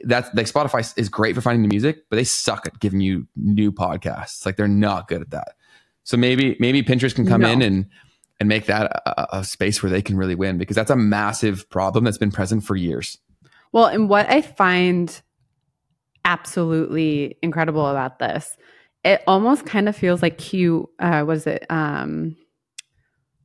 that's 0.04 0.30
like 0.34 0.45
Spotify 0.45 0.93
is 0.97 1.10
great 1.10 1.36
for 1.36 1.41
finding 1.41 1.63
the 1.63 1.67
music, 1.67 2.06
but 2.10 2.15
they 2.15 2.23
suck 2.23 2.65
at 2.65 2.80
giving 2.80 2.99
you 2.99 3.28
new 3.36 3.71
podcasts. 3.71 4.45
Like 4.45 4.56
they're 4.56 4.67
not 4.67 5.08
good 5.08 5.21
at 5.21 5.32
that. 5.32 5.56
So 6.04 6.17
maybe 6.17 6.56
maybe 6.60 6.84
Pinterest 6.84 7.13
can 7.13 7.28
come 7.28 7.41
no. 7.41 7.52
in 7.52 7.62
and 7.62 7.88
and 8.39 8.47
make 8.47 8.65
that 8.67 8.86
a, 9.06 9.39
a, 9.39 9.43
space 9.43 9.84
where 9.84 9.89
they 9.89 10.02
can 10.02 10.15
really 10.15 10.36
win 10.36 10.58
because 10.58 10.75
that's 10.75 10.89
a 10.89 10.95
massive 10.95 11.69
problem 11.69 12.06
that's 12.06 12.17
been 12.17 12.32
present 12.32 12.63
for 12.63 12.75
years. 12.75 13.17
Well, 13.73 13.88
and 13.88 14.08
what 14.08 14.30
I 14.30 14.41
find 14.41 15.21
absolutely 16.23 17.38
incredible 17.41 17.86
about 17.86 18.17
this, 18.19 18.56
it 19.04 19.21
almost 19.28 19.65
kind 19.65 19.89
of 19.89 19.95
feels 19.95 20.21
like 20.21 20.38
Q. 20.38 20.89
Uh, 20.99 21.25
was 21.28 21.47
it? 21.47 21.65
Um, 21.69 22.38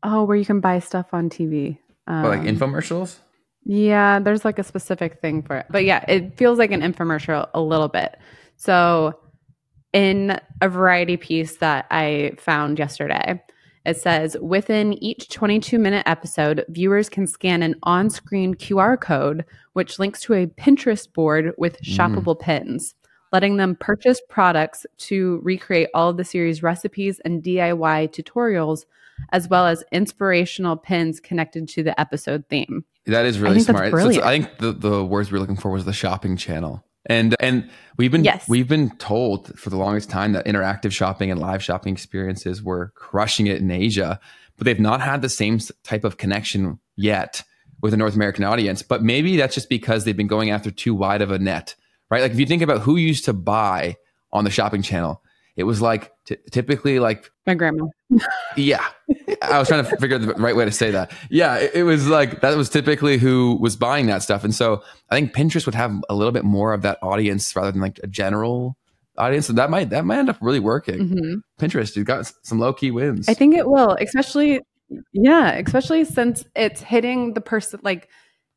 oh, 0.02 0.24
where 0.24 0.36
you 0.36 0.44
can 0.44 0.60
buy 0.60 0.78
stuff 0.78 1.12
on 1.12 1.28
TV. 1.28 1.78
Um, 2.06 2.24
oh, 2.24 2.28
like 2.28 2.42
infomercials. 2.42 3.16
Yeah, 3.64 4.18
there's 4.18 4.44
like 4.44 4.58
a 4.58 4.64
specific 4.64 5.20
thing 5.20 5.42
for 5.42 5.56
it. 5.56 5.66
But 5.70 5.84
yeah, 5.84 6.04
it 6.06 6.36
feels 6.36 6.58
like 6.58 6.70
an 6.70 6.82
infomercial 6.82 7.48
a 7.54 7.60
little 7.60 7.88
bit. 7.88 8.16
So, 8.56 9.18
in 9.92 10.38
a 10.60 10.68
variety 10.68 11.16
piece 11.16 11.56
that 11.58 11.86
I 11.90 12.32
found 12.36 12.78
yesterday, 12.78 13.40
it 13.84 13.96
says 13.96 14.36
within 14.40 14.94
each 15.02 15.28
22 15.28 15.78
minute 15.78 16.02
episode, 16.06 16.64
viewers 16.68 17.08
can 17.08 17.26
scan 17.26 17.62
an 17.62 17.76
on 17.82 18.10
screen 18.10 18.54
QR 18.54 19.00
code, 19.00 19.44
which 19.74 19.98
links 19.98 20.20
to 20.22 20.34
a 20.34 20.46
Pinterest 20.46 21.10
board 21.12 21.52
with 21.58 21.80
mm. 21.80 21.94
shoppable 21.94 22.36
mm. 22.36 22.40
pins, 22.40 22.94
letting 23.32 23.56
them 23.56 23.76
purchase 23.76 24.20
products 24.28 24.86
to 24.98 25.40
recreate 25.42 25.88
all 25.94 26.10
of 26.10 26.16
the 26.16 26.24
series' 26.24 26.62
recipes 26.62 27.20
and 27.24 27.42
DIY 27.42 28.10
tutorials, 28.10 28.84
as 29.32 29.48
well 29.48 29.66
as 29.66 29.84
inspirational 29.92 30.76
pins 30.76 31.20
connected 31.20 31.68
to 31.68 31.82
the 31.82 31.98
episode 32.00 32.44
theme. 32.48 32.84
That 33.06 33.26
is 33.26 33.38
really 33.38 33.60
smart. 33.60 33.92
So 33.92 34.22
I 34.22 34.38
think 34.38 34.58
the, 34.58 34.72
the 34.72 35.04
words 35.04 35.30
we 35.30 35.36
are 35.36 35.40
looking 35.40 35.56
for 35.56 35.70
was 35.70 35.84
the 35.84 35.92
shopping 35.92 36.36
channel. 36.36 36.84
And 37.06 37.36
and 37.38 37.68
we've 37.98 38.10
been 38.10 38.24
yes. 38.24 38.48
we've 38.48 38.68
been 38.68 38.90
told 38.96 39.58
for 39.58 39.68
the 39.68 39.76
longest 39.76 40.08
time 40.08 40.32
that 40.32 40.46
interactive 40.46 40.90
shopping 40.90 41.30
and 41.30 41.38
live 41.38 41.62
shopping 41.62 41.92
experiences 41.92 42.62
were 42.62 42.92
crushing 42.94 43.46
it 43.46 43.58
in 43.58 43.70
Asia, 43.70 44.18
but 44.56 44.64
they've 44.64 44.80
not 44.80 45.02
had 45.02 45.20
the 45.20 45.28
same 45.28 45.58
type 45.82 46.04
of 46.04 46.16
connection 46.16 46.78
yet 46.96 47.42
with 47.82 47.92
a 47.92 47.98
North 47.98 48.14
American 48.14 48.44
audience. 48.44 48.80
But 48.80 49.02
maybe 49.02 49.36
that's 49.36 49.54
just 49.54 49.68
because 49.68 50.04
they've 50.04 50.16
been 50.16 50.26
going 50.26 50.50
after 50.50 50.70
too 50.70 50.94
wide 50.94 51.20
of 51.20 51.30
a 51.30 51.38
net, 51.38 51.74
right? 52.10 52.22
Like 52.22 52.32
if 52.32 52.40
you 52.40 52.46
think 52.46 52.62
about 52.62 52.80
who 52.80 52.96
used 52.96 53.26
to 53.26 53.34
buy 53.34 53.96
on 54.32 54.44
the 54.44 54.50
shopping 54.50 54.80
channel, 54.80 55.22
it 55.56 55.64
was 55.64 55.80
like 55.80 56.12
t- 56.24 56.36
typically 56.50 56.98
like 56.98 57.30
my 57.46 57.54
grandma. 57.54 57.86
yeah, 58.56 58.84
I 59.42 59.58
was 59.58 59.68
trying 59.68 59.84
to 59.84 59.96
figure 59.96 60.16
out 60.16 60.22
the 60.22 60.34
right 60.34 60.56
way 60.56 60.64
to 60.64 60.72
say 60.72 60.90
that. 60.90 61.12
Yeah, 61.30 61.56
it, 61.56 61.74
it, 61.74 61.82
was 61.84 62.08
like 62.08 62.40
that 62.40 62.56
was 62.56 62.68
typically 62.68 63.18
who 63.18 63.58
was 63.60 63.76
buying 63.76 64.06
that 64.06 64.22
stuff, 64.22 64.44
and 64.44 64.54
so 64.54 64.82
I 65.10 65.16
think 65.16 65.32
Pinterest 65.32 65.66
would 65.66 65.74
have 65.74 65.94
a 66.08 66.14
little 66.14 66.32
bit 66.32 66.44
more 66.44 66.72
of 66.72 66.82
that 66.82 66.98
audience 67.02 67.54
rather 67.54 67.70
than 67.70 67.80
like 67.80 68.00
a 68.02 68.06
general 68.06 68.76
audience. 69.16 69.48
And 69.48 69.58
that 69.58 69.70
might 69.70 69.90
that 69.90 70.04
might 70.04 70.18
end 70.18 70.30
up 70.30 70.38
really 70.40 70.60
working. 70.60 71.08
Mm-hmm. 71.08 71.34
Pinterest, 71.64 71.94
you've 71.96 72.06
got 72.06 72.32
some 72.42 72.58
low 72.58 72.72
key 72.72 72.90
wins. 72.90 73.28
I 73.28 73.34
think 73.34 73.54
it 73.54 73.68
will, 73.68 73.96
especially 74.00 74.60
yeah, 75.12 75.52
especially 75.52 76.04
since 76.04 76.44
it's 76.54 76.80
hitting 76.80 77.34
the 77.34 77.40
person 77.40 77.80
like 77.82 78.08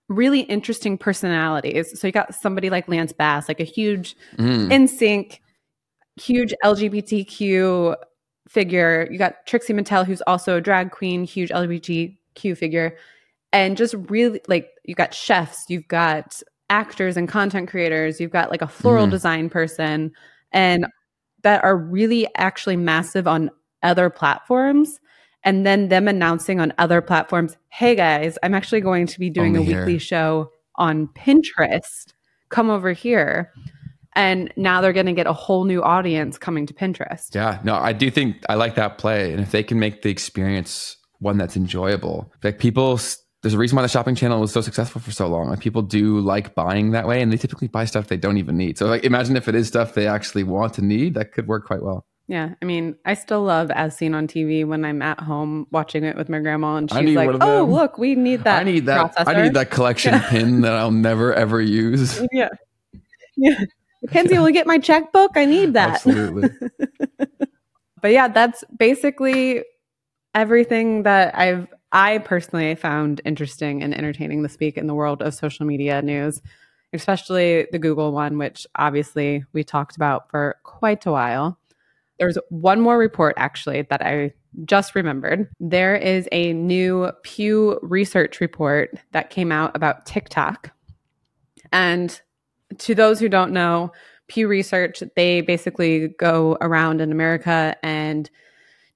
really 0.10 0.41
interesting 0.41 0.97
personalities. 0.97 1.99
So 1.99 2.07
you 2.07 2.13
got 2.13 2.33
somebody 2.33 2.69
like 2.69 2.88
Lance 2.88 3.12
Bass, 3.12 3.47
like 3.47 3.60
a 3.60 3.65
huge 3.65 4.15
mm. 4.38 4.69
NSYNC 4.69 5.39
huge 6.19 6.53
LGBTQ 6.63 7.95
figure. 8.47 9.08
You 9.12 9.17
got 9.17 9.45
Trixie 9.45 9.73
Mattel, 9.73 10.06
who's 10.06 10.21
also 10.21 10.58
a 10.58 10.62
drag 10.62 10.91
queen, 10.91 11.23
huge 11.23 11.49
LGBTQ 11.49 12.58
figure. 12.58 12.97
And 13.53 13.77
just 13.77 13.95
really 14.10 14.41
like 14.47 14.69
you 14.84 14.95
got 14.95 15.13
chefs, 15.13 15.65
you've 15.69 15.88
got 15.88 16.41
actors 16.69 17.15
and 17.15 17.30
content 17.30 17.69
creators, 17.69 18.19
you've 18.19 18.32
got 18.32 18.51
like 18.51 18.62
a 18.62 18.67
floral 18.67 19.06
mm-hmm. 19.06 19.12
design 19.12 19.49
person, 19.49 20.12
and 20.51 20.86
that 21.43 21.63
are 21.63 21.77
really 21.77 22.27
actually 22.36 22.75
massive 22.75 23.27
on 23.27 23.49
other 23.84 24.10
platforms. 24.10 24.99
And 25.43 25.65
then 25.65 25.88
them 25.88 26.10
announcing 26.10 26.60
on 26.60 26.73
other 26.77 26.99
platforms, 26.99 27.56
hey 27.69 27.95
guys, 27.95 28.38
I'm 28.43 28.53
actually 28.53 28.82
going 28.82 29.08
to 29.08 29.19
be 29.19 29.30
doing 29.30 29.56
Only 29.56 29.69
a 29.69 29.71
here. 29.71 29.80
weekly 29.86 29.99
show 29.99 30.51
on 30.75 31.08
Pinterest. 31.08 32.13
Come 32.49 32.69
over 32.69 32.91
here 32.91 33.53
And 34.17 34.51
now 34.58 34.82
they're 34.82 34.93
going 34.93 35.06
to 35.06 35.13
get 35.13 35.27
a 35.27 35.34
whole 35.34 35.63
new 35.63 35.84
audience 35.84 36.39
coming 36.39 36.65
to 36.65 36.73
Pinterest. 36.73 37.36
Yeah, 37.36 37.60
no, 37.63 37.75
I 37.75 37.93
do 37.93 38.10
think 38.10 38.38
I 38.49 38.56
like 38.56 38.73
that 38.73 38.97
play. 38.97 39.32
And 39.32 39.39
if 39.39 39.51
they 39.51 39.62
can 39.62 39.77
make 39.77 40.01
the 40.01 40.10
experience 40.10 40.97
one 41.19 41.38
that's 41.38 41.56
enjoyable, 41.56 42.34
like 42.43 42.58
people, 42.58 42.99
there's 43.43 43.53
a 43.53 43.60
reason 43.60 43.75
why 43.75 43.84
the 43.84 43.88
shopping 43.88 44.15
channel 44.15 44.41
was 44.41 44.51
so 44.51 44.62
successful 44.62 44.99
for 44.99 45.12
so 45.12 45.27
long. 45.27 45.49
Like 45.49 45.60
people 45.60 45.84
do 45.84 46.19
like 46.19 46.56
buying 46.56 46.91
that 46.91 47.08
way 47.08 47.21
and 47.21 47.32
they 47.32 47.38
typically 47.38 47.67
buy 47.67 47.86
stuff 47.86 48.08
they 48.08 48.17
don't 48.17 48.38
even 48.38 48.58
need. 48.58 48.80
So 48.80 48.88
like 48.88 49.03
imagine 49.03 49.38
if 49.38 49.47
it 49.47 49.53
is 49.53 49.67
stuff 49.67 49.93
they 49.93 50.08
actually 50.08 50.43
want 50.43 50.73
to 50.73 50.82
need, 50.82 51.13
that 51.13 51.32
could 51.32 51.47
work 51.47 51.67
quite 51.67 51.84
well. 51.84 52.03
Yeah, 52.27 52.56
I 52.62 52.65
mean, 52.65 52.97
I 53.06 53.13
still 53.13 53.43
love 53.43 53.71
as 53.71 53.95
seen 53.95 54.15
on 54.15 54.27
TV 54.27 54.65
when 54.65 54.84
I'm 54.84 55.01
at 55.03 55.19
home 55.19 55.67
watching 55.71 56.03
it 56.03 56.17
with 56.17 56.27
my 56.27 56.39
grandma, 56.39 56.75
and 56.75 56.91
she's 56.91 57.15
like, 57.15 57.30
"Oh, 57.39 57.63
look, 57.63 57.97
we 57.97 58.15
need 58.15 58.43
that. 58.43 58.60
I 58.60 58.63
need 58.63 58.88
that. 58.88 59.15
Processor. 59.15 59.27
I 59.27 59.43
need 59.43 59.53
that 59.53 59.71
collection 59.71 60.19
pin 60.30 60.60
that 60.62 60.73
I'll 60.73 60.91
never 60.91 61.34
ever 61.34 61.62
use." 61.62 62.21
Yeah, 62.34 62.49
yeah. 63.38 63.63
Mackenzie, 64.07 64.37
will 64.37 64.51
get 64.51 64.67
my 64.67 64.77
checkbook? 64.77 65.31
I 65.35 65.45
need 65.45 65.73
that. 65.73 65.95
Absolutely. 65.95 66.49
but 68.01 68.11
yeah, 68.11 68.27
that's 68.27 68.63
basically 68.77 69.63
everything 70.33 71.03
that 71.03 71.37
I've 71.37 71.67
I 71.91 72.17
personally 72.19 72.75
found 72.75 73.21
interesting 73.25 73.81
and 73.81 73.93
entertaining 73.93 74.43
this 74.43 74.57
week 74.59 74.77
in 74.77 74.87
the 74.87 74.93
world 74.93 75.21
of 75.21 75.33
social 75.33 75.65
media 75.65 76.01
news, 76.01 76.41
especially 76.93 77.67
the 77.71 77.79
Google 77.79 78.11
one, 78.11 78.37
which 78.37 78.67
obviously 78.75 79.45
we 79.53 79.63
talked 79.63 79.95
about 79.95 80.29
for 80.29 80.57
quite 80.63 81.05
a 81.05 81.11
while. 81.11 81.57
There's 82.19 82.37
one 82.49 82.81
more 82.81 82.97
report 82.97 83.35
actually 83.37 83.83
that 83.83 84.01
I 84.01 84.33
just 84.65 84.95
remembered. 84.95 85.49
There 85.59 85.95
is 85.95 86.27
a 86.31 86.51
new 86.53 87.11
Pew 87.23 87.79
Research 87.81 88.41
report 88.41 88.97
that 89.11 89.29
came 89.29 89.51
out 89.51 89.75
about 89.75 90.05
TikTok. 90.05 90.71
And 91.71 92.19
to 92.77 92.95
those 92.95 93.19
who 93.19 93.30
don't 93.30 93.51
know, 93.51 93.91
Pew 94.27 94.47
Research, 94.47 95.01
they 95.15 95.41
basically 95.41 96.10
go 96.19 96.58
around 96.62 97.01
in 97.01 97.12
America 97.12 97.75
and 97.82 98.30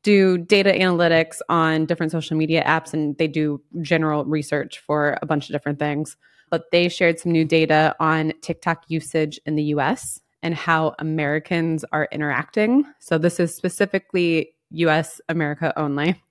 do 0.04 0.38
data 0.38 0.72
analytics 0.72 1.40
on 1.48 1.86
different 1.86 2.12
social 2.12 2.36
media 2.36 2.64
apps 2.66 2.94
and 2.94 3.18
they 3.18 3.28
do 3.28 3.62
general 3.82 4.26
research 4.26 4.80
for 4.80 5.18
a 5.22 5.26
bunch 5.26 5.48
of 5.48 5.54
different 5.54 5.80
things. 5.80 6.18
But 6.50 6.72
they 6.72 6.90
shared 6.90 7.20
some 7.20 7.32
new 7.32 7.46
data 7.46 7.96
on 8.00 8.34
TikTok 8.42 8.84
usage 8.88 9.40
in 9.46 9.56
the 9.56 9.64
US 9.76 10.20
and 10.44 10.56
how 10.56 10.96
Americans 11.00 11.86
are 11.92 12.10
interacting. 12.12 12.84
So 13.00 13.18
this 13.18 13.40
is 13.40 13.56
specifically 13.56 14.54
US 14.72 15.22
America 15.30 15.72
only. 15.78 16.22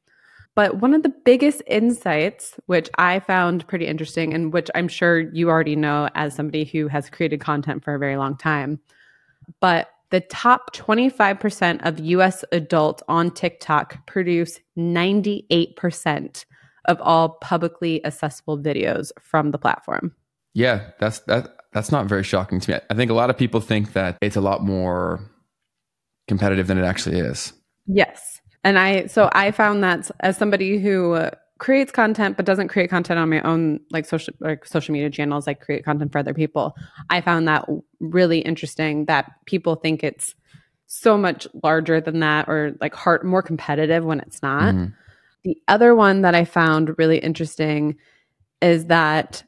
But 0.57 0.79
one 0.81 0.95
of 0.95 1.03
the 1.03 1.15
biggest 1.25 1.63
insights, 1.67 2.59
which 2.67 2.91
I 2.99 3.21
found 3.21 3.67
pretty 3.69 3.87
interesting, 3.87 4.35
and 4.35 4.53
which 4.53 4.69
I'm 4.75 4.89
sure 4.89 5.21
you 5.21 5.49
already 5.49 5.77
know 5.77 6.09
as 6.15 6.35
somebody 6.35 6.65
who 6.65 6.89
has 6.89 7.09
created 7.09 7.41
content 7.41 7.85
for 7.85 7.95
a 7.95 7.99
very 7.99 8.17
long 8.17 8.37
time, 8.37 8.81
but 9.61 9.89
the 10.11 10.21
top 10.21 10.75
25% 10.75 11.87
of 11.87 12.01
US 12.01 12.45
adults 12.53 13.03
on 13.09 13.31
TikTok 13.31 14.07
produce 14.07 14.59
98% 14.77 16.45
of 16.87 17.01
all 17.01 17.31
publicly 17.41 18.05
accessible 18.05 18.59
videos 18.59 19.13
from 19.21 19.53
the 19.53 19.59
platform. 19.59 20.15
Yeah, 20.55 20.91
that's 20.99 21.21
that 21.21 21.57
that's 21.73 21.93
not 21.93 22.07
very 22.07 22.25
shocking 22.25 22.59
to 22.61 22.73
me. 22.73 22.79
I 22.91 22.95
think 22.95 23.11
a 23.11 23.15
lot 23.15 23.31
of 23.31 23.39
people 23.39 23.61
think 23.61 23.93
that 23.93 24.19
it's 24.21 24.35
a 24.35 24.41
lot 24.41 24.65
more 24.65 25.31
competitive 26.27 26.67
than 26.67 26.79
it 26.79 26.85
actually 26.85 27.21
is. 27.21 27.53
Yes. 27.87 28.40
And 28.65 28.79
I 28.79 29.07
so 29.07 29.31
I 29.33 29.51
found 29.51 29.83
that 29.85 30.11
as 30.21 30.37
somebody 30.37 30.79
who 30.79 31.31
creates 31.59 31.93
content 31.93 32.37
but 32.37 32.47
doesn't 32.47 32.69
create 32.69 32.89
content 32.89 33.19
on 33.19 33.29
my 33.29 33.41
own 33.43 33.81
like 33.91 34.07
social 34.07 34.35
like 34.41 34.65
social 34.67 34.93
media 34.93 35.11
channels, 35.11 35.47
I 35.47 35.55
create 35.55 35.85
content 35.85 36.13
for 36.13 36.19
other 36.19 36.35
people. 36.35 36.75
I 37.09 37.21
found 37.21 37.49
that 37.49 37.69
really 38.01 38.41
interesting 38.41 39.05
that 39.07 39.31
people 39.47 39.77
think 39.77 40.03
it's 40.03 40.35
so 40.87 41.17
much 41.17 41.47
larger 41.63 42.01
than 42.01 42.19
that 42.21 42.49
or 42.49 42.73
like 42.81 42.95
heart 42.95 43.25
more 43.25 43.43
competitive 43.43 44.05
when 44.05 44.21
it's 44.21 44.43
not. 44.43 44.75
Mm-hmm. 44.75 44.87
The 45.45 45.57
other 45.69 45.95
one 45.95 46.23
that 46.23 46.35
I 46.35 46.45
found 46.45 46.99
really 46.99 47.19
interesting 47.19 47.97
is 48.61 48.87
that 48.87 49.43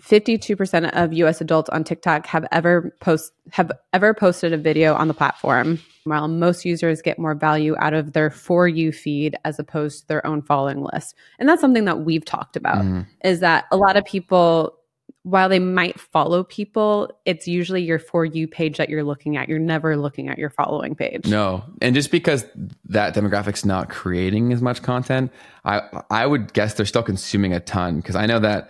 52% 0.00 0.90
of 0.92 1.12
US 1.14 1.40
adults 1.40 1.70
on 1.70 1.82
TikTok 1.82 2.26
have 2.26 2.46
ever 2.52 2.94
post 3.00 3.32
have 3.52 3.72
ever 3.92 4.12
posted 4.12 4.52
a 4.52 4.58
video 4.58 4.94
on 4.94 5.08
the 5.08 5.14
platform, 5.14 5.80
while 6.04 6.28
most 6.28 6.64
users 6.64 7.02
get 7.02 7.18
more 7.18 7.34
value 7.34 7.74
out 7.78 7.94
of 7.94 8.12
their 8.12 8.30
for 8.30 8.68
you 8.68 8.92
feed 8.92 9.36
as 9.44 9.58
opposed 9.58 10.02
to 10.02 10.08
their 10.08 10.26
own 10.26 10.42
following 10.42 10.82
list. 10.82 11.14
And 11.38 11.48
that's 11.48 11.60
something 11.60 11.86
that 11.86 12.00
we've 12.00 12.24
talked 12.24 12.56
about 12.56 12.84
mm. 12.84 13.06
is 13.24 13.40
that 13.40 13.64
a 13.70 13.76
lot 13.76 13.96
of 13.96 14.04
people 14.04 14.78
while 15.24 15.48
they 15.48 15.58
might 15.58 15.98
follow 15.98 16.44
people, 16.44 17.10
it's 17.24 17.48
usually 17.48 17.82
your 17.82 17.98
for 17.98 18.26
you 18.26 18.46
page 18.46 18.76
that 18.76 18.90
you're 18.90 19.02
looking 19.02 19.38
at. 19.38 19.48
You're 19.48 19.58
never 19.58 19.96
looking 19.96 20.28
at 20.28 20.36
your 20.36 20.50
following 20.50 20.94
page. 20.94 21.26
No. 21.26 21.64
And 21.80 21.94
just 21.94 22.10
because 22.10 22.44
that 22.84 23.14
demographic's 23.14 23.64
not 23.64 23.88
creating 23.88 24.52
as 24.52 24.60
much 24.60 24.82
content, 24.82 25.32
I 25.64 25.80
I 26.10 26.26
would 26.26 26.52
guess 26.52 26.74
they're 26.74 26.84
still 26.84 27.02
consuming 27.02 27.54
a 27.54 27.60
ton 27.60 27.96
because 27.96 28.16
I 28.16 28.26
know 28.26 28.38
that 28.40 28.68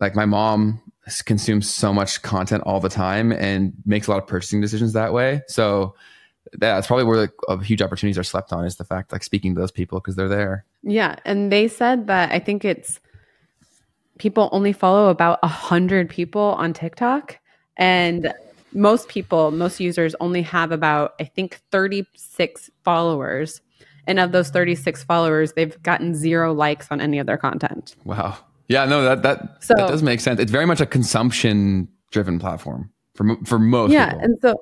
like 0.00 0.16
my 0.16 0.26
mom 0.26 0.82
consumes 1.26 1.70
so 1.70 1.92
much 1.92 2.22
content 2.22 2.64
all 2.66 2.80
the 2.80 2.88
time 2.88 3.30
and 3.30 3.72
makes 3.86 4.08
a 4.08 4.10
lot 4.10 4.20
of 4.20 4.26
purchasing 4.26 4.60
decisions 4.60 4.94
that 4.94 5.12
way. 5.12 5.42
So 5.46 5.94
that's 6.58 6.86
probably 6.86 7.04
where 7.04 7.28
the 7.48 7.56
huge 7.58 7.82
opportunities 7.82 8.18
are 8.18 8.24
slept 8.24 8.52
on 8.52 8.64
is 8.64 8.76
the 8.76 8.84
fact 8.84 9.12
like 9.12 9.22
speaking 9.22 9.54
to 9.54 9.60
those 9.60 9.70
people 9.70 10.00
because 10.00 10.16
they're 10.16 10.28
there. 10.28 10.64
Yeah, 10.82 11.16
and 11.24 11.50
they 11.50 11.68
said 11.68 12.06
that 12.06 12.32
I 12.32 12.38
think 12.38 12.64
it's 12.64 13.00
people 14.18 14.48
only 14.52 14.72
follow 14.72 15.08
about 15.08 15.38
a 15.42 15.48
hundred 15.48 16.08
people 16.08 16.54
on 16.58 16.72
TikTok, 16.72 17.38
and 17.76 18.32
most 18.72 19.08
people, 19.08 19.50
most 19.50 19.80
users 19.80 20.14
only 20.20 20.42
have 20.42 20.72
about 20.72 21.14
I 21.20 21.24
think 21.24 21.60
thirty 21.70 22.06
six 22.14 22.70
followers. 22.84 23.60
And 24.06 24.20
of 24.20 24.32
those 24.32 24.50
36 24.50 25.02
followers, 25.04 25.54
they've 25.54 25.82
gotten 25.82 26.14
zero 26.14 26.52
likes 26.52 26.88
on 26.90 27.00
any 27.00 27.18
of 27.18 27.26
their 27.26 27.38
content. 27.38 27.96
Wow. 28.04 28.36
Yeah, 28.68 28.84
no, 28.84 29.02
that 29.02 29.22
that 29.22 29.64
so, 29.64 29.72
that 29.78 29.88
does 29.88 30.02
make 30.02 30.20
sense. 30.20 30.40
It's 30.40 30.52
very 30.52 30.66
much 30.66 30.82
a 30.82 30.86
consumption 30.86 31.88
driven 32.10 32.38
platform 32.38 32.90
for 33.14 33.36
for 33.44 33.58
most. 33.58 33.92
Yeah, 33.92 34.10
people. 34.10 34.24
and 34.24 34.38
so 34.40 34.56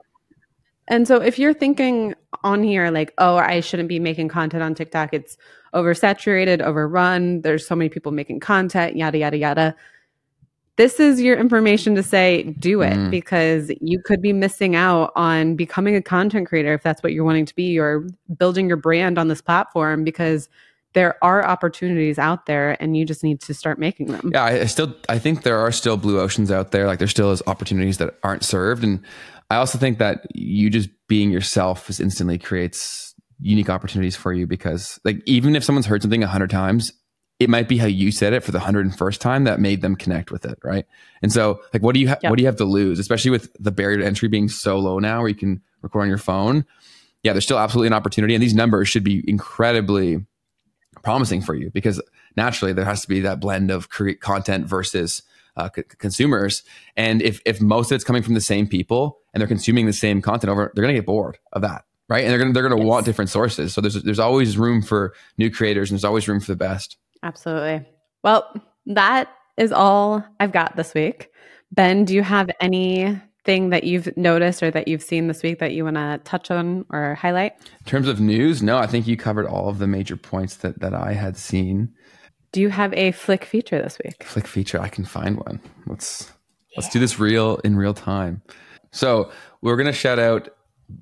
and 0.88 1.06
so 1.06 1.16
if 1.20 1.38
you're 1.38 1.54
thinking 1.54 2.14
on 2.42 2.62
here 2.62 2.90
like, 2.90 3.12
oh, 3.18 3.36
I 3.36 3.60
shouldn't 3.60 3.88
be 3.88 4.00
making 4.00 4.28
content 4.28 4.62
on 4.62 4.74
TikTok, 4.74 5.14
it's 5.14 5.36
oversaturated, 5.74 6.60
overrun. 6.60 7.42
There's 7.42 7.66
so 7.66 7.76
many 7.76 7.88
people 7.88 8.12
making 8.12 8.40
content, 8.40 8.96
yada 8.96 9.18
yada 9.18 9.36
yada. 9.36 9.76
This 10.76 10.98
is 10.98 11.20
your 11.20 11.36
information 11.36 11.94
to 11.96 12.02
say 12.02 12.44
do 12.44 12.80
it 12.80 12.94
mm. 12.94 13.10
because 13.10 13.70
you 13.80 14.00
could 14.04 14.22
be 14.22 14.32
missing 14.32 14.74
out 14.74 15.12
on 15.14 15.54
becoming 15.54 15.94
a 15.94 16.02
content 16.02 16.48
creator 16.48 16.72
if 16.72 16.82
that's 16.82 17.02
what 17.02 17.12
you're 17.12 17.24
wanting 17.24 17.46
to 17.46 17.54
be 17.54 17.78
or 17.78 18.06
building 18.38 18.68
your 18.68 18.78
brand 18.78 19.18
on 19.18 19.28
this 19.28 19.42
platform 19.42 20.02
because 20.02 20.48
there 20.94 21.22
are 21.22 21.44
opportunities 21.44 22.18
out 22.18 22.46
there 22.46 22.76
and 22.82 22.96
you 22.96 23.04
just 23.04 23.22
need 23.22 23.40
to 23.40 23.54
start 23.54 23.78
making 23.78 24.06
them. 24.08 24.30
Yeah, 24.32 24.44
I 24.44 24.64
still 24.66 24.94
I 25.08 25.18
think 25.18 25.42
there 25.42 25.58
are 25.58 25.72
still 25.72 25.96
blue 25.96 26.20
oceans 26.20 26.50
out 26.50 26.70
there. 26.70 26.86
Like 26.86 26.98
there 26.98 27.08
still 27.08 27.30
is 27.32 27.42
opportunities 27.46 27.98
that 27.98 28.18
aren't 28.22 28.44
served. 28.44 28.82
And 28.82 29.02
I 29.52 29.56
also 29.56 29.76
think 29.76 29.98
that 29.98 30.26
you 30.34 30.70
just 30.70 30.88
being 31.08 31.30
yourself 31.30 31.86
just 31.86 32.00
instantly 32.00 32.38
creates 32.38 33.14
unique 33.38 33.68
opportunities 33.68 34.16
for 34.16 34.32
you 34.32 34.46
because 34.46 34.98
like 35.04 35.22
even 35.26 35.54
if 35.54 35.62
someone's 35.62 35.84
heard 35.84 36.00
something 36.00 36.22
a 36.22 36.26
hundred 36.26 36.48
times, 36.48 36.90
it 37.38 37.50
might 37.50 37.68
be 37.68 37.76
how 37.76 37.86
you 37.86 38.12
said 38.12 38.32
it 38.32 38.42
for 38.42 38.50
the 38.50 38.60
hundred 38.60 38.86
and 38.86 38.96
first 38.96 39.20
time 39.20 39.44
that 39.44 39.60
made 39.60 39.82
them 39.82 39.94
connect 39.94 40.30
with 40.30 40.46
it, 40.46 40.58
right? 40.64 40.86
And 41.20 41.30
so, 41.30 41.60
like, 41.74 41.82
what 41.82 41.92
do 41.92 42.00
you 42.00 42.08
ha- 42.08 42.16
yep. 42.22 42.30
what 42.30 42.38
do 42.38 42.42
you 42.42 42.46
have 42.46 42.56
to 42.56 42.64
lose, 42.64 42.98
especially 42.98 43.30
with 43.30 43.54
the 43.60 43.70
barrier 43.70 43.98
to 43.98 44.06
entry 44.06 44.26
being 44.26 44.48
so 44.48 44.78
low 44.78 44.98
now, 44.98 45.18
where 45.18 45.28
you 45.28 45.34
can 45.34 45.60
record 45.82 46.04
on 46.04 46.08
your 46.08 46.16
phone? 46.16 46.64
Yeah, 47.22 47.34
there's 47.34 47.44
still 47.44 47.58
absolutely 47.58 47.88
an 47.88 47.92
opportunity, 47.92 48.34
and 48.34 48.42
these 48.42 48.54
numbers 48.54 48.88
should 48.88 49.04
be 49.04 49.22
incredibly 49.28 50.24
promising 51.02 51.42
for 51.42 51.54
you 51.54 51.70
because 51.70 52.00
naturally 52.38 52.72
there 52.72 52.86
has 52.86 53.02
to 53.02 53.08
be 53.08 53.20
that 53.20 53.40
blend 53.40 53.70
of 53.70 53.90
create 53.90 54.22
content 54.22 54.66
versus 54.66 55.22
uh, 55.56 55.68
c- 55.74 55.82
consumers. 55.98 56.62
And 56.96 57.22
if 57.22 57.40
if 57.44 57.60
most 57.60 57.90
of 57.90 57.96
it's 57.96 58.04
coming 58.04 58.22
from 58.22 58.34
the 58.34 58.40
same 58.40 58.66
people 58.66 59.18
and 59.32 59.40
they're 59.40 59.48
consuming 59.48 59.86
the 59.86 59.92
same 59.92 60.22
content 60.22 60.50
over, 60.50 60.72
they're 60.74 60.82
gonna 60.82 60.94
get 60.94 61.06
bored 61.06 61.38
of 61.52 61.62
that, 61.62 61.84
right? 62.08 62.24
And 62.24 62.30
they're 62.30 62.38
gonna 62.38 62.52
they're 62.52 62.68
gonna 62.68 62.78
yes. 62.78 62.86
want 62.86 63.06
different 63.06 63.30
sources. 63.30 63.72
So 63.72 63.80
there's 63.80 64.02
there's 64.02 64.18
always 64.18 64.56
room 64.56 64.82
for 64.82 65.14
new 65.38 65.50
creators 65.50 65.90
and 65.90 65.96
there's 65.96 66.04
always 66.04 66.28
room 66.28 66.40
for 66.40 66.52
the 66.52 66.56
best. 66.56 66.96
Absolutely. 67.22 67.86
Well, 68.24 68.52
that 68.86 69.28
is 69.56 69.72
all 69.72 70.24
I've 70.40 70.52
got 70.52 70.76
this 70.76 70.94
week. 70.94 71.28
Ben, 71.70 72.04
do 72.04 72.14
you 72.14 72.22
have 72.22 72.50
any 72.60 73.20
thing 73.44 73.70
that 73.70 73.84
you've 73.84 74.14
noticed 74.16 74.62
or 74.62 74.70
that 74.70 74.88
you've 74.88 75.02
seen 75.02 75.26
this 75.26 75.42
week 75.42 75.58
that 75.58 75.72
you 75.72 75.84
want 75.84 75.96
to 75.96 76.20
touch 76.24 76.50
on 76.50 76.84
or 76.90 77.14
highlight? 77.14 77.54
In 77.60 77.86
terms 77.86 78.08
of 78.08 78.20
news, 78.20 78.62
no, 78.62 78.78
I 78.78 78.86
think 78.86 79.06
you 79.06 79.16
covered 79.16 79.46
all 79.46 79.68
of 79.68 79.78
the 79.78 79.86
major 79.86 80.16
points 80.16 80.56
that, 80.56 80.80
that 80.80 80.94
I 80.94 81.14
had 81.14 81.36
seen. 81.36 81.92
Do 82.52 82.60
you 82.60 82.68
have 82.68 82.92
a 82.94 83.12
flick 83.12 83.44
feature 83.44 83.80
this 83.80 83.98
week? 84.04 84.24
Flick 84.24 84.46
feature, 84.46 84.80
I 84.80 84.88
can 84.88 85.04
find 85.04 85.36
one. 85.38 85.60
Let's 85.86 86.30
yeah. 86.70 86.74
let's 86.76 86.92
do 86.92 87.00
this 87.00 87.18
real 87.18 87.56
in 87.64 87.76
real 87.76 87.94
time. 87.94 88.42
So 88.90 89.30
we're 89.62 89.76
gonna 89.76 89.92
shout 89.92 90.18
out 90.18 90.50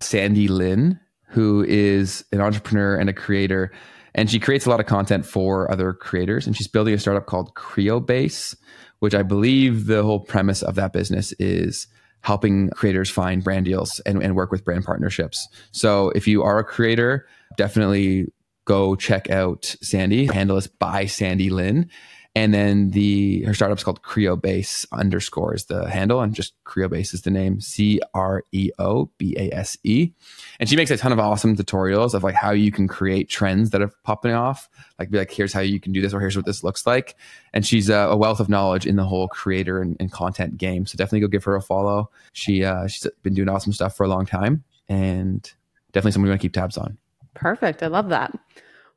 Sandy 0.00 0.46
Lin, 0.46 1.00
who 1.26 1.64
is 1.64 2.24
an 2.32 2.40
entrepreneur 2.40 2.96
and 2.96 3.10
a 3.10 3.12
creator, 3.12 3.72
and 4.14 4.30
she 4.30 4.38
creates 4.38 4.66
a 4.66 4.70
lot 4.70 4.80
of 4.80 4.86
content 4.86 5.26
for 5.26 5.70
other 5.70 5.92
creators. 5.92 6.46
And 6.46 6.56
she's 6.56 6.68
building 6.68 6.94
a 6.94 6.98
startup 6.98 7.26
called 7.26 7.54
CreoBase, 7.54 8.56
which 9.00 9.14
I 9.14 9.22
believe 9.22 9.86
the 9.86 10.02
whole 10.02 10.20
premise 10.20 10.62
of 10.62 10.76
that 10.76 10.92
business 10.92 11.32
is 11.38 11.88
helping 12.22 12.68
creators 12.70 13.10
find 13.10 13.42
brand 13.42 13.64
deals 13.64 13.98
and, 14.00 14.22
and 14.22 14.36
work 14.36 14.52
with 14.52 14.64
brand 14.64 14.84
partnerships. 14.84 15.48
So 15.72 16.10
if 16.10 16.28
you 16.28 16.42
are 16.42 16.58
a 16.58 16.64
creator, 16.64 17.26
definitely 17.56 18.26
go 18.64 18.94
check 18.96 19.30
out 19.30 19.76
Sandy. 19.80 20.26
Handle 20.26 20.56
is 20.56 20.66
by 20.66 21.06
Sandy 21.06 21.50
Lin. 21.50 21.90
And 22.36 22.54
then 22.54 22.90
the 22.90 23.42
her 23.42 23.54
startup's 23.54 23.82
called 23.82 24.02
Creobase 24.02 24.86
underscore 24.92 25.52
is 25.52 25.64
the 25.64 25.90
handle, 25.90 26.20
and 26.20 26.32
just 26.32 26.52
Creobase 26.64 27.12
is 27.12 27.22
the 27.22 27.30
name. 27.30 27.60
C 27.60 28.00
R 28.14 28.44
E 28.52 28.70
O 28.78 29.10
B 29.18 29.34
A 29.36 29.52
S 29.52 29.76
E. 29.82 30.12
And 30.60 30.68
she 30.68 30.76
makes 30.76 30.92
a 30.92 30.96
ton 30.96 31.10
of 31.10 31.18
awesome 31.18 31.56
tutorials 31.56 32.14
of 32.14 32.22
like 32.22 32.36
how 32.36 32.52
you 32.52 32.70
can 32.70 32.86
create 32.86 33.28
trends 33.28 33.70
that 33.70 33.82
are 33.82 33.90
popping 34.04 34.32
off. 34.32 34.68
Like 34.96 35.10
be 35.10 35.18
like, 35.18 35.32
here's 35.32 35.52
how 35.52 35.60
you 35.60 35.80
can 35.80 35.92
do 35.92 36.00
this, 36.00 36.14
or 36.14 36.20
here's 36.20 36.36
what 36.36 36.46
this 36.46 36.62
looks 36.62 36.86
like. 36.86 37.16
And 37.52 37.66
she's 37.66 37.90
a, 37.90 37.96
a 37.96 38.16
wealth 38.16 38.38
of 38.38 38.48
knowledge 38.48 38.86
in 38.86 38.94
the 38.94 39.04
whole 39.04 39.26
creator 39.26 39.82
and, 39.82 39.96
and, 39.98 40.12
content 40.12 40.56
game. 40.56 40.86
So 40.86 40.96
definitely 40.96 41.20
go 41.20 41.28
give 41.28 41.44
her 41.44 41.56
a 41.56 41.62
follow. 41.62 42.10
She 42.32 42.64
uh, 42.64 42.86
she's 42.86 43.08
been 43.24 43.34
doing 43.34 43.48
awesome 43.48 43.72
stuff 43.72 43.96
for 43.96 44.04
a 44.04 44.08
long 44.08 44.24
time, 44.24 44.62
and 44.88 45.42
definitely 45.90 46.12
someone 46.12 46.28
we 46.28 46.30
want 46.30 46.40
to 46.40 46.44
keep 46.44 46.52
tabs 46.52 46.78
on. 46.78 46.96
Perfect. 47.34 47.82
I 47.82 47.86
love 47.86 48.08
that. 48.10 48.32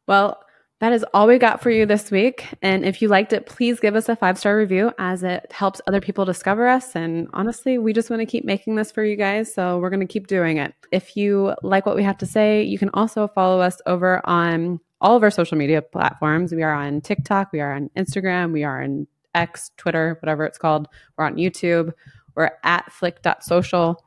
Well, 0.07 0.43
that 0.79 0.91
is 0.91 1.05
all 1.13 1.27
we 1.27 1.37
got 1.37 1.61
for 1.61 1.69
you 1.69 1.85
this 1.85 2.11
week. 2.11 2.45
And 2.61 2.83
if 2.83 3.01
you 3.01 3.07
liked 3.07 3.31
it, 3.31 3.45
please 3.45 3.79
give 3.79 3.95
us 3.95 4.09
a 4.09 4.17
five 4.17 4.37
star 4.37 4.57
review 4.57 4.91
as 4.99 5.23
it 5.23 5.49
helps 5.49 5.79
other 5.87 6.01
people 6.01 6.25
discover 6.25 6.67
us. 6.67 6.93
And 6.93 7.29
honestly, 7.31 7.77
we 7.77 7.93
just 7.93 8.09
want 8.09 8.19
to 8.19 8.25
keep 8.25 8.43
making 8.43 8.75
this 8.75 8.91
for 8.91 9.01
you 9.01 9.15
guys. 9.15 9.53
So 9.53 9.79
we're 9.79 9.89
going 9.89 10.05
to 10.05 10.11
keep 10.11 10.27
doing 10.27 10.57
it. 10.57 10.73
If 10.91 11.15
you 11.15 11.55
like 11.63 11.85
what 11.85 11.95
we 11.95 12.03
have 12.03 12.17
to 12.17 12.25
say, 12.25 12.63
you 12.63 12.77
can 12.77 12.89
also 12.93 13.29
follow 13.29 13.61
us 13.61 13.77
over 13.85 14.21
on 14.27 14.81
all 14.99 15.15
of 15.15 15.23
our 15.23 15.31
social 15.31 15.57
media 15.57 15.81
platforms. 15.81 16.51
We 16.51 16.63
are 16.63 16.73
on 16.73 16.99
TikTok, 16.99 17.53
we 17.53 17.61
are 17.61 17.73
on 17.73 17.89
Instagram, 17.95 18.51
we 18.51 18.65
are 18.65 18.83
on 18.83 19.07
X, 19.35 19.71
Twitter, 19.77 20.17
whatever 20.21 20.45
it's 20.45 20.57
called. 20.57 20.89
We're 21.17 21.25
on 21.25 21.35
YouTube. 21.35 21.93
We're 22.35 22.51
at 22.63 22.91
flick.social 22.91 24.03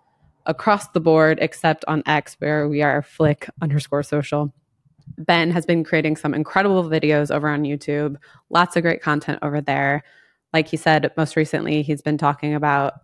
across 0.46 0.88
the 0.88 1.00
board, 1.00 1.38
except 1.40 1.84
on 1.86 2.02
X, 2.06 2.36
where 2.38 2.68
we 2.68 2.82
are 2.82 3.02
flick 3.02 3.48
underscore 3.60 4.02
social. 4.02 4.52
Ben 5.18 5.50
has 5.50 5.64
been 5.64 5.84
creating 5.84 6.16
some 6.16 6.34
incredible 6.34 6.84
videos 6.84 7.34
over 7.34 7.48
on 7.48 7.62
YouTube, 7.62 8.16
lots 8.50 8.76
of 8.76 8.82
great 8.82 9.02
content 9.02 9.38
over 9.42 9.60
there. 9.60 10.02
Like 10.52 10.68
he 10.68 10.76
said, 10.76 11.10
most 11.16 11.36
recently, 11.36 11.82
he's 11.82 12.02
been 12.02 12.18
talking 12.18 12.54
about 12.54 12.94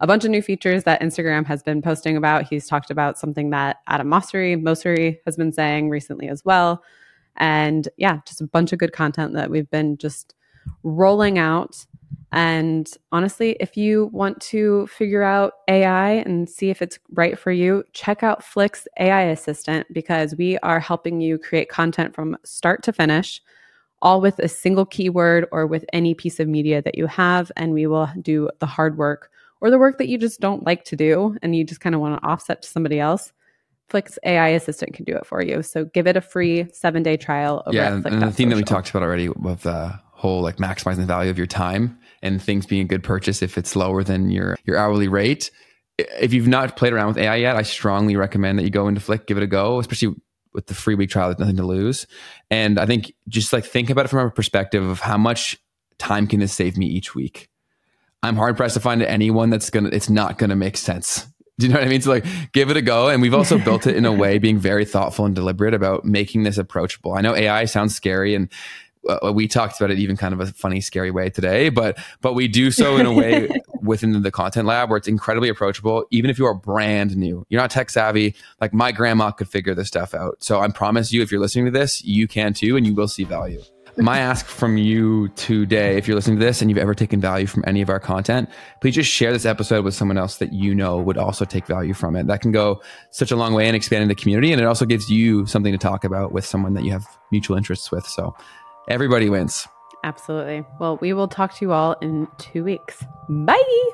a 0.00 0.06
bunch 0.06 0.24
of 0.24 0.30
new 0.30 0.42
features 0.42 0.84
that 0.84 1.00
Instagram 1.00 1.46
has 1.46 1.62
been 1.62 1.80
posting 1.80 2.16
about. 2.16 2.44
He's 2.44 2.66
talked 2.66 2.90
about 2.90 3.18
something 3.18 3.50
that 3.50 3.78
Adam 3.86 4.08
Mosseri, 4.08 4.60
Mosseri 4.60 5.18
has 5.26 5.36
been 5.36 5.52
saying 5.52 5.90
recently 5.90 6.28
as 6.28 6.44
well. 6.44 6.82
And 7.36 7.88
yeah, 7.96 8.18
just 8.26 8.40
a 8.40 8.46
bunch 8.46 8.72
of 8.72 8.78
good 8.78 8.92
content 8.92 9.32
that 9.34 9.50
we've 9.50 9.70
been 9.70 9.96
just 9.96 10.34
rolling 10.82 11.38
out 11.38 11.86
and 12.32 12.90
honestly, 13.12 13.56
if 13.60 13.76
you 13.76 14.06
want 14.06 14.40
to 14.40 14.86
figure 14.86 15.22
out 15.22 15.52
AI 15.68 16.12
and 16.12 16.48
see 16.48 16.70
if 16.70 16.80
it's 16.80 16.98
right 17.12 17.38
for 17.38 17.52
you, 17.52 17.84
check 17.92 18.22
out 18.22 18.42
Flick's 18.42 18.88
AI 18.98 19.22
Assistant 19.24 19.86
because 19.92 20.34
we 20.34 20.56
are 20.58 20.80
helping 20.80 21.20
you 21.20 21.36
create 21.36 21.68
content 21.68 22.14
from 22.14 22.38
start 22.42 22.82
to 22.84 22.92
finish, 22.92 23.42
all 24.00 24.22
with 24.22 24.38
a 24.38 24.48
single 24.48 24.86
keyword 24.86 25.46
or 25.52 25.66
with 25.66 25.84
any 25.92 26.14
piece 26.14 26.40
of 26.40 26.48
media 26.48 26.80
that 26.80 26.96
you 26.96 27.06
have. 27.06 27.52
And 27.56 27.74
we 27.74 27.86
will 27.86 28.08
do 28.22 28.48
the 28.60 28.66
hard 28.66 28.96
work 28.96 29.30
or 29.60 29.70
the 29.70 29.78
work 29.78 29.98
that 29.98 30.08
you 30.08 30.16
just 30.16 30.40
don't 30.40 30.64
like 30.64 30.84
to 30.86 30.96
do 30.96 31.36
and 31.42 31.54
you 31.54 31.64
just 31.64 31.82
kind 31.82 31.94
of 31.94 32.00
want 32.00 32.18
to 32.18 32.26
offset 32.26 32.62
to 32.62 32.68
somebody 32.68 32.98
else. 32.98 33.32
Flick's 33.90 34.18
AI 34.24 34.48
assistant 34.48 34.94
can 34.94 35.04
do 35.04 35.14
it 35.14 35.26
for 35.26 35.42
you. 35.42 35.62
So 35.62 35.84
give 35.84 36.06
it 36.06 36.16
a 36.16 36.22
free 36.22 36.66
seven 36.72 37.02
day 37.02 37.18
trial. 37.18 37.62
Over 37.66 37.76
yeah, 37.76 37.92
and 37.92 38.22
the 38.22 38.32
theme 38.32 38.48
that 38.48 38.56
we 38.56 38.62
talked 38.62 38.88
about 38.88 39.02
already 39.02 39.28
with 39.28 39.64
the 39.64 40.00
whole 40.12 40.40
like 40.40 40.56
maximizing 40.56 40.98
the 40.98 41.04
value 41.04 41.30
of 41.30 41.36
your 41.36 41.46
time 41.46 41.98
and 42.22 42.42
things 42.42 42.66
being 42.66 42.82
a 42.82 42.88
good 42.88 43.02
purchase 43.02 43.42
if 43.42 43.58
it's 43.58 43.76
lower 43.76 44.02
than 44.04 44.30
your 44.30 44.56
your 44.64 44.76
hourly 44.76 45.08
rate. 45.08 45.50
If 45.98 46.32
you've 46.32 46.48
not 46.48 46.76
played 46.76 46.92
around 46.92 47.08
with 47.08 47.18
AI 47.18 47.36
yet, 47.36 47.56
I 47.56 47.62
strongly 47.62 48.16
recommend 48.16 48.58
that 48.58 48.64
you 48.64 48.70
go 48.70 48.88
into 48.88 49.00
Flick, 49.00 49.26
give 49.26 49.36
it 49.36 49.42
a 49.42 49.46
go, 49.46 49.78
especially 49.78 50.14
with 50.52 50.66
the 50.66 50.74
free 50.74 50.94
week 50.94 51.10
trial. 51.10 51.28
There's 51.28 51.38
nothing 51.38 51.56
to 51.56 51.66
lose, 51.66 52.06
and 52.50 52.78
I 52.78 52.86
think 52.86 53.12
just 53.28 53.52
like 53.52 53.64
think 53.64 53.90
about 53.90 54.06
it 54.06 54.08
from 54.08 54.26
a 54.26 54.30
perspective 54.30 54.82
of 54.82 55.00
how 55.00 55.18
much 55.18 55.58
time 55.98 56.26
can 56.26 56.40
this 56.40 56.52
save 56.52 56.76
me 56.76 56.86
each 56.86 57.14
week. 57.14 57.48
I'm 58.22 58.36
hard 58.36 58.56
pressed 58.56 58.74
to 58.74 58.80
find 58.80 59.02
anyone 59.02 59.50
that's 59.50 59.70
gonna. 59.70 59.90
It's 59.90 60.10
not 60.10 60.38
gonna 60.38 60.56
make 60.56 60.76
sense. 60.76 61.26
Do 61.58 61.66
you 61.66 61.72
know 61.72 61.78
what 61.78 61.86
I 61.86 61.90
mean? 61.90 62.00
So 62.00 62.10
like 62.10 62.24
give 62.52 62.70
it 62.70 62.76
a 62.76 62.82
go. 62.82 63.08
And 63.08 63.20
we've 63.20 63.34
also 63.34 63.58
built 63.58 63.86
it 63.86 63.94
in 63.94 64.06
a 64.06 64.12
way 64.22 64.38
being 64.38 64.58
very 64.58 64.84
thoughtful 64.84 65.26
and 65.26 65.34
deliberate 65.34 65.74
about 65.74 66.04
making 66.04 66.44
this 66.44 66.58
approachable. 66.58 67.14
I 67.14 67.20
know 67.20 67.34
AI 67.36 67.66
sounds 67.66 67.94
scary 67.94 68.34
and 68.34 68.48
uh, 69.08 69.32
we 69.32 69.48
talked 69.48 69.80
about 69.80 69.90
it 69.90 69.98
even 69.98 70.16
kind 70.16 70.32
of 70.32 70.40
a 70.40 70.46
funny 70.46 70.80
scary 70.80 71.10
way 71.10 71.28
today 71.28 71.68
but 71.68 71.98
but 72.20 72.34
we 72.34 72.48
do 72.48 72.70
so 72.70 72.96
in 72.96 73.06
a 73.06 73.12
way 73.12 73.48
within 73.82 74.22
the 74.22 74.30
content 74.30 74.66
lab 74.66 74.88
where 74.88 74.96
it's 74.96 75.08
incredibly 75.08 75.48
approachable 75.48 76.04
even 76.10 76.30
if 76.30 76.38
you 76.38 76.46
are 76.46 76.54
brand 76.54 77.16
new. 77.16 77.44
You're 77.48 77.60
not 77.60 77.70
tech 77.70 77.90
savvy. 77.90 78.34
Like 78.60 78.72
my 78.72 78.92
grandma 78.92 79.30
could 79.30 79.48
figure 79.48 79.74
this 79.74 79.88
stuff 79.88 80.14
out. 80.14 80.42
So 80.42 80.60
i 80.60 80.68
promise 80.68 81.12
you 81.12 81.22
if 81.22 81.30
you're 81.30 81.40
listening 81.40 81.66
to 81.66 81.70
this 81.70 82.02
you 82.04 82.28
can 82.28 82.54
too 82.54 82.76
and 82.76 82.86
you 82.86 82.94
will 82.94 83.08
see 83.08 83.24
value. 83.24 83.60
My 83.98 84.18
ask 84.30 84.46
from 84.46 84.78
you 84.78 85.28
today 85.30 85.96
if 85.96 86.06
you're 86.06 86.14
listening 86.14 86.38
to 86.38 86.44
this 86.44 86.62
and 86.62 86.70
you've 86.70 86.78
ever 86.78 86.94
taken 86.94 87.20
value 87.20 87.46
from 87.46 87.64
any 87.66 87.82
of 87.82 87.90
our 87.90 88.00
content 88.00 88.48
please 88.80 88.94
just 88.94 89.10
share 89.10 89.32
this 89.32 89.44
episode 89.44 89.84
with 89.84 89.94
someone 89.94 90.16
else 90.16 90.36
that 90.36 90.52
you 90.52 90.74
know 90.74 90.98
would 90.98 91.18
also 91.18 91.44
take 91.44 91.66
value 91.66 91.92
from 91.92 92.16
it. 92.16 92.26
That 92.26 92.40
can 92.40 92.52
go 92.52 92.80
such 93.10 93.30
a 93.32 93.36
long 93.36 93.52
way 93.52 93.68
in 93.68 93.74
expanding 93.74 94.08
the 94.08 94.14
community 94.14 94.52
and 94.52 94.60
it 94.60 94.64
also 94.64 94.86
gives 94.86 95.10
you 95.10 95.46
something 95.46 95.72
to 95.72 95.78
talk 95.78 96.04
about 96.04 96.32
with 96.32 96.46
someone 96.46 96.74
that 96.74 96.84
you 96.84 96.92
have 96.92 97.06
mutual 97.30 97.56
interests 97.56 97.90
with. 97.90 98.06
So 98.06 98.34
Everybody 98.88 99.30
wins. 99.30 99.66
Absolutely. 100.04 100.64
Well, 100.80 100.98
we 101.00 101.12
will 101.12 101.28
talk 101.28 101.54
to 101.54 101.64
you 101.64 101.72
all 101.72 101.92
in 102.00 102.26
two 102.38 102.64
weeks. 102.64 103.04
Bye. 103.28 103.90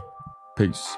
Peace. 0.57 0.97